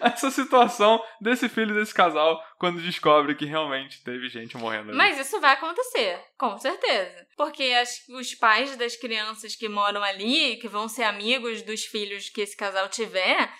essa 0.00 0.30
situação 0.30 1.02
desse 1.20 1.48
filho 1.48 1.74
desse 1.74 1.92
casal 1.92 2.40
quando 2.56 2.80
descobre 2.80 3.34
que 3.34 3.44
realmente 3.44 4.02
teve 4.04 4.28
gente 4.28 4.56
morrendo 4.56 4.90
ali. 4.90 4.96
Mas 4.96 5.18
isso 5.18 5.40
vai 5.40 5.54
acontecer, 5.54 6.20
com 6.38 6.56
certeza. 6.56 7.26
Porque 7.36 7.64
as, 7.64 8.06
os 8.10 8.32
pais 8.36 8.76
das 8.76 8.94
crianças 8.94 9.56
que 9.56 9.68
moram 9.68 10.02
ali, 10.02 10.56
que 10.56 10.68
vão 10.68 10.88
ser 10.88 11.02
amigos 11.02 11.62
dos 11.62 11.84
filhos 11.84 12.30
que 12.30 12.42
esse 12.42 12.56
casal 12.56 12.88
tiver, 12.88 13.52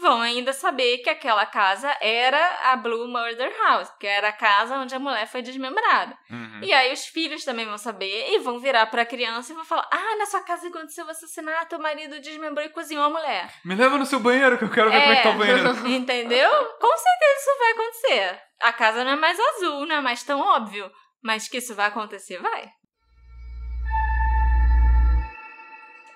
vão 0.00 0.20
ainda 0.20 0.52
saber 0.52 0.98
que 0.98 1.10
aquela 1.10 1.46
casa 1.46 1.94
era 2.00 2.72
a 2.72 2.76
Blue 2.76 3.08
Murder 3.08 3.52
House, 3.62 3.90
que 3.98 4.06
era 4.06 4.28
a 4.28 4.32
casa 4.32 4.76
onde 4.76 4.94
a 4.94 4.98
mulher 4.98 5.26
foi 5.26 5.42
desmembrada. 5.42 6.16
Uhum. 6.30 6.60
E 6.62 6.72
aí 6.72 6.92
os 6.92 7.06
filhos 7.06 7.44
também 7.44 7.66
vão 7.66 7.78
saber 7.78 8.32
e 8.32 8.38
vão 8.38 8.58
virar 8.58 8.86
pra 8.86 9.06
criança 9.06 9.52
e 9.52 9.54
vão 9.54 9.64
falar: 9.64 9.88
Ah, 9.92 10.16
na 10.16 10.26
sua 10.26 10.40
casa 10.40 10.68
aconteceu 10.68 11.06
o 11.06 11.10
assassinato, 11.10 11.76
o 11.76 11.82
marido 11.82 12.20
desmembrou 12.20 12.64
e 12.64 12.70
cozinhou 12.70 13.04
a 13.04 13.10
mulher. 13.10 13.52
Me 13.64 13.74
leva 13.74 13.98
no 13.98 14.06
seu 14.06 14.20
banheiro 14.20 14.58
que 14.58 14.64
eu 14.64 14.70
quero 14.70 14.90
ver 14.90 15.00
como 15.00 15.12
é 15.12 15.16
que 15.16 15.22
tá 15.22 15.30
o 15.30 15.38
banheiro. 15.38 15.68
Entendeu? 15.88 16.50
Com 16.80 16.96
certeza 16.96 17.40
isso 17.40 17.58
vai 17.58 17.72
acontecer. 17.72 18.42
A 18.60 18.72
casa 18.72 19.04
não 19.04 19.12
é 19.12 19.16
mais 19.16 19.38
azul, 19.38 19.86
não 19.86 19.96
é 19.96 20.00
mais 20.00 20.22
tão 20.22 20.40
óbvio. 20.40 20.90
Mas 21.22 21.48
que 21.48 21.58
isso 21.58 21.74
vai 21.74 21.86
acontecer, 21.86 22.38
vai. 22.40 22.70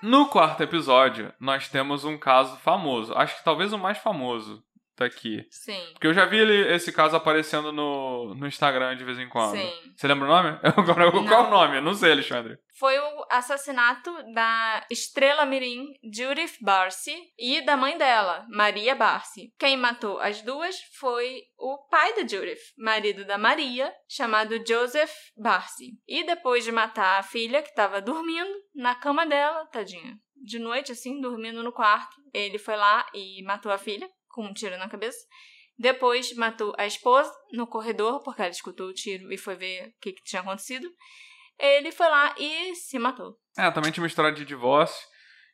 No 0.01 0.27
quarto 0.29 0.63
episódio, 0.63 1.31
nós 1.39 1.69
temos 1.69 2.03
um 2.03 2.17
caso 2.17 2.57
famoso. 2.57 3.13
Acho 3.13 3.37
que 3.37 3.43
talvez 3.43 3.71
o 3.71 3.77
mais 3.77 3.99
famoso 3.99 4.63
daqui. 5.01 5.45
Sim. 5.49 5.79
Porque 5.93 6.07
eu 6.07 6.13
já 6.13 6.25
vi 6.25 6.37
ele, 6.37 6.73
esse 6.73 6.91
caso 6.91 7.15
aparecendo 7.15 7.71
no, 7.71 8.33
no 8.35 8.47
Instagram 8.47 8.95
de 8.95 9.03
vez 9.03 9.19
em 9.19 9.27
quando. 9.27 9.57
Sim. 9.57 9.71
Você 9.95 10.07
lembra 10.07 10.25
o 10.25 10.29
nome? 10.29 10.59
Agora, 10.63 11.11
qual 11.11 11.45
é 11.45 11.47
o 11.47 11.49
nome? 11.49 11.77
Eu 11.77 11.81
não 11.81 11.93
sei, 11.93 12.11
Alexandre. 12.11 12.57
Foi 12.79 12.97
o 12.97 13.25
assassinato 13.29 14.11
da 14.33 14.85
estrela 14.89 15.45
mirim 15.45 15.87
Judith 16.03 16.57
Barcy 16.61 17.15
e 17.37 17.61
da 17.61 17.77
mãe 17.77 17.97
dela, 17.97 18.45
Maria 18.49 18.95
Barcy. 18.95 19.53
Quem 19.59 19.77
matou 19.77 20.19
as 20.19 20.41
duas 20.41 20.75
foi 20.99 21.41
o 21.57 21.77
pai 21.89 22.13
da 22.15 22.21
Judith, 22.21 22.73
marido 22.77 23.25
da 23.25 23.37
Maria, 23.37 23.93
chamado 24.09 24.63
Joseph 24.65 25.13
Barcy. 25.37 25.91
E 26.07 26.23
depois 26.23 26.63
de 26.63 26.71
matar 26.71 27.19
a 27.19 27.23
filha, 27.23 27.61
que 27.61 27.69
estava 27.69 28.01
dormindo 28.01 28.51
na 28.73 28.95
cama 28.95 29.25
dela, 29.25 29.65
tadinha, 29.67 30.17
de 30.35 30.57
noite 30.57 30.91
assim, 30.91 31.21
dormindo 31.21 31.61
no 31.61 31.71
quarto, 31.71 32.15
ele 32.33 32.57
foi 32.57 32.75
lá 32.75 33.05
e 33.13 33.43
matou 33.43 33.71
a 33.71 33.77
filha 33.77 34.09
com 34.31 34.45
um 34.45 34.53
tiro 34.53 34.77
na 34.77 34.89
cabeça. 34.89 35.19
Depois 35.77 36.33
matou 36.35 36.73
a 36.77 36.85
esposa 36.85 37.31
no 37.51 37.65
corredor, 37.65 38.21
porque 38.23 38.41
ela 38.41 38.51
escutou 38.51 38.87
o 38.87 38.93
tiro 38.93 39.31
e 39.31 39.37
foi 39.37 39.55
ver 39.55 39.87
o 39.87 39.93
que, 39.99 40.13
que 40.13 40.23
tinha 40.23 40.41
acontecido. 40.41 40.87
Ele 41.57 41.91
foi 41.91 42.07
lá 42.07 42.35
e 42.37 42.75
se 42.75 42.97
matou. 42.99 43.37
É, 43.57 43.69
também 43.71 43.91
tinha 43.91 44.03
uma 44.03 44.07
história 44.07 44.31
de 44.31 44.45
divórcio. 44.45 45.10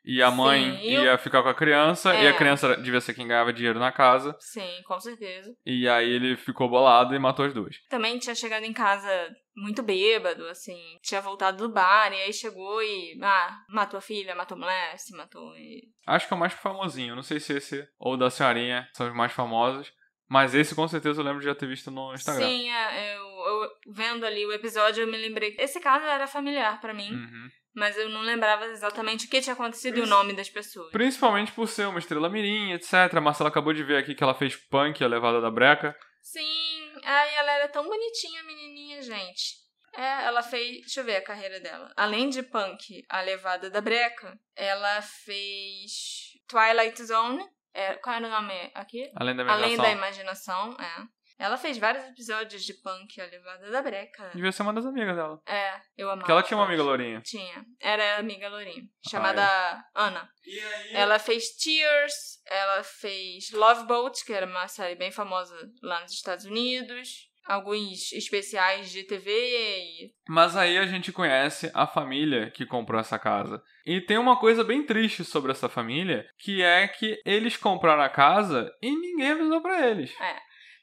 E 0.09 0.23
a 0.23 0.31
mãe 0.31 0.71
Sim, 0.71 0.77
e 0.83 0.91
ia 0.93 1.17
ficar 1.17 1.43
com 1.43 1.49
a 1.49 1.53
criança. 1.53 2.15
E 2.15 2.25
É. 2.25 2.29
a 2.29 2.33
criança 2.33 2.77
devia 2.77 3.01
ser 3.01 3.13
quem 3.13 3.27
ganhava 3.27 3.51
dinheiro 3.51 3.77
na 3.77 3.91
casa. 3.91 4.33
Sim, 4.39 4.81
com 4.87 4.97
certeza. 5.01 5.53
E 5.65 5.87
aí 5.89 6.09
ele 6.09 6.37
ficou 6.37 6.69
bolado 6.69 7.13
e 7.13 7.19
matou 7.19 7.43
as 7.45 7.53
duas. 7.53 7.75
Também 7.89 8.17
tinha 8.17 8.33
chegado 8.33 8.63
em 8.63 8.71
casa 8.71 9.09
muito 9.55 9.83
bêbado, 9.83 10.47
assim. 10.47 10.79
Tinha 11.03 11.19
voltado 11.19 11.57
do 11.57 11.73
bar 11.73 12.13
e 12.13 12.21
aí 12.21 12.31
chegou 12.31 12.81
e. 12.81 13.19
Ah, 13.21 13.57
matou 13.69 13.97
a 13.97 14.01
filha, 14.01 14.33
matou 14.33 14.55
a 14.55 14.61
mulher, 14.61 14.97
se 14.97 15.15
matou. 15.15 15.53
E... 15.57 15.83
Acho 16.07 16.25
que 16.25 16.33
é 16.33 16.37
o 16.37 16.39
mais 16.39 16.53
famosinho. 16.53 17.13
Não 17.15 17.23
sei 17.23 17.39
se 17.41 17.57
esse 17.57 17.85
ou 17.99 18.15
da 18.15 18.29
senhorinha 18.29 18.87
são 18.93 19.07
os 19.09 19.13
mais 19.15 19.33
famosos. 19.33 19.91
Mas 20.29 20.53
esse 20.53 20.75
com 20.75 20.85
certeza 20.89 21.21
eu 21.21 21.25
lembro 21.25 21.39
de 21.39 21.45
já 21.45 21.55
ter 21.55 21.67
visto 21.67 21.89
no 21.89 22.13
Instagram. 22.13 22.45
Sim, 22.45 22.69
é, 22.69 23.15
eu, 23.15 23.21
eu 23.21 23.69
vendo 23.93 24.25
ali 24.25 24.45
o 24.45 24.51
episódio 24.51 25.03
eu 25.03 25.07
me 25.07 25.17
lembrei. 25.17 25.55
Esse 25.57 25.79
caso 25.79 26.05
era 26.05 26.27
familiar 26.27 26.81
pra 26.81 26.93
mim, 26.93 27.11
Uhum. 27.13 27.47
Mas 27.78 27.95
eu 27.95 28.09
não 28.09 28.21
lembrava 28.21 28.65
exatamente 28.65 29.28
o 29.28 29.30
que 29.30 29.39
tinha 29.39 29.53
acontecido 29.53 29.99
e 29.99 30.01
o 30.01 30.07
nome 30.07 30.34
das 30.34 30.49
pessoas. 30.49 30.91
Principalmente 30.91 31.51
por 31.51 31.67
ser 31.67 31.88
uma 31.88 31.99
estrela 31.99 32.28
mirim, 32.28 32.71
etc. 32.71 33.13
A 33.15 33.21
Marcela 33.21 33.49
acabou 33.49 33.71
de 33.71 33.84
ver 33.84 33.97
aqui 33.97 34.15
que 34.15 34.23
ela 34.23 34.34
fez 34.34 34.55
punk, 34.55 35.03
a 35.03 35.07
levada 35.07 35.39
da 35.39 35.51
breca. 35.51 35.95
Sim, 36.23 36.91
ai, 37.03 37.36
ela 37.36 37.51
era 37.51 37.67
tão 37.67 37.84
bonitinha, 37.84 38.41
a 38.41 38.43
menininha, 38.45 39.01
gente. 39.03 39.57
É, 39.95 40.25
ela 40.25 40.41
fez. 40.41 40.82
Deixa 40.82 41.01
eu 41.01 41.05
ver 41.05 41.17
a 41.17 41.23
carreira 41.23 41.59
dela. 41.59 41.93
Além 41.95 42.30
de 42.30 42.41
punk, 42.41 43.05
a 43.07 43.21
levada 43.21 43.69
da 43.69 43.80
breca, 43.80 44.36
ela 44.55 44.99
fez 45.03 46.32
Twilight 46.47 47.03
Zone. 47.05 47.45
É, 47.75 47.93
qual 47.97 48.15
era 48.15 48.25
o 48.25 48.32
nome 48.32 48.71
aqui? 48.73 49.07
Além 49.15 49.36
da 49.36 49.43
Além 49.43 49.73
imaginação. 49.75 49.86
da 49.86 49.91
imaginação, 49.91 50.78
é. 50.80 51.16
Ela 51.39 51.55
fez 51.57 51.77
vários 51.77 52.03
episódios 52.05 52.63
de 52.63 52.73
punk, 52.73 53.21
a 53.21 53.25
levada 53.25 53.69
da 53.69 53.81
breca. 53.81 54.31
Devia 54.33 54.51
ser 54.51 54.63
uma 54.63 54.73
das 54.73 54.85
amigas 54.85 55.15
dela. 55.15 55.39
É, 55.45 55.75
eu 55.95 56.07
amava. 56.07 56.19
Porque 56.21 56.31
ela 56.31 56.43
tinha 56.43 56.57
uma 56.57 56.65
amiga 56.65 56.81
lourinha. 56.81 57.21
Tinha. 57.21 57.63
Era 57.79 58.15
a 58.15 58.19
amiga 58.19 58.49
Lourinha. 58.49 58.83
Chamada 59.07 59.43
Ah, 59.43 59.83
Ana. 59.93 60.29
E 60.45 60.59
aí? 60.59 60.93
Ela 60.95 61.19
fez 61.19 61.55
Tears, 61.55 62.41
ela 62.45 62.83
fez 62.83 63.51
Love 63.51 63.85
Boat, 63.85 64.25
que 64.25 64.33
era 64.33 64.45
uma 64.47 64.67
série 64.67 64.95
bem 64.95 65.11
famosa 65.11 65.55
lá 65.83 66.01
nos 66.01 66.11
Estados 66.13 66.45
Unidos. 66.45 67.27
Alguns 67.45 68.11
especiais 68.11 68.91
de 68.91 69.03
TV 69.03 69.31
e. 69.31 70.11
Mas 70.27 70.57
aí 70.57 70.77
a 70.77 70.85
gente 70.85 71.13
conhece 71.13 71.71
a 71.73 71.88
família 71.88 72.51
que 72.51 72.65
comprou 72.65 72.99
essa 72.99 73.17
casa. 73.17 73.63
E 73.85 74.01
tem 74.01 74.17
uma 74.17 74.38
coisa 74.38 74.65
bem 74.65 74.85
triste 74.85 75.23
sobre 75.23 75.53
essa 75.53 75.69
família, 75.69 76.27
que 76.39 76.61
é 76.61 76.85
que 76.89 77.21
eles 77.25 77.55
compraram 77.55 78.01
a 78.03 78.09
casa 78.09 78.69
e 78.81 78.89
ninguém 78.93 79.31
avisou 79.31 79.61
pra 79.61 79.88
eles. 79.88 80.13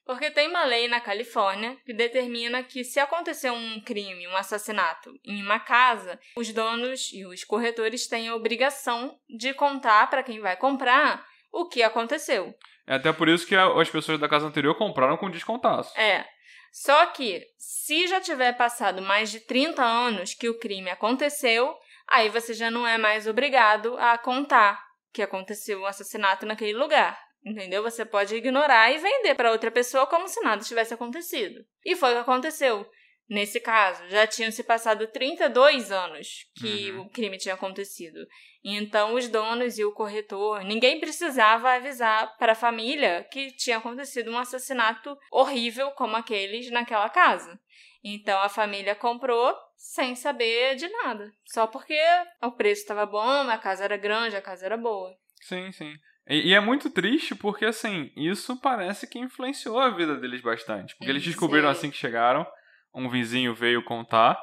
Porque 0.04 0.30
tem 0.30 0.48
uma 0.48 0.64
lei 0.64 0.86
na 0.86 1.00
Califórnia 1.00 1.76
que 1.84 1.94
determina 1.94 2.62
que 2.62 2.84
se 2.84 3.00
acontecer 3.00 3.50
um 3.50 3.80
crime, 3.80 4.28
um 4.28 4.36
assassinato 4.36 5.18
em 5.24 5.42
uma 5.42 5.58
casa, 5.58 6.20
os 6.36 6.52
donos 6.52 7.10
e 7.12 7.24
os 7.24 7.42
corretores 7.42 8.06
têm 8.06 8.28
a 8.28 8.34
obrigação 8.34 9.18
de 9.28 9.54
contar 9.54 10.10
para 10.10 10.22
quem 10.22 10.40
vai 10.40 10.56
comprar 10.56 11.26
o 11.50 11.66
que 11.66 11.82
aconteceu. 11.82 12.54
É 12.86 12.96
até 12.96 13.12
por 13.12 13.28
isso 13.28 13.46
que 13.46 13.56
as 13.56 13.88
pessoas 13.88 14.20
da 14.20 14.28
casa 14.28 14.46
anterior 14.46 14.74
compraram 14.74 15.16
com 15.16 15.30
descontaço. 15.30 15.98
É. 15.98 16.26
Só 16.70 17.06
que, 17.06 17.46
se 17.56 18.06
já 18.08 18.20
tiver 18.20 18.52
passado 18.54 19.00
mais 19.00 19.30
de 19.30 19.40
30 19.40 19.82
anos 19.82 20.34
que 20.34 20.48
o 20.48 20.58
crime 20.58 20.90
aconteceu, 20.90 21.74
aí 22.08 22.28
você 22.28 22.52
já 22.52 22.70
não 22.70 22.86
é 22.86 22.98
mais 22.98 23.26
obrigado 23.26 23.96
a 23.96 24.18
contar 24.18 24.84
que 25.12 25.22
aconteceu 25.22 25.80
o 25.80 25.86
assassinato 25.86 26.44
naquele 26.44 26.74
lugar. 26.74 27.16
Entendeu? 27.44 27.82
Você 27.82 28.04
pode 28.04 28.34
ignorar 28.34 28.90
e 28.90 28.98
vender 28.98 29.34
para 29.34 29.52
outra 29.52 29.70
pessoa 29.70 30.06
como 30.06 30.26
se 30.28 30.40
nada 30.40 30.64
tivesse 30.64 30.94
acontecido. 30.94 31.64
E 31.84 31.94
foi 31.94 32.10
o 32.10 32.14
que 32.14 32.20
aconteceu. 32.20 32.88
Nesse 33.28 33.58
caso, 33.58 34.06
já 34.08 34.26
tinham 34.26 34.50
se 34.50 34.62
passado 34.62 35.06
32 35.06 35.90
anos 35.90 36.46
que 36.58 36.90
Uhum. 36.92 37.02
o 37.02 37.10
crime 37.10 37.38
tinha 37.38 37.54
acontecido. 37.54 38.26
Então, 38.62 39.14
os 39.14 39.28
donos 39.28 39.78
e 39.78 39.84
o 39.84 39.92
corretor, 39.92 40.62
ninguém 40.62 41.00
precisava 41.00 41.72
avisar 41.72 42.36
para 42.36 42.52
a 42.52 42.56
família 42.56 43.26
que 43.30 43.50
tinha 43.52 43.78
acontecido 43.78 44.30
um 44.30 44.38
assassinato 44.38 45.16
horrível 45.30 45.90
como 45.92 46.16
aqueles 46.16 46.70
naquela 46.70 47.08
casa. 47.08 47.58
Então, 48.02 48.38
a 48.40 48.48
família 48.50 48.94
comprou 48.94 49.54
sem 49.74 50.14
saber 50.14 50.76
de 50.76 50.86
nada. 50.88 51.30
Só 51.46 51.66
porque 51.66 51.98
o 52.42 52.52
preço 52.52 52.82
estava 52.82 53.06
bom, 53.06 53.48
a 53.48 53.56
casa 53.56 53.84
era 53.84 53.96
grande, 53.96 54.36
a 54.36 54.42
casa 54.42 54.66
era 54.66 54.76
boa. 54.76 55.14
Sim, 55.40 55.72
sim. 55.72 55.94
E, 56.28 56.50
e 56.50 56.54
é 56.54 56.60
muito 56.60 56.90
triste 56.90 57.34
porque, 57.34 57.64
assim, 57.64 58.10
isso 58.16 58.58
parece 58.60 59.06
que 59.06 59.18
influenciou 59.18 59.78
a 59.78 59.90
vida 59.90 60.16
deles 60.16 60.40
bastante. 60.40 60.94
Porque 60.96 61.10
eles 61.10 61.22
Sim. 61.22 61.30
descobriram 61.30 61.68
assim 61.68 61.90
que 61.90 61.96
chegaram, 61.96 62.46
um 62.94 63.08
vizinho 63.08 63.54
veio 63.54 63.84
contar. 63.84 64.40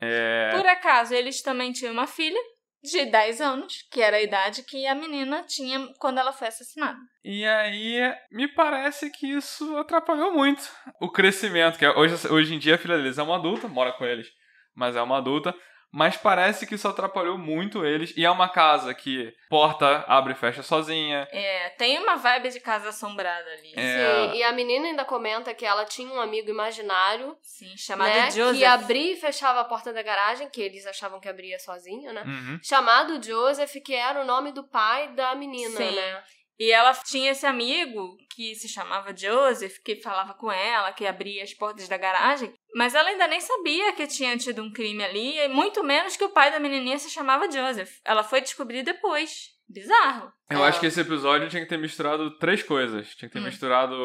É... 0.00 0.50
Por 0.52 0.66
acaso, 0.66 1.14
eles 1.14 1.42
também 1.42 1.72
tinham 1.72 1.92
uma 1.92 2.06
filha 2.06 2.38
de 2.82 3.06
10 3.06 3.40
anos, 3.40 3.74
que 3.90 4.00
era 4.00 4.18
a 4.18 4.22
idade 4.22 4.62
que 4.62 4.86
a 4.86 4.94
menina 4.94 5.42
tinha 5.42 5.88
quando 5.98 6.18
ela 6.18 6.32
foi 6.32 6.48
assassinada. 6.48 6.98
E 7.24 7.44
aí, 7.44 8.14
me 8.30 8.46
parece 8.46 9.10
que 9.10 9.26
isso 9.26 9.76
atrapalhou 9.76 10.32
muito 10.32 10.62
o 11.00 11.10
crescimento. 11.10 11.78
Que 11.78 11.84
é- 11.86 11.96
hoje, 11.96 12.28
hoje 12.28 12.54
em 12.54 12.58
dia 12.58 12.76
a 12.76 12.78
filha 12.78 12.96
deles 12.96 13.18
é 13.18 13.22
uma 13.22 13.36
adulta, 13.36 13.66
mora 13.66 13.92
com 13.92 14.04
eles, 14.04 14.28
mas 14.74 14.94
é 14.94 15.02
uma 15.02 15.18
adulta. 15.18 15.54
Mas 15.96 16.14
parece 16.14 16.66
que 16.66 16.74
isso 16.74 16.86
atrapalhou 16.86 17.38
muito 17.38 17.82
eles. 17.82 18.12
E 18.14 18.22
é 18.22 18.30
uma 18.30 18.50
casa 18.50 18.92
que 18.92 19.34
porta 19.48 20.04
abre 20.06 20.34
e 20.34 20.36
fecha 20.36 20.62
sozinha. 20.62 21.26
É, 21.32 21.70
tem 21.70 21.98
uma 21.98 22.16
vibe 22.16 22.50
de 22.50 22.60
casa 22.60 22.90
assombrada 22.90 23.50
ali. 23.52 23.72
É. 23.74 24.28
Sim, 24.28 24.36
e 24.36 24.42
a 24.42 24.52
menina 24.52 24.88
ainda 24.88 25.06
comenta 25.06 25.54
que 25.54 25.64
ela 25.64 25.86
tinha 25.86 26.12
um 26.12 26.20
amigo 26.20 26.50
imaginário, 26.50 27.34
Sim, 27.40 27.74
chamado 27.78 28.10
né? 28.10 28.30
Joseph. 28.30 28.58
Que 28.58 28.64
abria 28.66 29.14
e 29.14 29.16
fechava 29.16 29.60
a 29.60 29.64
porta 29.64 29.90
da 29.90 30.02
garagem, 30.02 30.50
que 30.50 30.60
eles 30.60 30.86
achavam 30.86 31.18
que 31.18 31.30
abria 31.30 31.58
sozinho, 31.58 32.12
né? 32.12 32.24
Uhum. 32.26 32.60
Chamado 32.62 33.18
Joseph, 33.24 33.76
que 33.82 33.94
era 33.94 34.20
o 34.20 34.26
nome 34.26 34.52
do 34.52 34.68
pai 34.68 35.14
da 35.14 35.34
menina, 35.34 35.78
Sim. 35.78 35.96
né? 35.96 36.22
E 36.58 36.72
ela 36.72 36.92
tinha 36.92 37.32
esse 37.32 37.46
amigo 37.46 38.16
que 38.34 38.54
se 38.54 38.68
chamava 38.68 39.14
Joseph, 39.14 39.78
que 39.84 39.96
falava 39.96 40.32
com 40.34 40.50
ela, 40.50 40.92
que 40.92 41.06
abria 41.06 41.42
as 41.42 41.52
portas 41.52 41.86
da 41.86 41.98
garagem, 41.98 42.54
mas 42.76 42.94
ela 42.94 43.08
ainda 43.08 43.26
nem 43.26 43.40
sabia 43.40 43.92
que 43.94 44.06
tinha 44.06 44.36
tido 44.36 44.62
um 44.62 44.70
crime 44.70 45.02
ali, 45.02 45.38
e 45.38 45.48
muito 45.48 45.82
menos 45.82 46.16
que 46.16 46.24
o 46.24 46.28
pai 46.30 46.50
da 46.52 46.60
menininha 46.60 46.98
se 46.98 47.08
chamava 47.10 47.50
Joseph. 47.50 47.98
Ela 48.04 48.22
foi 48.22 48.40
descobrir 48.40 48.82
depois. 48.82 49.54
Bizarro. 49.68 50.30
Eu 50.48 50.64
É. 50.64 50.68
acho 50.68 50.78
que 50.78 50.86
esse 50.86 51.00
episódio 51.00 51.48
tinha 51.48 51.62
que 51.62 51.68
ter 51.68 51.76
misturado 51.78 52.30
três 52.38 52.62
coisas. 52.62 53.14
Tinha 53.16 53.28
que 53.28 53.32
ter 53.32 53.40
Hum. 53.40 53.46
misturado 53.46 53.96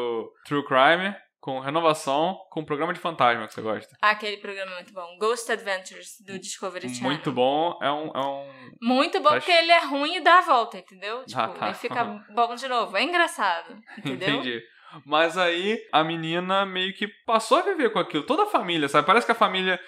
True 0.44 0.64
Crime 0.64 1.14
com 1.38 1.60
renovação, 1.60 2.36
com 2.50 2.60
um 2.60 2.64
programa 2.64 2.92
de 2.92 2.98
fantasma 3.00 3.46
que 3.46 3.54
você 3.54 3.60
gosta. 3.62 3.96
Aquele 4.00 4.36
programa 4.38 4.72
é 4.72 4.74
muito 4.76 4.92
bom. 4.92 5.16
Ghost 5.18 5.50
Adventures, 5.52 6.16
do 6.26 6.38
Discovery 6.38 6.88
Channel. 6.88 7.02
Muito 7.10 7.30
bom. 7.32 7.78
É 7.82 7.90
um. 7.92 8.10
É 8.14 8.20
um... 8.26 8.70
Muito 8.80 9.18
bom, 9.20 9.28
Tá- 9.30 9.36
porque 9.36 9.52
ele 9.52 9.70
é 9.70 9.84
ruim 9.84 10.16
e 10.16 10.20
dá 10.20 10.38
a 10.38 10.42
volta, 10.42 10.78
entendeu? 10.78 11.24
Tipo, 11.24 11.40
Ah, 11.40 11.48
tá. 11.48 11.66
ele 11.66 11.74
fica 11.76 12.04
bom 12.34 12.54
de 12.56 12.66
novo. 12.68 12.96
É 12.96 13.02
engraçado, 13.04 13.76
entendeu? 13.98 14.28
Entendi. 14.36 14.62
Mas 15.04 15.38
aí 15.38 15.78
a 15.92 16.02
menina 16.02 16.66
meio 16.66 16.94
que 16.94 17.08
passou 17.26 17.58
a 17.58 17.62
viver 17.62 17.90
com 17.90 17.98
aquilo. 17.98 18.24
Toda 18.24 18.44
a 18.44 18.50
família, 18.50 18.88
sabe? 18.88 19.06
Parece 19.06 19.26
que 19.26 19.32
a 19.32 19.36
família 19.36 19.80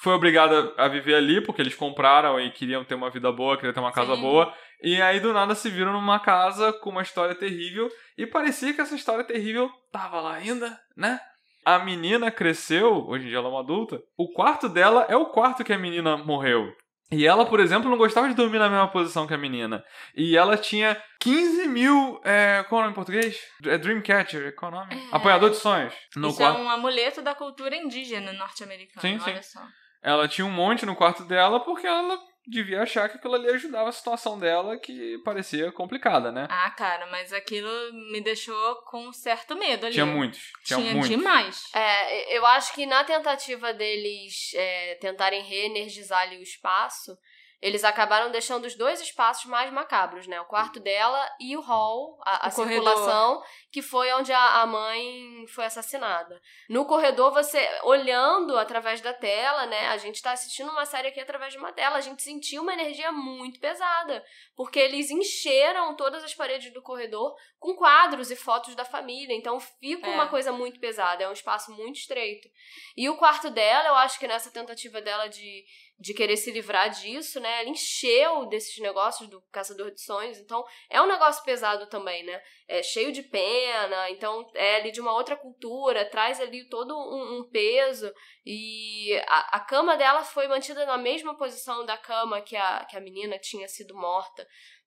foi 0.00 0.14
obrigada 0.14 0.72
a 0.76 0.88
viver 0.88 1.14
ali 1.14 1.40
porque 1.40 1.60
eles 1.60 1.74
compraram 1.74 2.40
e 2.40 2.50
queriam 2.50 2.84
ter 2.84 2.94
uma 2.94 3.10
vida 3.10 3.30
boa, 3.30 3.56
queriam 3.56 3.74
ter 3.74 3.80
uma 3.80 3.92
casa 3.92 4.14
Sim. 4.14 4.20
boa. 4.20 4.52
E 4.82 5.00
aí 5.00 5.20
do 5.20 5.32
nada 5.32 5.54
se 5.54 5.70
viram 5.70 5.92
numa 5.92 6.18
casa 6.18 6.72
com 6.72 6.90
uma 6.90 7.02
história 7.02 7.34
terrível 7.34 7.88
e 8.16 8.26
parecia 8.26 8.72
que 8.72 8.80
essa 8.80 8.94
história 8.94 9.24
terrível 9.24 9.70
tava 9.92 10.20
lá 10.20 10.34
ainda, 10.34 10.78
né? 10.96 11.20
A 11.64 11.78
menina 11.78 12.30
cresceu, 12.30 13.06
hoje 13.06 13.26
em 13.26 13.28
dia 13.28 13.38
ela 13.38 13.46
é 13.46 13.50
uma 13.50 13.60
adulta. 13.60 14.02
O 14.16 14.32
quarto 14.32 14.68
dela 14.68 15.06
é 15.08 15.16
o 15.16 15.26
quarto 15.26 15.62
que 15.62 15.72
a 15.72 15.78
menina 15.78 16.16
morreu. 16.16 16.72
E 17.10 17.26
ela, 17.26 17.44
por 17.44 17.60
exemplo, 17.60 17.90
não 17.90 17.98
gostava 17.98 18.28
de 18.28 18.34
dormir 18.34 18.58
na 18.58 18.70
mesma 18.70 18.88
posição 18.88 19.26
que 19.26 19.34
a 19.34 19.38
menina. 19.38 19.84
E 20.16 20.36
ela 20.36 20.56
tinha 20.56 20.96
15 21.20 21.66
mil. 21.68 22.20
É, 22.24 22.64
qual 22.68 22.80
é 22.80 22.84
o 22.84 22.86
nome 22.86 22.92
em 22.92 22.94
português? 22.94 23.38
É 23.66 23.76
Dreamcatcher, 23.76 24.54
qual 24.54 24.72
é 24.72 24.74
o 24.74 24.78
nome? 24.78 24.94
É. 24.94 25.14
Apanhador 25.16 25.50
de 25.50 25.56
sonhos. 25.56 25.92
No 26.16 26.28
Isso 26.28 26.38
quarto. 26.38 26.58
é 26.58 26.62
um 26.62 26.70
amuleto 26.70 27.20
da 27.20 27.34
cultura 27.34 27.76
indígena 27.76 28.32
norte-americana, 28.32 29.00
Sim, 29.02 29.18
sim. 29.22 29.30
olha 29.30 29.42
só. 29.42 29.60
Ela 30.02 30.26
tinha 30.26 30.46
um 30.46 30.50
monte 30.50 30.86
no 30.86 30.96
quarto 30.96 31.22
dela 31.24 31.60
porque 31.60 31.86
ela 31.86 32.18
devia 32.46 32.82
achar 32.82 33.08
que 33.08 33.16
aquilo 33.16 33.34
ali 33.34 33.48
ajudava 33.50 33.88
a 33.88 33.92
situação 33.92 34.38
dela, 34.38 34.78
que 34.78 35.18
parecia 35.24 35.70
complicada, 35.72 36.32
né? 36.32 36.46
Ah, 36.50 36.70
cara, 36.70 37.06
mas 37.06 37.32
aquilo 37.32 37.68
me 38.10 38.20
deixou 38.20 38.76
com 38.82 39.08
um 39.08 39.12
certo 39.12 39.56
medo 39.56 39.86
ali. 39.86 39.94
Tinha 39.94 40.06
muitos. 40.06 40.50
Tinha, 40.64 40.78
Tinha 40.78 40.92
muitos. 40.92 41.08
demais. 41.10 41.62
É, 41.74 42.36
eu 42.36 42.44
acho 42.46 42.74
que 42.74 42.86
na 42.86 43.04
tentativa 43.04 43.72
deles 43.72 44.52
é, 44.54 44.94
tentarem 44.96 45.42
reenergizar 45.42 46.22
ali 46.22 46.38
o 46.38 46.42
espaço, 46.42 47.16
eles 47.62 47.84
acabaram 47.84 48.30
deixando 48.32 48.64
os 48.64 48.74
dois 48.74 49.00
espaços 49.00 49.44
mais 49.46 49.72
macabros, 49.72 50.26
né? 50.26 50.40
O 50.40 50.44
quarto 50.46 50.80
dela 50.80 51.30
e 51.40 51.56
o 51.56 51.60
hall, 51.60 52.18
a, 52.26 52.46
a 52.46 52.48
O 52.50 52.52
corredor. 52.52 52.84
circulação, 52.88 53.42
que 53.70 53.80
foi 53.80 54.12
onde 54.14 54.32
a, 54.32 54.60
a 54.62 54.66
mãe 54.66 55.46
foi 55.54 55.64
assassinada. 55.64 56.40
No 56.68 56.84
corredor, 56.84 57.32
você 57.32 57.60
olhando 57.84 58.58
através 58.58 59.00
da 59.00 59.14
tela, 59.14 59.64
né? 59.66 59.88
A 59.88 59.96
gente 59.96 60.20
tá 60.20 60.32
assistindo 60.32 60.70
uma 60.72 60.84
série 60.84 61.08
aqui 61.08 61.20
através 61.20 61.52
de 61.52 61.58
uma 61.58 61.72
tela, 61.72 61.96
a 61.98 62.00
gente 62.00 62.20
sentiu 62.22 62.62
uma 62.62 62.72
energia 62.72 63.12
muito 63.12 63.60
pesada, 63.60 64.24
porque 64.56 64.80
eles 64.80 65.10
encheram 65.10 65.94
todas 65.94 66.24
as 66.24 66.34
paredes 66.34 66.72
do 66.72 66.82
corredor 66.82 67.34
com 67.60 67.76
quadros 67.76 68.30
e 68.32 68.34
fotos 68.36 68.74
da 68.74 68.84
família, 68.84 69.36
então 69.36 69.60
fica 69.60 70.08
É. 70.08 70.14
uma 70.14 70.26
coisa 70.26 70.50
muito 70.50 70.80
pesada, 70.80 71.22
é 71.22 71.28
um 71.28 71.32
espaço 71.32 71.70
muito 71.72 71.96
estreito. 72.00 72.48
E 72.96 73.08
o 73.08 73.16
quarto 73.16 73.50
dela, 73.50 73.88
eu 73.88 73.94
acho 73.94 74.18
que 74.18 74.26
nessa 74.26 74.50
tentativa 74.50 75.00
dela 75.00 75.28
de, 75.28 75.64
de 76.02 76.12
querer 76.12 76.36
se 76.36 76.50
livrar 76.50 76.90
disso, 76.90 77.38
né? 77.38 77.60
Ela 77.60 77.68
encheu 77.70 78.46
desses 78.46 78.76
negócios 78.78 79.28
do 79.28 79.40
Caçador 79.52 79.92
de 79.92 80.00
Sonhos. 80.00 80.36
Então, 80.36 80.64
é 80.90 81.00
um 81.00 81.06
negócio 81.06 81.44
pesado 81.44 81.86
também, 81.86 82.24
né? 82.24 82.42
É 82.66 82.82
cheio 82.82 83.12
de 83.12 83.22
pena, 83.22 84.10
então 84.10 84.44
é 84.54 84.76
ali 84.76 84.90
de 84.90 85.00
uma 85.00 85.12
outra 85.12 85.36
cultura, 85.36 86.04
traz 86.04 86.40
ali 86.40 86.68
todo 86.68 86.92
um, 86.92 87.38
um 87.38 87.48
peso. 87.48 88.12
E 88.44 89.14
a, 89.28 89.58
a 89.58 89.60
cama 89.60 89.96
dela 89.96 90.24
foi 90.24 90.48
mantida 90.48 90.84
na 90.84 90.98
mesma 90.98 91.36
posição 91.36 91.86
da 91.86 91.96
cama 91.96 92.40
que 92.40 92.56
a, 92.56 92.84
que 92.84 92.96
a 92.96 93.00
menina 93.00 93.38
tinha 93.38 93.68
sido 93.68 93.94
morta. 93.94 94.44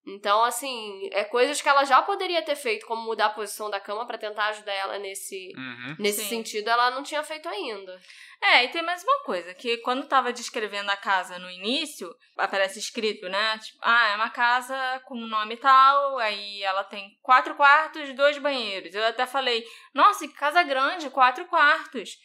Então, 0.07 0.43
assim, 0.43 1.09
é 1.11 1.23
coisas 1.23 1.59
que 1.59 1.67
ela 1.67 1.83
já 1.83 1.99
poderia 2.01 2.41
ter 2.43 2.55
feito, 2.55 2.85
como 2.85 3.01
mudar 3.01 3.25
a 3.25 3.29
posição 3.29 3.71
da 3.71 3.79
cama 3.79 4.05
pra 4.05 4.19
tentar 4.19 4.47
ajudar 4.47 4.71
ela 4.73 4.99
nesse, 4.99 5.51
Uhum. 5.57 5.95
nesse 5.97 6.21
Sim. 6.21 6.29
sentido, 6.29 6.69
ela 6.69 6.91
não 6.91 7.01
tinha 7.01 7.23
feito 7.23 7.49
ainda. 7.49 7.99
É, 8.39 8.63
e 8.65 8.67
tem 8.67 8.83
mais 8.83 9.03
uma 9.03 9.23
coisa, 9.23 9.53
que 9.55 9.77
quando 9.77 10.07
tava 10.07 10.31
descrevendo 10.31 10.91
a 10.91 10.97
casa 10.97 11.39
no 11.39 11.49
início, 11.49 12.13
aparece 12.37 12.77
escrito, 12.77 13.27
né? 13.27 13.57
Tipo, 13.57 13.79
ah, 13.81 14.09
é 14.09 14.15
uma 14.15 14.29
casa 14.29 15.01
com 15.05 15.15
um 15.17 15.27
nome 15.27 15.57
tal, 15.57 16.19
aí 16.19 16.61
ela 16.61 16.83
tem 16.83 17.17
quatro 17.23 17.55
quartos, 17.55 18.13
dois 18.15 18.37
banheiros. 18.37 18.93
Eu 18.93 19.05
até 19.07 19.25
falei, 19.25 19.65
nossa, 19.91 20.27
que 20.27 20.33
casa 20.35 20.61
grande, 20.61 21.09
quatro 21.09 21.45
quartos. 21.45 22.17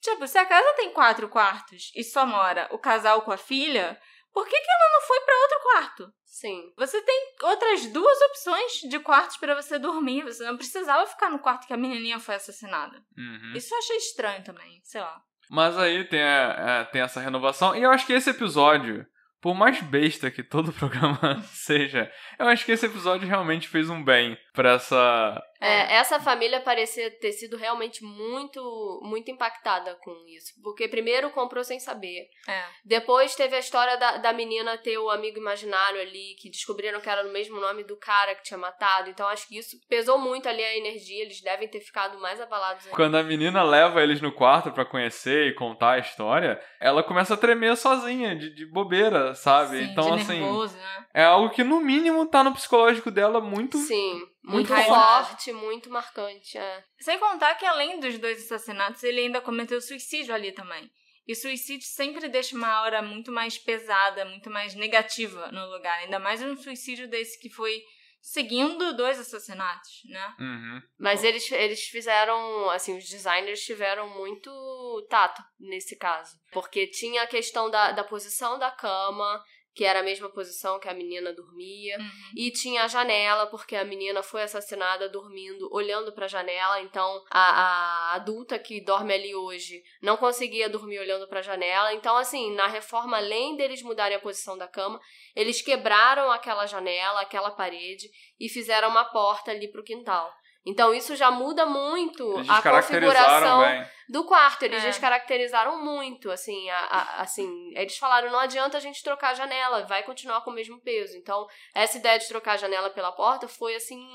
Tipo, 0.00 0.26
se 0.26 0.38
a 0.38 0.46
casa 0.46 0.74
tem 0.74 0.90
quatro 0.92 1.28
quartos 1.28 1.92
e 1.94 2.02
só 2.02 2.24
mora 2.26 2.68
o 2.72 2.78
casal 2.78 3.22
com 3.22 3.30
a 3.32 3.36
filha, 3.36 4.00
por 4.32 4.44
que, 4.46 4.60
que 4.60 4.70
ela 4.70 4.92
não 4.92 5.06
foi 5.06 5.20
pra 5.20 5.34
outro 5.40 5.60
quarto? 5.62 6.12
Sim. 6.24 6.72
Você 6.76 7.02
tem 7.02 7.34
outras 7.42 7.86
duas 7.86 8.20
opções 8.22 8.72
de 8.88 8.98
quartos 9.00 9.36
pra 9.38 9.54
você 9.54 9.78
dormir. 9.78 10.22
Você 10.24 10.44
não 10.44 10.56
precisava 10.56 11.06
ficar 11.06 11.30
no 11.30 11.38
quarto 11.38 11.66
que 11.66 11.72
a 11.72 11.76
menininha 11.76 12.20
foi 12.20 12.36
assassinada. 12.36 13.02
Uhum. 13.16 13.52
Isso 13.56 13.74
eu 13.74 13.78
achei 13.78 13.96
estranho 13.96 14.44
também, 14.44 14.80
sei 14.84 15.00
lá. 15.00 15.20
Mas 15.50 15.76
aí 15.78 16.04
tem, 16.04 16.22
a- 16.22 16.80
a- 16.80 16.84
tem 16.84 17.00
essa 17.00 17.20
renovação. 17.20 17.74
E 17.74 17.82
eu 17.82 17.90
acho 17.90 18.06
que 18.06 18.12
esse 18.12 18.30
episódio, 18.30 19.04
por 19.40 19.54
mais 19.54 19.80
besta 19.80 20.30
que 20.30 20.42
todo 20.42 20.68
o 20.68 20.72
programa 20.74 21.42
seja, 21.52 22.12
eu 22.38 22.46
acho 22.46 22.64
que 22.64 22.72
esse 22.72 22.86
episódio 22.86 23.26
realmente 23.26 23.66
fez 23.66 23.88
um 23.90 24.04
bem 24.04 24.38
pra 24.52 24.72
essa. 24.74 25.42
É, 25.60 25.94
essa 25.94 26.20
família 26.20 26.60
parecia 26.60 27.10
ter 27.10 27.32
sido 27.32 27.56
realmente 27.56 28.04
muito, 28.04 29.00
muito 29.02 29.30
impactada 29.30 29.96
com 29.96 30.12
isso. 30.28 30.52
Porque 30.62 30.86
primeiro 30.86 31.30
comprou 31.30 31.64
sem 31.64 31.80
saber. 31.80 32.28
É. 32.46 32.62
Depois 32.84 33.34
teve 33.34 33.56
a 33.56 33.58
história 33.58 33.96
da, 33.96 34.18
da 34.18 34.32
menina 34.32 34.78
ter 34.78 34.98
o 34.98 35.10
amigo 35.10 35.38
imaginário 35.38 36.00
ali, 36.00 36.36
que 36.40 36.48
descobriram 36.48 37.00
que 37.00 37.10
era 37.10 37.24
no 37.24 37.32
mesmo 37.32 37.60
nome 37.60 37.82
do 37.82 37.96
cara 37.96 38.34
que 38.34 38.44
tinha 38.44 38.58
matado. 38.58 39.10
Então 39.10 39.26
acho 39.26 39.48
que 39.48 39.58
isso 39.58 39.76
pesou 39.88 40.18
muito 40.18 40.48
ali 40.48 40.62
a 40.62 40.76
energia. 40.76 41.22
Eles 41.22 41.40
devem 41.40 41.68
ter 41.68 41.80
ficado 41.80 42.20
mais 42.20 42.40
abalados 42.40 42.84
ainda. 42.84 42.96
Quando 42.96 43.16
a 43.16 43.22
menina 43.22 43.62
leva 43.62 44.02
eles 44.02 44.20
no 44.20 44.32
quarto 44.32 44.70
pra 44.70 44.84
conhecer 44.84 45.48
e 45.48 45.54
contar 45.54 45.92
a 45.92 45.98
história, 45.98 46.60
ela 46.80 47.02
começa 47.02 47.34
a 47.34 47.36
tremer 47.36 47.76
sozinha, 47.76 48.36
de, 48.36 48.54
de 48.54 48.66
bobeira, 48.66 49.34
sabe? 49.34 49.78
Sim, 49.78 49.84
então, 49.90 50.16
de 50.16 50.22
assim, 50.22 50.40
nervoso, 50.40 50.76
né? 50.76 51.06
é 51.14 51.24
algo 51.24 51.50
que 51.50 51.64
no 51.64 51.80
mínimo 51.80 52.26
tá 52.26 52.44
no 52.44 52.52
psicológico 52.52 53.10
dela 53.10 53.40
muito. 53.40 53.76
Sim, 53.78 54.22
Muito 54.48 54.74
forte, 54.74 55.52
muito 55.52 55.90
marcante. 55.90 56.56
É. 56.56 56.84
Sem 57.00 57.18
contar 57.18 57.54
que 57.56 57.66
além 57.66 58.00
dos 58.00 58.18
dois 58.18 58.44
assassinatos, 58.44 59.02
ele 59.02 59.20
ainda 59.20 59.40
cometeu 59.40 59.80
suicídio 59.80 60.34
ali 60.34 60.52
também. 60.52 60.90
E 61.26 61.34
suicídio 61.34 61.86
sempre 61.86 62.26
deixa 62.28 62.56
uma 62.56 62.68
aura 62.68 63.02
muito 63.02 63.30
mais 63.30 63.58
pesada, 63.58 64.24
muito 64.24 64.48
mais 64.48 64.74
negativa 64.74 65.52
no 65.52 65.70
lugar. 65.70 65.98
Ainda 65.98 66.18
mais 66.18 66.42
um 66.42 66.56
suicídio 66.56 67.06
desse 67.06 67.38
que 67.38 67.50
foi 67.50 67.82
seguindo 68.20 68.94
dois 68.94 69.18
assassinatos, 69.18 70.02
né? 70.06 70.34
Uhum. 70.40 70.82
Mas 70.98 71.22
eles, 71.22 71.50
eles 71.52 71.82
fizeram, 71.82 72.70
assim, 72.70 72.96
os 72.96 73.04
designers 73.08 73.60
tiveram 73.60 74.08
muito 74.08 75.06
tato 75.08 75.42
nesse 75.60 75.96
caso. 75.96 76.36
Porque 76.50 76.86
tinha 76.86 77.22
a 77.22 77.26
questão 77.26 77.70
da, 77.70 77.92
da 77.92 78.04
posição 78.04 78.58
da 78.58 78.70
cama, 78.70 79.44
que 79.78 79.84
era 79.84 80.00
a 80.00 80.02
mesma 80.02 80.28
posição 80.28 80.80
que 80.80 80.88
a 80.88 80.92
menina 80.92 81.32
dormia. 81.32 81.96
Uhum. 82.00 82.10
E 82.36 82.50
tinha 82.50 82.82
a 82.82 82.88
janela, 82.88 83.46
porque 83.46 83.76
a 83.76 83.84
menina 83.84 84.24
foi 84.24 84.42
assassinada 84.42 85.08
dormindo, 85.08 85.72
olhando 85.72 86.10
pra 86.10 86.26
janela. 86.26 86.80
Então, 86.80 87.22
a, 87.30 88.10
a 88.10 88.14
adulta 88.16 88.58
que 88.58 88.80
dorme 88.80 89.14
ali 89.14 89.36
hoje 89.36 89.80
não 90.02 90.16
conseguia 90.16 90.68
dormir 90.68 90.98
olhando 90.98 91.28
pra 91.28 91.42
janela. 91.42 91.94
Então, 91.94 92.16
assim, 92.16 92.52
na 92.56 92.66
reforma, 92.66 93.18
além 93.18 93.56
deles 93.56 93.80
mudarem 93.80 94.16
a 94.16 94.20
posição 94.20 94.58
da 94.58 94.66
cama, 94.66 95.00
eles 95.36 95.62
quebraram 95.62 96.28
aquela 96.32 96.66
janela, 96.66 97.20
aquela 97.20 97.52
parede 97.52 98.10
e 98.40 98.48
fizeram 98.48 98.88
uma 98.88 99.04
porta 99.04 99.52
ali 99.52 99.70
pro 99.70 99.84
quintal. 99.84 100.28
Então, 100.66 100.92
isso 100.92 101.14
já 101.14 101.30
muda 101.30 101.66
muito 101.66 102.36
Eles 102.36 102.50
a 102.50 102.60
configuração 102.60 103.60
bem. 103.60 103.86
Do 104.08 104.24
quarto. 104.24 104.62
Eles 104.64 104.82
É. 104.82 104.86
descaracterizaram 104.86 105.82
muito, 105.84 106.30
assim, 106.30 106.68
a- 106.70 106.78
a- 106.78 107.20
assim, 107.22 107.72
eles 107.74 107.96
falaram, 107.98 108.30
não 108.30 108.38
adianta 108.40 108.76
a 108.76 108.80
gente 108.80 109.02
trocar 109.02 109.30
a 109.30 109.34
janela, 109.34 109.84
vai 109.86 110.02
continuar 110.02 110.40
com 110.42 110.50
o 110.50 110.54
mesmo 110.54 110.80
peso. 110.80 111.16
Então, 111.16 111.46
essa 111.74 111.98
ideia 111.98 112.18
de 112.18 112.28
trocar 112.28 112.52
a 112.52 112.56
janela 112.56 112.90
pela 112.90 113.12
porta 113.12 113.46
foi, 113.48 113.74
assim, 113.74 114.06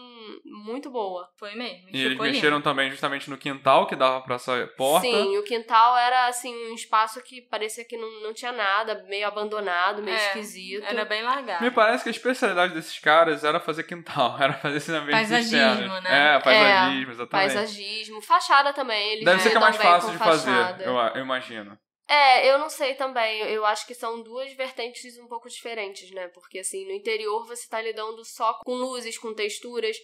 muito 0.46 0.90
boa. 0.90 1.30
Foi 1.38 1.54
mesmo. 1.56 1.90
E 1.92 2.06
eles 2.06 2.18
mexeram 2.18 2.58
lindo. 2.58 2.64
também 2.64 2.90
justamente 2.90 3.30
no 3.30 3.38
quintal 3.38 3.86
que 3.88 3.96
dava 3.96 4.22
pra 4.22 4.36
essa 4.36 4.68
porta. 4.78 5.06
Sim, 5.08 5.38
o 5.38 5.44
quintal 5.44 5.98
era, 5.98 6.28
assim, 6.28 6.54
um 6.72 6.74
espaço 6.76 7.22
que 7.24 7.42
parecia 7.42 7.86
que 7.86 7.98
não, 7.98 8.10
não 8.22 8.34
tinha 8.34 8.52
nada, 8.52 9.04
meio 9.08 9.28
abandonado, 9.28 10.02
meio 10.02 10.18
É, 10.18 10.28
esquisito. 10.28 10.86
Era 10.86 11.06
bem 11.06 11.22
largado. 11.24 11.64
Me 11.64 11.72
parece 11.72 12.04
que 12.04 12.10
a 12.10 12.12
especialidade 12.12 12.74
desses 12.74 12.98
caras 13.00 13.44
era 13.44 13.60
fazer 13.60 13.84
quintal, 13.84 14.36
era 14.42 14.54
fazer 14.54 14.78
esses 14.78 14.90
ambientes 14.90 15.30
Paisagismo, 15.30 15.58
externos. 15.72 16.04
né? 16.04 16.36
É, 16.36 16.40
paisagismo, 16.40 17.12
exatamente. 17.12 17.54
Paisagismo, 17.54 18.22
fachada 18.22 18.74
também. 18.74 19.12
Eles 19.14 19.26
Deve 19.26 19.40
ser 19.42 19.50
que 19.52 19.58
é 19.58 19.60
mais 19.60 19.78
fácil 19.84 20.12
de 20.12 20.18
fazer, 20.18 20.86
eu, 20.86 20.94
eu 21.16 21.22
imagino. 21.22 21.78
É, 22.08 22.50
eu 22.52 22.58
não 22.60 22.70
sei 22.70 22.96
também. 22.96 23.40
Eu- 23.42 23.66
acho 23.66 23.88
que 23.88 23.96
são 23.96 24.22
duas 24.22 24.52
vertentes 24.54 25.18
um 25.18 25.28
pouco 25.28 25.48
diferentes, 25.50 26.12
né? 26.12 26.28
Porque, 26.30 26.60
assim, 26.60 26.86
no 26.86 26.92
interior 26.92 27.46
você 27.48 27.68
tá 27.68 27.82
lidando 27.82 28.24
só 28.26 28.54
com 28.66 28.76
luzes, 28.76 29.18
com 29.18 29.34
texturas. 29.34 29.96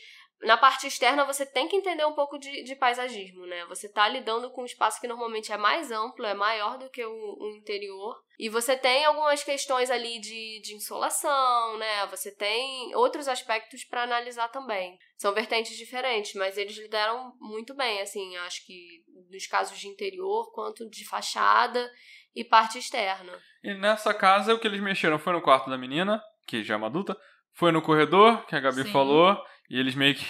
Na 0.42 0.56
parte 0.56 0.88
externa 0.88 1.26
você 1.26 1.46
tem 1.46 1.68
que 1.68 1.76
entender 1.76 2.06
um 2.06 2.14
pouco 2.14 2.40
de, 2.40 2.64
de 2.64 2.74
paisagismo, 2.74 3.46
né? 3.46 3.66
Você 3.66 3.92
tá 3.92 4.08
lidando 4.08 4.50
com 4.52 4.62
um 4.62 4.66
espaço 4.66 5.00
que 5.02 5.08
normalmente 5.08 5.52
é 5.52 5.58
mais 5.58 5.92
amplo, 5.92 6.26
é 6.26 6.34
maior 6.34 6.78
do 6.78 6.90
que 6.90 7.04
o, 7.06 7.12
o 7.38 7.50
interior. 7.58 8.16
E 8.40 8.48
você 8.48 8.78
tem 8.78 9.04
algumas 9.04 9.44
questões 9.44 9.92
ali 9.92 10.18
de, 10.22 10.62
de 10.62 10.76
insolação, 10.76 11.78
né? 11.78 12.06
Você 12.08 12.34
tem 12.34 12.96
outros 12.96 13.28
aspectos 13.28 13.84
pra 13.84 14.04
analisar 14.04 14.48
também. 14.48 14.98
São 15.18 15.34
vertentes 15.34 15.76
diferentes, 15.76 16.34
mas 16.36 16.58
eles 16.58 16.78
lidaram 16.78 17.34
muito 17.42 17.76
bem, 17.76 18.00
assim. 18.00 18.38
Acho 18.38 18.66
que 18.66 19.04
nos 19.30 19.48
casos 19.48 19.78
de 19.78 19.88
interior, 19.88 20.52
quanto 20.54 20.90
de 20.90 21.08
fachada 21.08 21.90
e 22.36 22.44
parte 22.44 22.78
externa. 22.78 23.38
E 23.64 23.74
nessa 23.74 24.14
casa, 24.14 24.54
o 24.54 24.60
que 24.60 24.68
eles 24.68 24.82
mexeram 24.82 25.20
foi 25.20 25.34
no 25.34 25.42
quarto 25.42 25.70
da 25.70 25.78
menina, 25.78 26.22
que 26.48 26.64
já 26.64 26.74
é 26.74 26.78
uma 26.78 26.88
adulta, 26.88 27.18
foi 27.54 27.72
no 27.72 27.82
corredor, 27.82 28.46
que 28.46 28.56
a 28.56 28.60
Gabi 28.60 28.84
Sim. 28.84 28.92
falou, 28.92 29.38
e 29.70 29.80
eles 29.80 29.96
meio 29.96 30.16
que. 30.16 30.26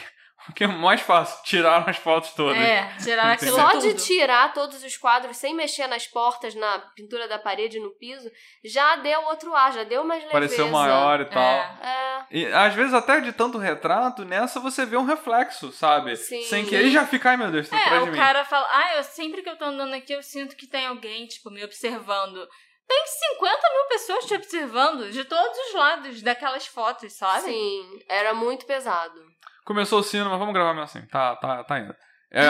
O 0.47 0.53
que 0.53 0.63
é 0.63 0.67
mais 0.67 1.01
fácil? 1.01 1.43
Tiraram 1.43 1.85
as 1.87 1.97
fotos 1.97 2.31
todas. 2.31 2.57
É, 2.57 2.95
tirar 3.03 3.33
aquilo 3.33 3.55
Só 3.55 3.71
tudo. 3.71 3.81
de 3.81 3.93
tirar 3.95 4.53
todos 4.53 4.83
os 4.83 4.97
quadros 4.97 5.37
sem 5.37 5.53
mexer 5.53 5.85
nas 5.87 6.07
portas, 6.07 6.55
na 6.55 6.79
pintura 6.95 7.27
da 7.27 7.37
parede, 7.37 7.79
no 7.79 7.91
piso, 7.91 8.29
já 8.63 8.95
deu 8.95 9.21
outro 9.25 9.53
ar, 9.53 9.73
já 9.73 9.83
deu 9.83 10.03
mais 10.03 10.19
leveza. 10.23 10.31
Pareceu 10.31 10.69
maior 10.69 11.21
e 11.21 11.25
tal. 11.25 11.41
É. 11.43 11.79
É, 11.83 12.25
E 12.31 12.45
às 12.47 12.73
vezes, 12.73 12.93
até 12.93 13.19
de 13.19 13.31
tanto 13.31 13.57
retrato, 13.57 14.23
nessa 14.25 14.59
você 14.59 14.85
vê 14.85 14.97
um 14.97 15.05
reflexo, 15.05 15.71
sabe? 15.71 16.15
Sim. 16.15 16.41
Sem 16.43 16.65
que 16.65 16.75
aí 16.75 16.89
já 16.89 17.05
fica, 17.05 17.29
ai 17.31 17.37
meu 17.37 17.51
Deus, 17.51 17.67
tá 17.69 17.77
É, 17.77 17.83
atrás 17.83 18.03
de 18.03 18.09
o 18.09 18.11
mim. 18.13 18.17
cara 18.17 18.45
fala, 18.45 18.67
ah, 18.71 18.95
eu 18.97 19.03
sempre 19.03 19.41
que 19.43 19.49
eu 19.49 19.57
tô 19.57 19.65
andando 19.65 19.93
aqui, 19.93 20.13
eu 20.13 20.23
sinto 20.23 20.55
que 20.55 20.65
tem 20.67 20.87
alguém, 20.87 21.27
tipo, 21.27 21.51
me 21.51 21.63
observando. 21.63 22.47
Tem 22.87 23.03
50 23.05 23.69
mil 23.69 23.85
pessoas 23.87 24.25
te 24.25 24.33
observando 24.33 25.11
de 25.11 25.23
todos 25.23 25.57
os 25.67 25.73
lados 25.75 26.21
daquelas 26.23 26.65
fotos, 26.65 27.13
sabe? 27.13 27.43
sim, 27.43 27.99
era 28.09 28.33
muito 28.33 28.65
pesado. 28.65 29.29
Começou 29.69 29.99
o 29.99 30.03
sino, 30.03 30.31
mas 30.31 30.39
vamos 30.39 30.51
gravar 30.51 30.73
mesmo 30.73 30.85
assim. 30.85 31.05
Tá, 31.05 31.35
tá, 31.35 31.63
tá 31.63 31.77
indo. 31.77 31.95
É... 32.31 32.41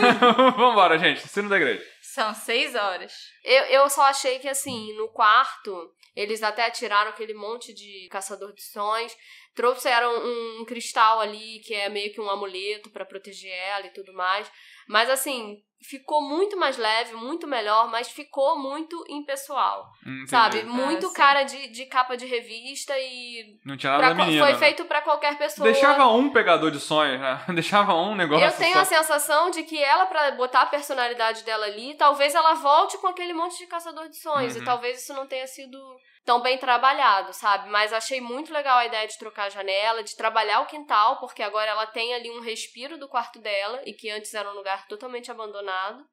Vambora, 0.56 0.98
gente. 0.98 1.20
Sino 1.28 1.46
da 1.46 1.58
igreja. 1.58 1.86
São 2.00 2.32
seis 2.32 2.74
horas. 2.74 3.12
Eu, 3.44 3.64
eu 3.64 3.90
só 3.90 4.04
achei 4.04 4.38
que, 4.38 4.48
assim, 4.48 4.96
no 4.96 5.08
quarto, 5.08 5.92
eles 6.16 6.42
até 6.42 6.70
tiraram 6.70 7.10
aquele 7.10 7.34
monte 7.34 7.74
de 7.74 8.08
caçador 8.10 8.54
de 8.54 8.62
sonhos, 8.62 9.14
trouxeram 9.54 10.14
um, 10.16 10.64
cristal 10.64 11.20
ali, 11.20 11.60
que 11.60 11.74
é 11.74 11.90
meio 11.90 12.10
que 12.10 12.22
um 12.22 12.30
amuleto 12.30 12.88
pra 12.88 13.04
proteger 13.04 13.52
ela 13.52 13.88
e 13.88 13.92
tudo 13.92 14.14
mais. 14.14 14.50
Mas, 14.88 15.10
assim, 15.10 15.62
ficou 15.82 16.22
muito 16.22 16.56
mais 16.56 16.76
leve, 16.76 17.14
muito 17.14 17.46
melhor, 17.46 17.90
mas 17.90 18.08
ficou 18.08 18.58
muito 18.58 19.04
impessoal, 19.08 19.90
Entendi. 20.02 20.30
sabe? 20.30 20.62
Muito 20.62 21.08
sim. 21.08 21.14
cara 21.14 21.42
de, 21.42 21.68
de 21.68 21.86
capa 21.86 22.16
de 22.16 22.26
revista 22.26 22.94
e... 22.98 23.58
Não 23.64 23.76
tinha 23.76 23.92
nada 23.92 24.04
pra 24.04 24.14
da 24.14 24.24
menina. 24.24 24.44
foi 24.44 24.52
né? 24.52 24.58
feito 24.58 24.84
pra 24.84 25.02
qualquer 25.02 25.36
pessoa. 25.36 25.70
Deixava 25.70 26.06
um 26.08 26.30
pegador 26.30 26.70
de 26.70 26.80
sonhos, 26.80 27.20
né? 27.20 27.42
Deixava 27.54 27.94
um 27.94 28.14
negócio 28.14 28.46
Eu 28.46 28.52
tenho 28.52 28.74
só. 28.74 28.80
a 28.80 28.84
sensação 28.84 29.50
de 29.50 29.62
que 29.64 29.82
ela, 29.82 30.06
pra 30.06 30.30
botar 30.32 30.62
a 30.62 30.66
personalidade 30.66 31.44
dela 31.44 31.66
ali, 31.66 31.94
talvez 31.94 32.34
ela 32.34 32.54
volte 32.54 32.98
com 32.98 33.08
aquele 33.08 33.32
monte 33.32 33.58
de 33.58 33.66
caçador 33.66 34.08
de 34.08 34.16
sonhos. 34.16 34.54
Uhum. 34.54 34.62
E 34.62 34.64
talvez 34.64 35.02
isso 35.02 35.12
não 35.14 35.26
tenha 35.26 35.46
sido 35.46 35.78
tão 36.24 36.40
bem 36.40 36.56
trabalhado, 36.58 37.32
sabe? 37.32 37.68
Mas 37.68 37.92
achei 37.92 38.20
muito 38.20 38.52
legal 38.52 38.78
a 38.78 38.86
ideia 38.86 39.06
de 39.08 39.18
trocar 39.18 39.44
a 39.44 39.50
janela, 39.50 40.02
de 40.02 40.16
trabalhar 40.16 40.60
o 40.60 40.66
quintal, 40.66 41.18
porque 41.18 41.42
agora 41.42 41.70
ela 41.70 41.86
tem 41.86 42.14
ali 42.14 42.30
um 42.30 42.40
respiro 42.40 42.98
do 42.98 43.08
quarto 43.08 43.40
dela, 43.40 43.80
e 43.84 43.92
que 43.92 44.10
antes 44.10 44.32
era 44.34 44.48
um 44.50 44.54
lugar 44.54 44.86
totalmente 44.86 45.30
abandonado. 45.30 46.04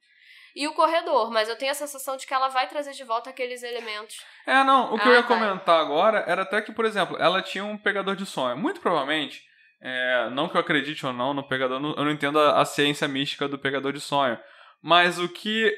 E 0.55 0.67
o 0.67 0.73
corredor, 0.73 1.29
mas 1.31 1.47
eu 1.47 1.55
tenho 1.55 1.71
a 1.71 1.75
sensação 1.75 2.17
de 2.17 2.25
que 2.25 2.33
ela 2.33 2.49
vai 2.49 2.67
trazer 2.67 2.93
de 2.93 3.03
volta 3.03 3.29
aqueles 3.29 3.61
elementos. 3.61 4.17
É, 4.47 4.63
não, 4.63 4.93
o 4.93 4.97
que 4.97 5.07
Ah, 5.07 5.11
eu 5.11 5.13
ia 5.13 5.21
tá. 5.21 5.27
comentar 5.27 5.79
agora 5.79 6.23
era 6.27 6.41
até 6.41 6.59
que, 6.61 6.71
por 6.71 6.85
exemplo, 6.85 7.15
ela 7.19 7.41
tinha 7.41 7.63
um 7.63 7.77
pegador 7.77 8.15
de 8.15 8.25
sonho. 8.25 8.57
Muito 8.57 8.81
provavelmente, 8.81 9.43
é, 9.79 10.27
não 10.31 10.49
que 10.49 10.57
eu 10.57 10.61
acredite 10.61 11.05
ou 11.05 11.13
não 11.13 11.35
no 11.35 11.47
pegador, 11.47 11.79
eu 11.79 12.03
não 12.03 12.11
entendo 12.11 12.39
a, 12.39 12.59
a 12.59 12.65
ciência 12.65 13.07
mística 13.07 13.47
do 13.47 13.59
pegador 13.59 13.93
de 13.93 14.01
sonho. 14.01 14.39
Mas 14.81 15.19
o 15.19 15.29
que 15.29 15.71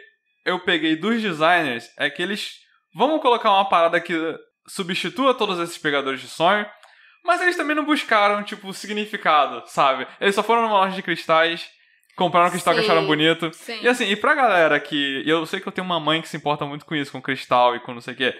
eu 0.45 0.59
peguei 0.61 0.95
dos 0.95 1.21
designers 1.21 1.91
é 1.97 2.09
que 2.09 2.21
eles. 2.21 2.59
Vamos 2.95 3.21
colocar 3.21 3.51
uma 3.51 3.67
parada 3.67 3.99
que 3.99 4.13
substitua 4.67 5.33
todos 5.33 5.59
esses 5.59 5.77
pegadores 5.77 6.21
de 6.21 6.27
sonho. 6.27 6.65
Mas 7.23 7.41
eles 7.41 7.55
também 7.55 7.75
não 7.75 7.85
buscaram, 7.85 8.43
tipo, 8.43 8.73
significado, 8.73 9.63
sabe? 9.67 10.07
Eles 10.19 10.33
só 10.33 10.41
foram 10.41 10.63
numa 10.63 10.79
loja 10.79 10.95
de 10.95 11.03
cristais, 11.03 11.69
compraram 12.15 12.47
um 12.47 12.51
cristal 12.51 12.73
que 12.73 12.79
Sim. 12.81 12.85
acharam 12.87 13.05
bonito. 13.05 13.53
Sim. 13.53 13.79
E 13.81 13.87
assim, 13.87 14.05
e 14.05 14.15
pra 14.15 14.33
galera 14.33 14.79
que. 14.79 15.23
e 15.25 15.29
Eu 15.29 15.45
sei 15.45 15.59
que 15.59 15.67
eu 15.67 15.71
tenho 15.71 15.85
uma 15.85 15.99
mãe 15.99 16.21
que 16.21 16.27
se 16.27 16.37
importa 16.37 16.65
muito 16.65 16.85
com 16.85 16.95
isso, 16.95 17.11
com 17.11 17.21
cristal 17.21 17.75
e 17.75 17.79
com 17.79 17.93
não 17.93 18.01
sei 18.01 18.13
o 18.15 18.17
quê. 18.17 18.35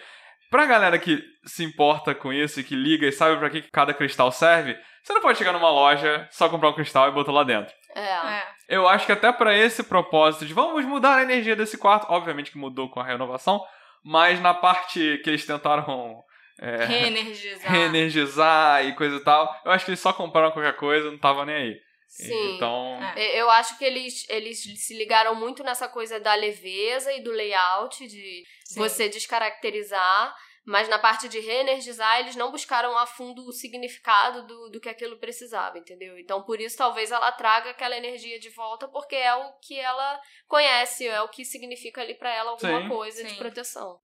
Pra 0.50 0.66
galera 0.66 0.98
que 1.00 1.24
se 1.46 1.64
importa 1.64 2.14
com 2.14 2.34
isso 2.34 2.60
e 2.60 2.64
que 2.64 2.76
liga 2.76 3.08
e 3.08 3.12
sabe 3.12 3.38
pra 3.38 3.50
que 3.50 3.62
cada 3.72 3.94
cristal 3.94 4.32
serve, 4.32 4.78
você 5.02 5.14
não 5.14 5.22
pode 5.22 5.38
chegar 5.38 5.54
numa 5.54 5.70
loja, 5.70 6.28
só 6.30 6.50
comprar 6.50 6.70
um 6.70 6.74
cristal 6.74 7.08
e 7.08 7.12
botar 7.12 7.32
lá 7.32 7.44
dentro. 7.44 7.74
É. 7.96 8.02
É. 8.02 8.44
Eu 8.68 8.88
acho 8.88 9.06
que 9.06 9.12
até 9.12 9.32
pra 9.32 9.56
esse 9.56 9.84
propósito 9.84 10.46
de 10.46 10.54
vamos 10.54 10.84
mudar 10.86 11.18
a 11.18 11.24
energia 11.24 11.56
desse 11.56 11.78
quarto, 11.78 12.08
obviamente 12.10 12.52
que 12.52 12.58
mudou 12.58 12.90
com 12.90 13.00
a 13.00 13.06
renovação, 13.06 13.62
mas 14.04 14.40
na 14.40 14.54
parte 14.54 15.20
que 15.24 15.30
eles 15.30 15.46
tentaram 15.46 16.24
é, 16.60 16.86
Reenergizar. 16.86 17.72
reenergizar 17.72 18.86
e 18.86 18.96
coisa 18.96 19.16
e 19.16 19.24
tal, 19.24 19.62
eu 19.66 19.72
acho 19.72 19.86
que 19.86 19.92
eles 19.92 20.00
só 20.00 20.14
compraram 20.14 20.52
qualquer 20.52 20.76
coisa, 20.76 21.10
não 21.10 21.18
tava 21.18 21.46
nem 21.46 21.56
aí. 21.56 21.82
Sim. 22.08 22.56
Então. 22.56 23.00
É. 23.16 23.40
Eu 23.40 23.50
acho 23.50 23.78
que 23.78 23.86
eles, 23.86 24.26
eles 24.30 24.62
se 24.62 24.98
ligaram 24.98 25.34
muito 25.34 25.64
nessa 25.64 25.88
coisa 25.88 26.20
da 26.20 26.36
leveza 26.36 27.12
e 27.14 27.24
do 27.24 27.32
layout, 27.32 28.06
de 28.06 28.44
Sim. 28.66 28.80
você 28.80 29.08
descaracterizar, 29.08 30.36
mas 30.66 30.88
na 30.88 31.00
parte 31.00 31.28
de 31.28 31.40
reenergizar, 31.40 32.20
eles 32.20 32.36
não 32.36 32.52
buscaram 32.52 32.98
a 32.98 33.06
fundo 33.06 33.48
o 33.48 33.52
significado 33.52 34.46
do, 34.46 34.70
do 34.70 34.80
que 34.80 34.90
aquilo 34.90 35.18
precisava, 35.18 35.78
entendeu? 35.78 36.18
Então, 36.20 36.44
por 36.44 36.60
isso, 36.62 36.78
talvez 36.78 37.12
ela 37.12 37.32
traga 37.32 37.72
aquela 37.72 37.98
energia 37.98 38.40
de 38.40 38.50
volta, 38.50 38.88
porque 38.88 39.16
é 39.16 39.34
o 39.34 39.54
que 39.60 39.80
ela 39.80 40.20
conhece, 40.48 41.08
é 41.08 41.22
o 41.22 41.30
que 41.30 41.44
significa 41.44 42.02
ali 42.02 42.14
pra 42.14 42.34
ela 42.34 42.52
alguma 42.52 42.82
Sim. 42.82 42.88
coisa 42.90 43.24
de 43.24 43.32
Sim. 43.32 43.38
proteção. 43.38 44.00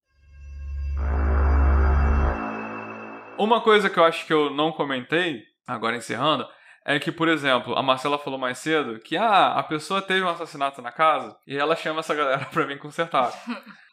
Uma 3.38 3.62
coisa 3.62 3.88
que 3.88 4.00
eu 4.00 4.04
acho 4.04 4.26
que 4.26 4.34
eu 4.34 4.50
não 4.50 4.72
comentei, 4.72 5.44
agora 5.68 5.96
encerrando, 5.96 6.48
é 6.88 6.98
que, 7.00 7.12
por 7.12 7.28
exemplo, 7.28 7.78
a 7.78 7.84
Marcela 7.84 8.18
falou 8.18 8.40
mais 8.40 8.58
cedo 8.60 9.00
que 9.00 9.16
ah, 9.18 9.54
a 9.58 9.64
pessoa 9.64 10.02
teve 10.02 10.24
um 10.24 10.30
assassinato 10.30 10.82
na 10.82 10.92
casa 10.92 11.36
e 11.46 11.58
ela 11.58 11.76
chama 11.76 12.00
essa 12.00 12.16
galera 12.16 12.46
pra 12.52 12.64
vir 12.64 12.80
consertar. 12.80 13.32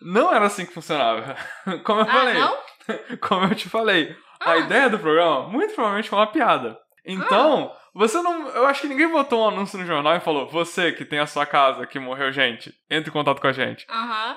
não 0.01 0.33
era 0.33 0.47
assim 0.47 0.65
que 0.65 0.73
funcionava. 0.73 1.37
Como 1.85 2.01
eu 2.01 2.05
Ah, 2.09 2.13
falei. 2.13 2.35
não? 2.35 2.57
Como 3.29 3.47
eu 3.47 3.55
te 3.55 3.69
falei. 3.69 4.17
A 4.41 4.53
Ah. 4.53 4.59
ideia 4.59 4.89
do 4.89 4.99
programa, 4.99 5.49
muito 5.49 5.75
provavelmente, 5.75 6.09
foi 6.09 6.19
uma 6.19 6.27
piada. 6.27 6.79
Então, 7.07 7.71
você 7.95 8.21
não. 8.23 8.49
Eu 8.49 8.67
acho 8.67 8.81
que 8.83 8.89
ninguém 8.89 9.09
botou 9.11 9.45
um 9.45 9.49
anúncio 9.49 9.79
no 9.79 9.85
jornal 9.85 10.17
e 10.17 10.21
falou: 10.21 10.49
você 10.49 10.91
que 10.93 11.05
tem 11.05 11.19
a 11.19 11.27
sua 11.27 11.45
casa 11.45 11.87
que 11.87 11.99
morreu 11.99 12.33
gente, 12.33 12.73
entre 12.91 13.11
em 13.11 13.13
contato 13.13 13.41
com 13.41 13.47
a 13.47 13.53
gente. 13.53 13.87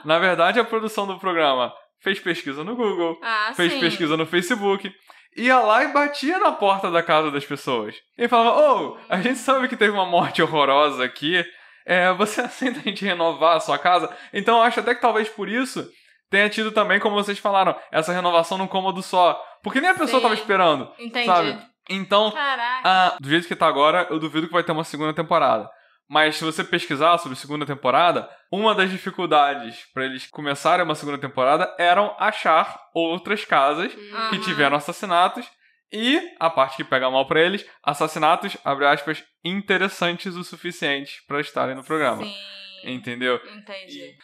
Na 0.03 0.19
verdade, 0.19 0.59
a 0.59 0.65
produção 0.65 1.07
do 1.07 1.17
programa 1.19 1.73
fez 2.01 2.19
pesquisa 2.19 2.63
no 2.63 2.75
Google, 2.75 3.17
Ah, 3.23 3.51
fez 3.55 3.71
sim. 3.73 3.79
pesquisa 3.79 4.17
no 4.17 4.25
Facebook, 4.25 4.91
ia 5.37 5.59
lá 5.59 5.83
e 5.83 5.93
batia 5.93 6.39
na 6.39 6.51
porta 6.51 6.89
da 6.89 7.03
casa 7.03 7.31
das 7.31 7.45
pessoas. 7.45 7.95
E 8.17 8.27
falava: 8.27 8.59
Ô, 8.59 8.97
a 9.07 9.21
gente 9.21 9.37
sabe 9.39 9.67
que 9.67 9.77
teve 9.77 9.91
uma 9.91 10.05
morte 10.05 10.41
horrorosa 10.41 11.03
aqui. 11.03 11.45
É, 11.85 12.11
você 12.13 12.41
aceita 12.41 12.79
a 12.79 12.83
gente 12.83 13.05
renovar 13.05 13.57
a 13.57 13.59
sua 13.59 13.77
casa? 13.77 14.13
Então 14.33 14.57
eu 14.57 14.63
acho 14.63 14.79
até 14.79 14.93
que 14.95 15.01
talvez 15.01 15.29
por 15.29 15.47
isso 15.47 15.87
tenha 16.29 16.49
tido 16.49 16.71
também, 16.71 16.99
como 16.99 17.15
vocês 17.15 17.39
falaram, 17.39 17.75
essa 17.91 18.11
renovação 18.11 18.57
num 18.57 18.67
cômodo 18.67 19.01
só. 19.01 19.41
Porque 19.63 19.79
nem 19.79 19.91
a 19.91 19.95
pessoa 19.95 20.19
Sim. 20.19 20.23
tava 20.23 20.33
esperando, 20.33 20.91
Entendi. 20.99 21.25
sabe? 21.25 21.57
Então, 21.89 22.33
ah, 22.35 23.15
do 23.19 23.29
jeito 23.29 23.47
que 23.47 23.55
tá 23.55 23.65
agora, 23.65 24.07
eu 24.09 24.19
duvido 24.19 24.47
que 24.47 24.53
vai 24.53 24.63
ter 24.63 24.73
uma 24.73 24.83
segunda 24.83 25.13
temporada. 25.13 25.69
Mas 26.09 26.37
se 26.37 26.43
você 26.43 26.63
pesquisar 26.63 27.17
sobre 27.17 27.37
segunda 27.37 27.65
temporada, 27.65 28.29
uma 28.51 28.73
das 28.73 28.89
dificuldades 28.89 29.85
para 29.93 30.05
eles 30.05 30.25
começarem 30.27 30.85
uma 30.85 30.95
segunda 30.95 31.17
temporada 31.17 31.73
eram 31.77 32.15
achar 32.17 32.79
outras 32.93 33.43
casas 33.43 33.93
que 33.93 34.11
Aham. 34.13 34.41
tiveram 34.41 34.77
assassinatos 34.77 35.45
e 35.91 36.21
a 36.39 36.49
parte 36.49 36.77
que 36.77 36.83
pega 36.83 37.09
mal 37.09 37.25
pra 37.27 37.41
eles, 37.41 37.65
assassinatos, 37.83 38.57
abre 38.63 38.85
aspas, 38.85 39.23
interessantes 39.43 40.35
o 40.35 40.43
suficiente 40.43 41.23
pra 41.27 41.41
estarem 41.41 41.75
no 41.75 41.83
programa. 41.83 42.23
Sim. 42.23 42.35
Entendeu? 42.83 43.35
Entendi. 43.35 44.01
É 44.01 44.15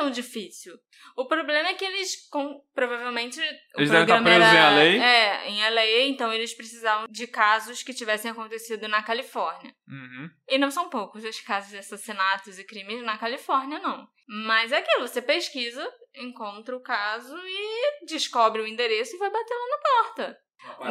tão 0.00 0.10
difícil. 0.10 0.78
O 1.14 1.26
problema 1.26 1.68
é 1.68 1.74
que 1.74 1.84
eles, 1.84 2.28
com, 2.30 2.62
provavelmente, 2.74 3.38
o 3.38 3.80
Eles 3.80 3.90
devem 3.90 4.02
estar 4.02 4.16
programa 4.16 4.24
presos 4.24 4.54
era, 4.54 4.86
em 4.86 4.98
LA? 4.98 5.04
É, 5.04 5.48
em 5.48 5.74
LA, 5.74 6.08
então 6.08 6.32
eles 6.32 6.54
precisavam 6.54 7.06
de 7.08 7.26
casos 7.26 7.82
que 7.82 7.92
tivessem 7.92 8.30
acontecido 8.30 8.88
na 8.88 9.02
Califórnia. 9.02 9.74
Uhum. 9.86 10.30
E 10.48 10.58
não 10.58 10.70
são 10.70 10.88
poucos 10.88 11.22
os 11.22 11.40
casos 11.40 11.70
de 11.70 11.78
assassinatos 11.78 12.58
e 12.58 12.64
crimes 12.64 13.02
na 13.02 13.18
Califórnia, 13.18 13.78
não. 13.78 14.08
Mas 14.26 14.72
é 14.72 14.78
aquilo, 14.78 15.06
você 15.06 15.20
pesquisa, 15.20 15.86
encontra 16.14 16.74
o 16.74 16.82
caso 16.82 17.36
e 17.36 18.06
descobre 18.06 18.62
o 18.62 18.66
endereço 18.66 19.16
e 19.16 19.18
vai 19.18 19.30
bater 19.30 19.54
lá 19.54 19.66
na 19.68 19.78
porta. 19.78 20.38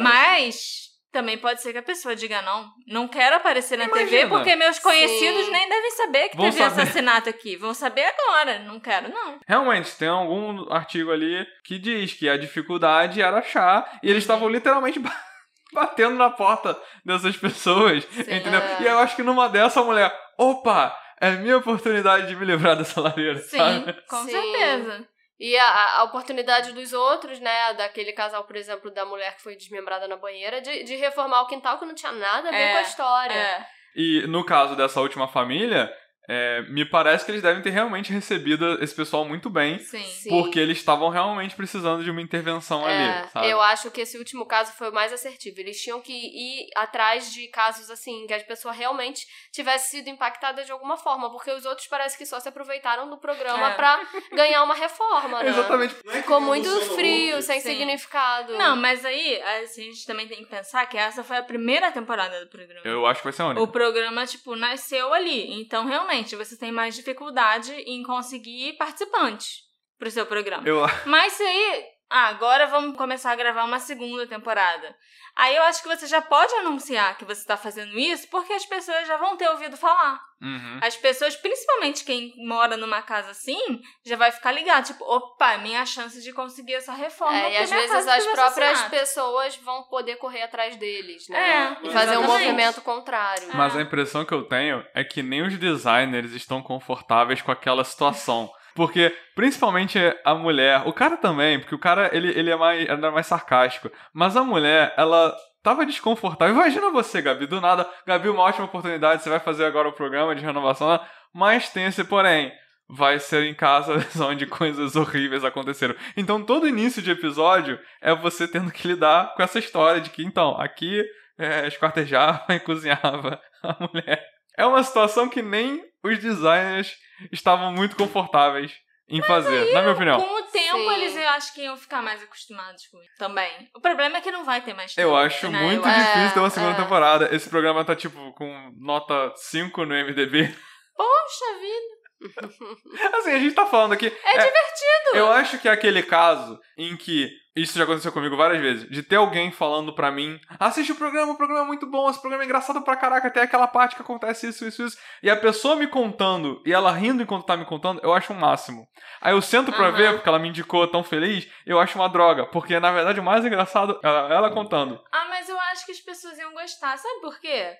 Mas 0.02 0.89
também 1.12 1.36
pode 1.38 1.60
ser 1.60 1.72
que 1.72 1.78
a 1.78 1.82
pessoa 1.82 2.14
diga 2.14 2.40
não, 2.42 2.70
não 2.86 3.08
quero 3.08 3.36
aparecer 3.36 3.76
na 3.76 3.88
TV 3.88 4.00
Imagina. 4.22 4.28
porque 4.28 4.56
meus 4.56 4.78
conhecidos 4.78 5.44
Sim. 5.46 5.50
nem 5.50 5.68
devem 5.68 5.90
saber 5.92 6.28
que 6.28 6.36
Vão 6.36 6.46
teve 6.50 6.58
saber. 6.58 6.82
assassinato 6.82 7.28
aqui. 7.28 7.56
Vão 7.56 7.74
saber 7.74 8.04
agora, 8.04 8.58
não 8.60 8.78
quero 8.80 9.08
não. 9.08 9.38
Realmente, 9.46 9.96
tem 9.96 10.08
algum 10.08 10.72
artigo 10.72 11.10
ali 11.10 11.46
que 11.64 11.78
diz 11.78 12.12
que 12.14 12.28
a 12.28 12.36
dificuldade 12.36 13.20
era 13.20 13.38
achar 13.38 13.98
e 14.02 14.08
eles 14.10 14.22
estavam 14.22 14.48
literalmente 14.48 14.98
ba- 14.98 15.16
batendo 15.72 16.16
na 16.16 16.30
porta 16.30 16.76
dessas 17.04 17.36
pessoas, 17.36 18.04
entendeu? 18.18 18.60
É. 18.60 18.82
E 18.82 18.86
eu 18.86 18.98
acho 18.98 19.16
que 19.16 19.22
numa 19.22 19.48
dessa 19.48 19.80
a 19.80 19.84
mulher, 19.84 20.12
opa, 20.38 20.96
é 21.20 21.30
minha 21.32 21.58
oportunidade 21.58 22.26
de 22.28 22.36
me 22.36 22.44
livrar 22.46 22.76
dessa 22.76 23.00
lareira, 23.00 23.38
Sim, 23.40 23.56
sabe? 23.58 23.92
com 24.08 24.24
Sim. 24.24 24.30
certeza. 24.30 25.06
E 25.40 25.56
a, 25.56 26.00
a 26.00 26.04
oportunidade 26.04 26.72
dos 26.72 26.92
outros, 26.92 27.40
né? 27.40 27.72
Daquele 27.72 28.12
casal, 28.12 28.44
por 28.44 28.56
exemplo, 28.56 28.90
da 28.90 29.06
mulher 29.06 29.34
que 29.36 29.42
foi 29.42 29.56
desmembrada 29.56 30.06
na 30.06 30.16
banheira, 30.16 30.60
de, 30.60 30.84
de 30.84 30.96
reformar 30.96 31.40
o 31.40 31.46
quintal 31.46 31.78
que 31.78 31.86
não 31.86 31.94
tinha 31.94 32.12
nada 32.12 32.50
a 32.50 32.52
ver 32.52 32.58
É, 32.58 32.72
com 32.72 32.78
a 32.78 32.82
história. 32.82 33.32
É. 33.32 33.66
E 33.96 34.26
no 34.28 34.44
caso 34.44 34.76
dessa 34.76 35.00
última 35.00 35.26
família, 35.26 35.90
é, 36.28 36.62
me 36.68 36.84
parece 36.84 37.24
que 37.24 37.30
eles 37.30 37.42
devem 37.42 37.62
ter 37.62 37.70
realmente 37.70 38.12
recebido 38.12 38.82
esse 38.82 38.94
pessoal 38.94 39.24
muito 39.24 39.50
bem, 39.50 39.78
Sim. 39.78 40.02
Sim. 40.04 40.28
porque 40.30 40.58
eles 40.58 40.78
estavam 40.78 41.08
realmente 41.08 41.56
precisando 41.56 42.04
de 42.04 42.10
uma 42.10 42.20
intervenção 42.22 42.88
É, 42.88 43.20
ali, 43.20 43.28
sabe? 43.30 43.48
eu 43.50 43.60
acho 43.60 43.90
que 43.90 44.00
esse 44.02 44.16
último 44.16 44.46
caso 44.46 44.72
foi 44.74 44.90
o 44.90 44.92
mais 44.94 45.12
assertivo. 45.12 45.58
Eles 45.58 45.80
tinham 45.82 46.00
que 46.00 46.12
ir 46.12 46.68
atrás 46.76 47.32
de 47.32 47.48
casos 47.48 47.90
assim, 47.90 48.26
que 48.26 48.34
as 48.34 48.42
pessoas 48.44 48.76
realmente 48.76 49.26
tivessem 49.52 50.00
sido 50.00 50.08
impactadas 50.10 50.66
de 50.66 50.72
alguma 50.72 50.96
forma, 50.96 51.30
porque 51.30 51.50
os 51.50 51.64
outros 51.64 51.86
parece 51.88 52.16
que 52.16 52.24
só 52.26 52.38
se 52.38 52.48
aproveitaram 52.48 53.08
do 53.10 53.16
programa 53.18 53.70
É. 53.70 53.74
pra 53.74 54.00
ganhar 54.32 54.62
uma 54.62 54.74
reforma, 54.74 55.42
né? 55.42 55.48
Exatamente. 55.50 55.94
Ficou 56.12 56.40
muito 56.40 56.68
frio, 56.94 57.42
sem 57.42 57.60
Sim. 57.60 57.70
significado. 57.70 58.56
Não, 58.56 58.76
mas 58.76 59.04
aí 59.04 59.40
assim, 59.62 59.82
a 59.82 59.92
gente 59.92 60.06
também 60.06 60.28
tem 60.28 60.38
que 60.38 60.46
pensar 60.46 60.86
que 60.86 60.96
essa 60.96 61.24
foi 61.24 61.38
a 61.38 61.42
primeira 61.42 61.90
temporada 61.90 62.40
do 62.44 62.48
programa. 62.50 62.82
Eu 62.84 63.06
acho 63.06 63.20
que 63.20 63.24
vai 63.24 63.32
ser 63.32 63.42
a 63.42 63.46
única. 63.46 63.62
O 63.62 63.68
programa, 63.68 64.26
tipo, 64.26 64.54
nasceu 64.54 65.12
ali. 65.12 65.60
Então, 65.60 65.86
realmente, 65.86 66.09
você 66.36 66.56
tem 66.56 66.72
mais 66.72 66.94
dificuldade 66.94 67.72
em 67.72 68.02
conseguir 68.02 68.74
participantes 68.74 69.62
pro 69.98 70.10
seu 70.10 70.26
programa. 70.26 70.66
Eu, 70.66 70.80
Mas 71.06 71.34
se 71.34 71.42
aí. 71.42 71.84
Ah, 72.10 72.26
agora 72.26 72.66
vamos 72.66 72.96
começar 72.96 73.30
a 73.30 73.36
gravar 73.36 73.64
uma 73.64 73.78
segunda 73.78 74.26
temporada. 74.26 74.96
Aí 75.36 75.54
eu 75.54 75.62
acho 75.62 75.80
que 75.80 75.88
você 75.88 76.08
já 76.08 76.20
pode 76.20 76.52
anunciar 76.54 77.16
que 77.16 77.24
você 77.24 77.46
tá 77.46 77.56
fazendo 77.56 77.96
isso, 77.96 78.28
porque 78.28 78.52
as 78.52 78.66
pessoas 78.66 79.06
já 79.06 79.16
vão 79.16 79.36
ter 79.36 79.48
ouvido 79.48 79.76
falar. 79.76 80.20
Uhum. 80.42 80.80
As 80.82 80.96
pessoas, 80.96 81.36
principalmente 81.36 82.04
quem 82.04 82.34
mora 82.38 82.76
numa 82.76 83.00
casa 83.00 83.30
assim, 83.30 83.80
já 84.04 84.16
vai 84.16 84.32
ficar 84.32 84.50
ligado. 84.50 84.86
Tipo, 84.86 85.04
opa, 85.04 85.56
minha 85.58 85.86
chance 85.86 86.20
de 86.20 86.32
conseguir 86.32 86.74
essa 86.74 86.92
reforma. 86.92 87.36
É, 87.36 87.52
e 87.52 87.56
às 87.58 87.70
vezes 87.70 88.08
as 88.08 88.26
próprias 88.26 88.82
pessoas 88.84 89.56
vão 89.56 89.84
poder 89.84 90.16
correr 90.16 90.42
atrás 90.42 90.76
deles, 90.76 91.28
né? 91.28 91.38
É, 91.38 91.86
e 91.86 91.90
fazer 91.92 92.16
um 92.16 92.26
movimento 92.26 92.80
contrário. 92.80 93.48
Mas 93.54 93.76
a 93.76 93.82
impressão 93.82 94.24
que 94.24 94.34
eu 94.34 94.42
tenho 94.42 94.84
é 94.94 95.04
que 95.04 95.22
nem 95.22 95.42
os 95.42 95.56
designers 95.56 96.32
estão 96.32 96.60
confortáveis 96.60 97.40
com 97.40 97.52
aquela 97.52 97.84
situação. 97.84 98.50
Porque, 98.74 99.14
principalmente 99.34 99.98
a 100.24 100.34
mulher, 100.34 100.82
o 100.86 100.92
cara 100.92 101.16
também, 101.16 101.58
porque 101.58 101.74
o 101.74 101.78
cara, 101.78 102.10
ele, 102.12 102.28
ele 102.38 102.50
é 102.50 102.56
mais, 102.56 102.88
era 102.88 103.10
mais 103.10 103.26
sarcástico. 103.26 103.90
Mas 104.12 104.36
a 104.36 104.42
mulher, 104.42 104.94
ela 104.96 105.34
tava 105.62 105.86
desconfortável. 105.86 106.54
Imagina 106.54 106.90
você, 106.90 107.20
Gabi, 107.20 107.46
do 107.46 107.60
nada. 107.60 107.88
Gabi, 108.06 108.28
uma 108.28 108.42
ótima 108.42 108.64
oportunidade, 108.64 109.22
você 109.22 109.30
vai 109.30 109.40
fazer 109.40 109.64
agora 109.64 109.88
o 109.88 109.92
programa 109.92 110.34
de 110.34 110.44
renovação, 110.44 110.88
né? 110.88 111.00
mas 111.34 111.70
tem 111.70 111.84
esse 111.84 112.04
porém. 112.04 112.52
Vai 112.92 113.20
ser 113.20 113.44
em 113.44 113.54
casa 113.54 114.04
onde 114.26 114.46
coisas 114.46 114.96
horríveis 114.96 115.44
aconteceram. 115.44 115.94
Então, 116.16 116.42
todo 116.42 116.66
início 116.66 117.00
de 117.00 117.12
episódio 117.12 117.78
é 118.02 118.12
você 118.14 118.48
tendo 118.48 118.72
que 118.72 118.88
lidar 118.88 119.34
com 119.34 119.42
essa 119.42 119.60
história 119.60 120.00
de 120.00 120.10
que, 120.10 120.24
então, 120.24 120.60
aqui 120.60 121.04
é, 121.38 121.68
esquartejava 121.68 122.44
e 122.50 122.58
cozinhava 122.58 123.40
a 123.62 123.76
mulher. 123.86 124.24
É 124.56 124.66
uma 124.66 124.82
situação 124.82 125.28
que 125.28 125.40
nem 125.40 125.82
os 126.02 126.18
designers 126.18 126.96
estavam 127.32 127.72
muito 127.72 127.96
confortáveis 127.96 128.72
em 129.08 129.20
fazer, 129.22 129.72
na 129.72 129.82
minha 129.82 129.92
opinião. 129.92 130.20
Com 130.20 130.34
o 130.34 130.42
tempo, 130.42 130.78
Sim. 130.78 130.94
eles 130.94 131.16
eu 131.16 131.28
acho 131.30 131.52
que 131.52 131.62
iam 131.62 131.76
ficar 131.76 132.00
mais 132.00 132.22
acostumados 132.22 132.86
com 132.86 133.02
isso 133.02 133.10
também. 133.18 133.68
O 133.74 133.80
problema 133.80 134.18
é 134.18 134.20
que 134.20 134.30
não 134.30 134.44
vai 134.44 134.60
ter 134.62 134.72
mais 134.72 134.94
tempo. 134.94 135.08
Eu 135.08 135.16
acho 135.16 135.48
né? 135.50 135.60
muito 135.60 135.86
Eu 135.86 135.92
difícil 135.94 136.32
ter 136.32 136.38
uma 136.38 136.46
é. 136.46 136.50
segunda 136.50 136.76
temporada. 136.76 137.34
Esse 137.34 137.50
programa 137.50 137.84
tá, 137.84 137.96
tipo, 137.96 138.32
com 138.34 138.72
nota 138.78 139.32
5 139.34 139.84
no 139.84 139.94
MDB. 139.94 140.54
Poxa 140.96 141.58
vida. 141.60 141.99
Assim, 143.14 143.30
a 143.32 143.38
gente 143.38 143.54
tá 143.54 143.66
falando 143.66 143.92
aqui. 143.92 144.06
É 144.06 144.32
divertido. 144.32 145.14
Eu 145.14 145.30
acho 145.30 145.58
que 145.58 145.68
é 145.68 145.72
aquele 145.72 146.02
caso 146.02 146.58
em 146.76 146.96
que. 146.96 147.30
Isso 147.56 147.76
já 147.76 147.82
aconteceu 147.82 148.12
comigo 148.12 148.36
várias 148.36 148.60
vezes. 148.62 148.88
De 148.88 149.02
ter 149.02 149.16
alguém 149.16 149.50
falando 149.50 149.92
pra 149.92 150.10
mim: 150.10 150.38
assiste 150.58 150.92
o 150.92 150.94
programa, 150.94 151.32
o 151.32 151.36
programa 151.36 151.64
é 151.64 151.66
muito 151.66 151.84
bom, 151.90 152.08
esse 152.08 152.20
programa 152.20 152.44
é 152.44 152.46
engraçado 152.46 152.80
pra 152.82 152.94
caraca, 152.96 153.26
até 153.26 153.42
aquela 153.42 153.66
parte 153.66 153.96
que 153.96 154.02
acontece 154.02 154.48
isso, 154.48 154.64
isso, 154.64 154.84
isso. 154.84 154.96
E 155.20 155.28
a 155.28 155.36
pessoa 155.36 155.74
me 155.74 155.88
contando 155.88 156.62
e 156.64 156.72
ela 156.72 156.92
rindo 156.92 157.22
enquanto 157.22 157.44
tá 157.44 157.56
me 157.56 157.64
contando, 157.64 158.00
eu 158.04 158.12
acho 158.14 158.32
um 158.32 158.38
máximo. 158.38 158.86
Aí 159.20 159.34
eu 159.34 159.42
sento 159.42 159.72
pra 159.72 159.88
Aham. 159.88 159.96
ver, 159.96 160.12
porque 160.14 160.28
ela 160.28 160.38
me 160.38 160.48
indicou 160.48 160.86
tão 160.86 161.02
feliz, 161.02 161.48
eu 161.66 161.80
acho 161.80 161.98
uma 161.98 162.08
droga. 162.08 162.46
Porque 162.46 162.78
na 162.78 162.92
verdade 162.92 163.18
o 163.18 163.24
mais 163.24 163.44
engraçado 163.44 163.98
é 164.02 164.08
ela 164.08 164.50
contando. 164.52 165.02
Ah, 165.12 165.26
mas 165.28 165.48
eu 165.48 165.58
acho 165.72 165.84
que 165.84 165.92
as 165.92 166.00
pessoas 166.00 166.38
iam 166.38 166.52
gostar. 166.52 166.96
Sabe 166.98 167.20
por 167.20 167.40
quê? 167.40 167.74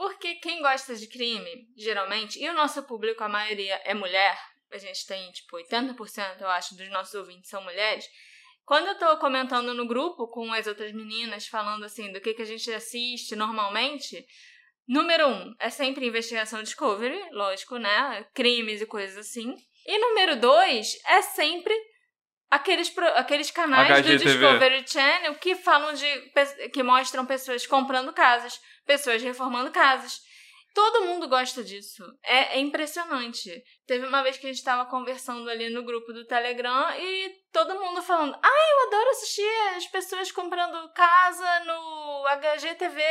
Porque 0.00 0.36
quem 0.36 0.62
gosta 0.62 0.96
de 0.96 1.06
crime, 1.06 1.68
geralmente, 1.76 2.42
e 2.42 2.48
o 2.48 2.54
nosso 2.54 2.82
público, 2.84 3.22
a 3.22 3.28
maioria 3.28 3.78
é 3.84 3.92
mulher, 3.92 4.34
a 4.72 4.78
gente 4.78 5.06
tem, 5.06 5.30
tipo, 5.30 5.58
80%, 5.58 6.40
eu 6.40 6.48
acho, 6.48 6.74
dos 6.74 6.88
nossos 6.88 7.12
ouvintes 7.12 7.50
são 7.50 7.62
mulheres. 7.62 8.06
Quando 8.64 8.86
eu 8.86 8.98
tô 8.98 9.18
comentando 9.18 9.74
no 9.74 9.86
grupo 9.86 10.26
com 10.28 10.54
as 10.54 10.66
outras 10.66 10.90
meninas, 10.92 11.48
falando 11.48 11.84
assim 11.84 12.10
do 12.12 12.18
que, 12.18 12.32
que 12.32 12.40
a 12.40 12.46
gente 12.46 12.72
assiste 12.72 13.36
normalmente, 13.36 14.24
número 14.88 15.28
um 15.28 15.54
é 15.58 15.68
sempre 15.68 16.06
investigação 16.06 16.62
Discovery, 16.62 17.20
lógico, 17.32 17.76
né? 17.76 18.26
Crimes 18.32 18.80
e 18.80 18.86
coisas 18.86 19.18
assim. 19.18 19.54
E 19.84 19.98
número 19.98 20.40
dois 20.40 20.98
é 21.04 21.20
sempre 21.20 21.74
aqueles, 22.50 22.92
aqueles 23.14 23.50
canais 23.50 23.88
do 23.88 23.94
HGTV. 23.94 24.24
Discovery 24.24 24.84
Channel 24.86 25.34
que 25.36 25.54
falam 25.54 25.94
de. 25.94 26.32
que 26.72 26.82
mostram 26.82 27.24
pessoas 27.24 27.66
comprando 27.66 28.12
casas, 28.12 28.60
pessoas 28.84 29.22
reformando 29.22 29.70
casas. 29.70 30.20
Todo 30.72 31.04
mundo 31.04 31.28
gosta 31.28 31.64
disso. 31.64 32.04
É, 32.22 32.56
é 32.56 32.60
impressionante. 32.60 33.50
Teve 33.86 34.06
uma 34.06 34.22
vez 34.22 34.38
que 34.38 34.46
a 34.46 34.48
gente 34.48 34.58
estava 34.58 34.88
conversando 34.88 35.50
ali 35.50 35.68
no 35.68 35.84
grupo 35.84 36.12
do 36.12 36.24
Telegram 36.26 36.94
e 36.96 37.32
todo 37.52 37.80
mundo 37.80 38.02
falando: 38.02 38.38
Ai, 38.40 38.72
eu 38.72 38.86
adoro 38.86 39.10
assistir 39.10 39.76
as 39.76 39.86
pessoas 39.86 40.30
comprando 40.30 40.92
casa 40.92 41.60
no 41.64 42.24
HGTV. 42.28 43.02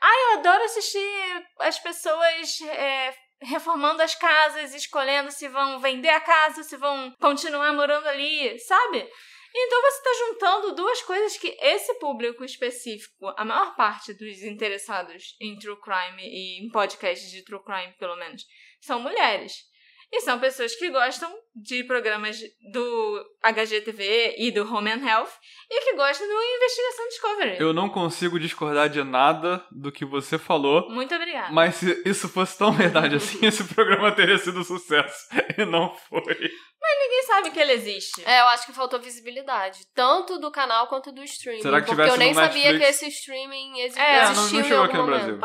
Ai, 0.00 0.22
eu 0.24 0.38
adoro 0.38 0.64
assistir 0.64 1.46
as 1.60 1.78
pessoas 1.78 2.60
é, 2.62 3.14
reformando 3.40 4.02
as 4.02 4.14
casas, 4.14 4.74
escolhendo 4.74 5.30
se 5.30 5.48
vão 5.48 5.78
vender 5.80 6.08
a 6.08 6.20
casa, 6.20 6.62
se 6.62 6.76
vão 6.76 7.12
continuar 7.20 7.72
morando 7.72 8.06
ali, 8.06 8.58
sabe? 8.58 9.08
Então 9.54 9.82
você 9.82 9.98
está 9.98 10.26
juntando 10.26 10.74
duas 10.74 11.02
coisas 11.02 11.38
que 11.38 11.56
esse 11.60 11.94
público 11.94 12.44
específico, 12.44 13.32
a 13.36 13.44
maior 13.44 13.74
parte 13.76 14.12
dos 14.12 14.42
interessados 14.42 15.36
em 15.40 15.58
true 15.58 15.80
crime 15.80 16.22
e 16.22 16.64
em 16.64 16.70
podcasts 16.70 17.30
de 17.30 17.42
true 17.44 17.62
crime, 17.64 17.94
pelo 17.98 18.16
menos, 18.16 18.44
são 18.80 19.00
mulheres. 19.00 19.64
E 20.10 20.22
são 20.22 20.38
pessoas 20.38 20.74
que 20.74 20.88
gostam 20.90 21.30
de 21.54 21.84
programas 21.84 22.38
do 22.72 23.24
HGTV 23.42 24.36
e 24.38 24.50
do 24.50 24.62
Home 24.62 24.90
and 24.90 25.06
Health 25.06 25.28
e 25.70 25.80
que 25.84 25.94
gostam 25.96 26.26
do 26.26 26.32
Investigação 26.32 27.08
Discovery. 27.08 27.56
Eu 27.60 27.72
não 27.74 27.90
consigo 27.90 28.40
discordar 28.40 28.88
de 28.88 29.02
nada 29.04 29.62
do 29.70 29.92
que 29.92 30.04
você 30.06 30.38
falou. 30.38 30.88
Muito 30.88 31.14
obrigada. 31.14 31.52
Mas 31.52 31.74
se 31.76 32.02
isso 32.06 32.28
fosse 32.28 32.56
tão 32.56 32.72
verdade 32.72 33.16
assim, 33.16 33.44
esse 33.44 33.62
programa 33.64 34.10
teria 34.12 34.38
sido 34.38 34.64
sucesso. 34.64 35.26
E 35.58 35.64
não 35.64 35.92
foi. 36.08 36.22
Ninguém 36.22 37.22
sabe 37.26 37.50
que 37.50 37.58
ele 37.58 37.72
existe. 37.72 38.22
É, 38.24 38.40
eu 38.42 38.46
acho 38.46 38.64
que 38.64 38.72
faltou 38.72 39.00
visibilidade. 39.00 39.80
Tanto 39.92 40.38
do 40.38 40.52
canal 40.52 40.86
quanto 40.86 41.10
do 41.10 41.24
streaming. 41.24 41.62
Será 41.62 41.80
que 41.80 41.86
porque 41.86 42.02
tivesse 42.02 42.14
eu 42.14 42.18
nem 42.18 42.28
no 42.28 42.34
sabia 42.36 42.72
Netflix? 42.72 42.98
que 43.00 43.04
esse 43.06 43.18
streaming 43.18 43.80
exi 43.80 43.98
É, 43.98 44.02
É, 44.18 44.22
não, 44.26 44.30
existiu 44.32 44.52
não 44.52 44.60
em 44.60 44.62
chegou 44.68 44.78
algum 44.78 44.88
aqui 44.88 44.96
no 44.96 45.02
momento. 45.02 45.38
Brasil. 45.38 45.40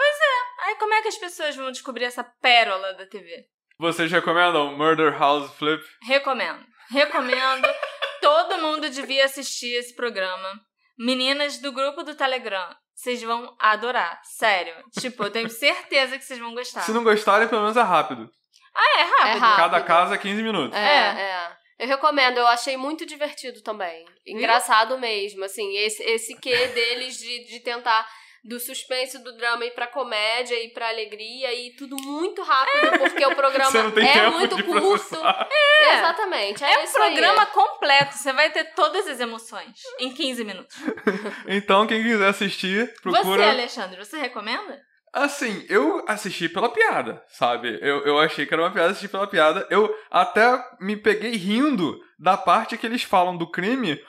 Aí 0.65 0.75
como 0.75 0.93
é 0.93 1.01
que 1.01 1.07
as 1.07 1.17
pessoas 1.17 1.55
vão 1.55 1.71
descobrir 1.71 2.05
essa 2.05 2.23
pérola 2.23 2.93
da 2.93 3.05
TV? 3.07 3.45
Vocês 3.77 4.11
recomendam 4.11 4.77
Murder 4.77 5.17
House 5.17 5.51
Flip? 5.55 5.83
Recomendo. 6.01 6.63
Recomendo. 6.89 7.67
Todo 8.21 8.59
mundo 8.59 8.89
devia 8.89 9.25
assistir 9.25 9.73
esse 9.75 9.95
programa. 9.95 10.61
Meninas 10.97 11.57
do 11.57 11.71
grupo 11.71 12.03
do 12.03 12.15
Telegram, 12.15 12.69
vocês 12.93 13.21
vão 13.21 13.55
adorar. 13.59 14.21
Sério. 14.23 14.75
Tipo, 14.99 15.23
eu 15.23 15.31
tenho 15.31 15.49
certeza 15.49 16.17
que 16.17 16.23
vocês 16.23 16.39
vão 16.39 16.53
gostar. 16.53 16.81
Se 16.81 16.91
não 16.91 17.03
gostarem, 17.03 17.47
pelo 17.47 17.61
menos 17.61 17.75
é 17.75 17.81
rápido. 17.81 18.29
Ah, 18.75 18.99
é 18.99 19.03
rápido. 19.03 19.27
É 19.27 19.39
rápido. 19.39 19.57
Cada 19.57 19.81
casa 19.81 20.15
é 20.15 20.17
15 20.17 20.43
minutos. 20.43 20.77
É, 20.77 21.21
é. 21.21 21.57
Eu 21.79 21.87
recomendo, 21.87 22.37
eu 22.37 22.47
achei 22.47 22.77
muito 22.77 23.05
divertido 23.05 23.61
também. 23.61 24.05
Engraçado 24.25 24.97
mesmo, 24.97 25.43
assim, 25.43 25.75
esse, 25.77 26.01
esse 26.03 26.39
quê 26.39 26.67
deles 26.67 27.17
de, 27.17 27.45
de 27.45 27.59
tentar 27.59 28.07
do 28.43 28.59
suspense, 28.59 29.17
do 29.23 29.35
drama 29.37 29.63
ir 29.65 29.71
pra 29.71 29.87
comédia 29.87 30.61
e 30.61 30.69
pra 30.69 30.89
alegria 30.89 31.53
e 31.53 31.71
tudo 31.77 31.95
muito 31.95 32.41
rápido, 32.43 32.99
porque 32.99 33.25
o 33.25 33.33
programa 33.37 33.71
Você 33.71 33.81
não 33.81 33.91
tem 33.91 34.05
é 34.07 34.13
tempo 34.13 34.31
muito 34.37 34.55
de 34.57 34.63
curto. 34.63 34.81
processar. 34.81 35.47
Exatamente, 35.93 36.63
é, 36.63 36.73
É 36.73 36.79
um 36.79 36.83
isso 36.83 36.97
aí. 36.97 37.11
programa 37.13 37.45
completo. 37.47 38.15
Você 38.17 38.33
vai 38.33 38.49
ter 38.51 38.65
todas 38.73 39.07
as 39.07 39.19
emoções 39.19 39.71
em 39.99 40.11
15 40.13 40.43
minutos. 40.43 40.75
Então, 41.47 41.85
quem 41.87 42.01
quiser 42.03 42.27
assistir, 42.27 42.87
Você, 42.87 43.01
procura. 43.01 43.49
Alexandre, 43.49 43.97
você 44.03 44.17
recomenda? 44.17 44.81
Assim, 45.13 45.63
eu 45.69 46.03
assisti 46.07 46.49
pela 46.49 46.69
piada, 46.69 47.23
sabe? 47.27 47.77
Eu, 47.81 48.03
eu 48.03 48.17
achei 48.19 48.45
que 48.45 48.53
era 48.53 48.63
uma 48.63 48.71
piada, 48.71 48.89
assisti 48.89 49.07
pela 49.07 49.27
piada. 49.27 49.67
Eu 49.69 49.93
até 50.09 50.59
me 50.81 50.97
peguei 50.97 51.31
rindo 51.35 51.99
da 52.17 52.35
parte 52.35 52.77
que 52.77 52.85
eles 52.85 53.03
falam 53.03 53.37
do 53.37 53.49
crime, 53.49 54.01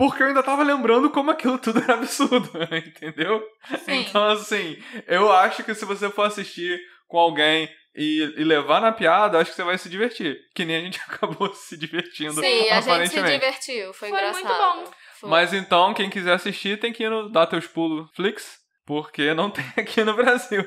porque 0.00 0.22
eu 0.22 0.28
ainda 0.28 0.42
tava 0.42 0.62
lembrando 0.62 1.10
como 1.10 1.30
aquilo 1.30 1.58
tudo 1.58 1.78
era 1.78 1.92
absurdo, 1.92 2.50
entendeu? 2.74 3.46
Sim. 3.84 4.00
Então, 4.00 4.28
assim, 4.30 4.82
eu 5.06 5.30
acho 5.30 5.62
que 5.62 5.74
se 5.74 5.84
você 5.84 6.08
for 6.08 6.22
assistir 6.22 6.80
com 7.06 7.18
alguém 7.18 7.68
e, 7.94 8.22
e 8.38 8.42
levar 8.42 8.80
na 8.80 8.92
piada, 8.92 9.38
acho 9.38 9.50
que 9.50 9.56
você 9.56 9.62
vai 9.62 9.76
se 9.76 9.90
divertir. 9.90 10.38
Que 10.54 10.64
nem 10.64 10.76
a 10.76 10.80
gente 10.80 10.98
acabou 11.06 11.52
se 11.52 11.76
divertindo, 11.76 12.40
Sim, 12.40 12.70
a 12.70 12.80
gente 12.80 13.10
se 13.10 13.22
divertiu, 13.22 13.92
foi, 13.92 14.08
Foi 14.08 14.08
engraçado. 14.08 14.42
muito 14.42 14.86
bom. 14.86 14.92
Foi. 15.20 15.28
Mas 15.28 15.52
então, 15.52 15.92
quem 15.92 16.08
quiser 16.08 16.32
assistir 16.32 16.80
tem 16.80 16.94
que 16.94 17.02
ir 17.02 17.10
no 17.10 17.30
Dá 17.30 17.46
Teus 17.46 17.66
Pulos 17.66 18.08
Flix, 18.14 18.56
porque 18.86 19.34
não 19.34 19.50
tem 19.52 19.66
aqui 19.76 20.02
no 20.02 20.16
Brasil. 20.16 20.66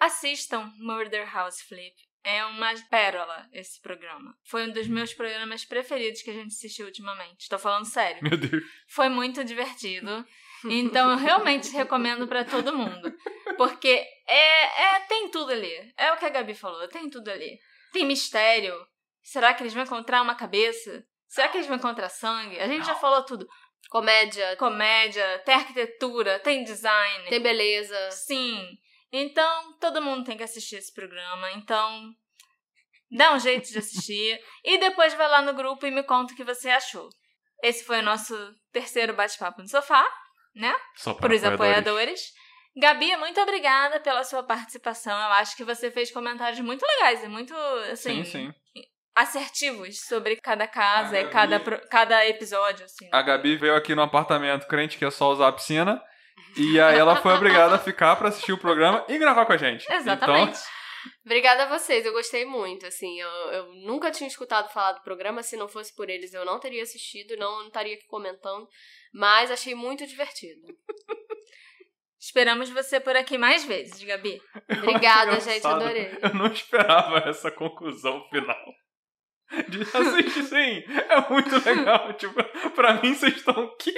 Assistam 0.00 0.68
Murder 0.80 1.32
House 1.32 1.60
Flip. 1.60 1.94
É 2.22 2.44
uma 2.44 2.72
pérola 2.90 3.48
esse 3.52 3.80
programa. 3.80 4.36
Foi 4.44 4.66
um 4.68 4.72
dos 4.72 4.86
meus 4.86 5.14
programas 5.14 5.64
preferidos 5.64 6.22
que 6.22 6.30
a 6.30 6.34
gente 6.34 6.48
assistiu 6.48 6.86
ultimamente. 6.86 7.42
Estou 7.42 7.58
falando 7.58 7.86
sério. 7.86 8.22
Meu 8.22 8.36
Deus. 8.36 8.62
Foi 8.88 9.08
muito 9.08 9.42
divertido. 9.42 10.24
Então 10.64 11.10
eu 11.10 11.16
realmente 11.16 11.70
recomendo 11.72 12.26
para 12.28 12.44
todo 12.44 12.76
mundo. 12.76 13.12
Porque 13.56 14.04
é, 14.26 14.82
é, 14.82 15.00
tem 15.00 15.30
tudo 15.30 15.52
ali. 15.52 15.92
É 15.96 16.12
o 16.12 16.18
que 16.18 16.26
a 16.26 16.30
Gabi 16.30 16.54
falou, 16.54 16.86
tem 16.88 17.08
tudo 17.08 17.30
ali. 17.30 17.58
Tem 17.92 18.04
mistério. 18.04 18.74
Será 19.22 19.54
que 19.54 19.62
eles 19.62 19.72
vão 19.72 19.84
encontrar 19.84 20.22
uma 20.22 20.34
cabeça? 20.34 21.04
Será 21.28 21.48
que 21.48 21.56
eles 21.56 21.66
vão 21.66 21.76
encontrar 21.76 22.08
sangue? 22.08 22.58
A 22.58 22.66
gente 22.66 22.86
já 22.86 22.94
falou 22.94 23.24
tudo. 23.24 23.46
Comédia, 23.88 24.56
Comédia, 24.56 25.38
tem 25.44 25.54
arquitetura, 25.54 26.38
tem 26.40 26.64
design. 26.64 27.28
tem 27.28 27.40
beleza. 27.40 28.10
Sim. 28.10 28.78
Então, 29.12 29.76
todo 29.80 30.00
mundo 30.02 30.24
tem 30.24 30.36
que 30.36 30.42
assistir 30.42 30.76
esse 30.76 30.92
programa. 30.94 31.50
Então, 31.52 32.12
dá 33.10 33.32
um 33.32 33.38
jeito 33.38 33.68
de 33.70 33.78
assistir. 33.78 34.40
e 34.64 34.78
depois 34.78 35.14
vai 35.14 35.28
lá 35.28 35.42
no 35.42 35.52
grupo 35.54 35.84
e 35.86 35.90
me 35.90 36.02
conta 36.02 36.32
o 36.32 36.36
que 36.36 36.44
você 36.44 36.70
achou. 36.70 37.08
Esse 37.62 37.84
foi 37.84 37.98
o 37.98 38.02
nosso 38.02 38.34
terceiro 38.72 39.12
bate-papo 39.14 39.60
no 39.60 39.68
sofá, 39.68 40.08
né? 40.54 40.74
Só 40.96 41.12
Para 41.14 41.34
os 41.34 41.42
apoiadores. 41.44 42.32
Gabi, 42.76 43.16
muito 43.16 43.40
obrigada 43.40 43.98
pela 44.00 44.22
sua 44.22 44.42
participação. 44.44 45.12
Eu 45.12 45.32
acho 45.32 45.56
que 45.56 45.64
você 45.64 45.90
fez 45.90 46.10
comentários 46.12 46.60
muito 46.60 46.82
legais 46.86 47.22
e 47.24 47.28
muito, 47.28 47.52
assim, 47.92 48.22
Sim, 48.24 48.52
sim. 48.74 48.84
assertivos 49.14 50.00
sobre 50.06 50.36
cada 50.36 50.66
casa 50.68 51.18
e 51.20 51.28
cada, 51.28 51.58
Gabi- 51.58 51.64
pro- 51.64 51.88
cada 51.88 52.26
episódio, 52.26 52.84
assim. 52.84 53.08
A 53.12 53.20
Gabi 53.22 53.56
veio 53.56 53.74
aqui 53.74 53.94
no 53.94 54.02
apartamento 54.02 54.66
crente 54.68 54.96
que 54.96 55.04
é 55.04 55.10
só 55.10 55.30
usar 55.30 55.48
a 55.48 55.52
piscina. 55.52 56.00
E 56.56 56.80
aí 56.80 56.98
ela 56.98 57.16
foi 57.16 57.34
obrigada 57.34 57.74
a 57.74 57.78
ficar 57.78 58.16
pra 58.16 58.28
assistir 58.28 58.52
o 58.52 58.58
programa 58.58 59.04
e 59.08 59.18
gravar 59.18 59.46
com 59.46 59.52
a 59.52 59.56
gente. 59.56 59.90
Exatamente. 59.92 60.50
Então, 60.50 60.80
Obrigada 61.24 61.64
a 61.64 61.78
vocês, 61.78 62.04
eu 62.04 62.12
gostei 62.12 62.44
muito, 62.44 62.86
assim, 62.86 63.20
eu, 63.20 63.28
eu 63.28 63.74
nunca 63.86 64.10
tinha 64.10 64.28
escutado 64.28 64.70
falar 64.70 64.92
do 64.92 65.02
programa, 65.02 65.42
se 65.42 65.56
não 65.56 65.68
fosse 65.68 65.94
por 65.94 66.10
eles 66.10 66.34
eu 66.34 66.44
não 66.44 66.60
teria 66.60 66.82
assistido, 66.82 67.36
não 67.36 67.66
estaria 67.66 67.94
aqui 67.94 68.06
comentando, 68.06 68.68
mas 69.12 69.50
achei 69.50 69.74
muito 69.74 70.06
divertido. 70.06 70.60
Esperamos 72.20 72.68
você 72.68 73.00
por 73.00 73.16
aqui 73.16 73.38
mais 73.38 73.64
vezes, 73.64 74.02
Gabi. 74.02 74.42
Obrigada, 74.70 75.32
Eu 75.32 75.36
acho 75.38 75.48
gente, 75.48 75.66
adorei. 75.66 76.18
Eu 76.20 76.34
não 76.34 76.46
esperava 76.48 77.30
essa 77.30 77.50
conclusão 77.50 78.28
final. 78.28 78.74
De 79.68 79.80
assistir, 79.82 80.42
sim. 80.44 80.84
É 81.08 81.30
muito 81.30 81.66
legal. 81.66 82.12
Tipo, 82.20 82.44
pra 82.72 82.94
mim, 83.00 83.14
vocês 83.14 83.36
estão 83.36 83.64
o 83.64 83.76
quê? 83.76 83.94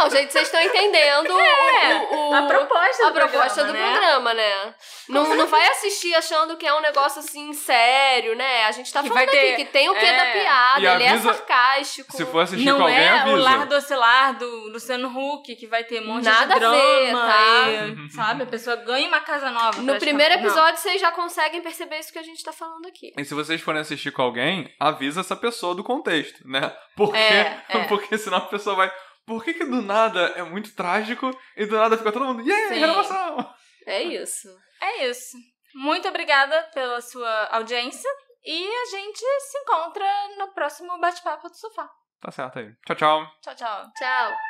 Não, 0.00 0.10
gente, 0.10 0.32
vocês 0.32 0.46
estão 0.46 0.60
entendendo 0.62 1.30
o- 1.34 1.40
É, 1.80 2.08
o, 2.10 2.30
o- 2.30 2.34
a 2.34 2.42
proposta 2.46 3.06
a 3.06 3.10
do 3.10 3.14
proposta 3.14 3.64
programa, 3.64 3.66
do 3.66 3.72
né? 3.72 3.92
programa, 4.00 4.34
né? 4.34 4.74
Não, 5.08 5.34
não 5.36 5.46
vai 5.46 5.66
assistir 5.68 6.14
achando 6.14 6.56
que 6.56 6.66
é 6.66 6.72
um 6.74 6.80
negócio 6.80 7.20
assim 7.20 7.52
sério, 7.52 8.34
né? 8.36 8.64
A 8.66 8.72
gente 8.72 8.92
tá 8.92 9.02
Que 9.02 9.08
falando 9.08 9.28
ter- 9.30 9.54
aqui 9.54 9.64
que 9.64 9.70
tem 9.70 9.88
o 9.88 9.94
quê 9.94 10.06
é. 10.06 10.16
da 10.16 10.32
piada, 10.32 10.80
E 10.80 10.86
ele 10.86 11.06
avisa- 11.06 11.30
é 11.30 11.32
sarcástico. 11.34 12.16
Se 12.16 12.24
for 12.26 12.40
assistir 12.40 12.64
Não 12.66 12.76
com 12.78 12.82
alguém, 12.84 12.98
é 12.98 13.08
avisa. 13.10 13.36
o 13.36 13.38
Lar 13.38 13.66
do 13.66 13.74
Oscilar 13.74 14.38
do 14.38 14.68
Luciano 14.70 15.08
Huck, 15.08 15.54
que 15.56 15.66
vai 15.66 15.84
ter 15.84 16.00
um 16.02 16.06
monte 16.06 16.24
Nada 16.24 16.54
a 16.54 16.54
de 16.54 16.60
drama, 16.60 16.76
ver, 16.76 17.12
tá? 17.12 17.68
e, 18.06 18.10
sabe? 18.14 18.42
A 18.42 18.46
pessoa 18.46 18.76
ganha 18.76 19.08
uma 19.08 19.20
casa 19.20 19.50
nova. 19.50 19.80
No 19.82 19.98
primeiro 19.98 20.34
Não. 20.36 20.40
episódio, 20.42 20.80
vocês 20.80 21.00
já 21.00 21.10
conseguem 21.12 21.60
perceber 21.60 21.98
isso 21.98 22.12
que 22.12 22.18
a 22.18 22.22
gente 22.22 22.42
tá 22.42 22.52
falando 22.52 22.86
aqui. 22.86 23.12
E 23.16 23.24
se 23.24 23.34
vocês 23.34 23.60
forem 23.60 23.80
assistir 23.80 24.10
com 24.12 24.22
alguém, 24.22 24.72
avisa 24.78 25.20
essa 25.20 25.36
pessoa 25.36 25.74
do 25.74 25.82
contexto, 25.84 26.40
né? 26.46 26.72
Porque, 26.96 27.16
É, 27.18 27.62
é. 27.68 27.78
porque 27.84 28.16
senão 28.18 28.38
a 28.38 28.42
pessoa 28.42 28.76
vai. 28.76 28.90
Por 29.30 29.44
que, 29.44 29.54
que 29.54 29.64
do 29.64 29.80
nada 29.80 30.32
é 30.34 30.42
muito 30.42 30.74
trágico 30.74 31.30
e 31.56 31.64
do 31.64 31.76
nada 31.76 31.96
fica 31.96 32.10
todo 32.10 32.24
mundo. 32.24 32.42
Yeah, 32.42 32.74
Sim. 32.74 32.80
renovação! 32.80 33.54
É 33.86 34.02
isso. 34.02 34.48
É 34.82 35.06
isso. 35.06 35.36
Muito 35.72 36.08
obrigada 36.08 36.60
pela 36.74 37.00
sua 37.00 37.46
audiência 37.52 38.10
e 38.44 38.66
a 38.66 38.86
gente 38.86 39.20
se 39.20 39.58
encontra 39.58 40.04
no 40.36 40.48
próximo 40.52 40.98
bate-papo 40.98 41.48
do 41.48 41.56
sofá. 41.56 41.88
Tá 42.20 42.32
certo 42.32 42.58
aí. 42.58 42.72
Tchau, 42.84 42.96
tchau. 42.96 43.32
Tchau, 43.40 43.54
tchau. 43.54 43.92
Tchau. 43.96 44.49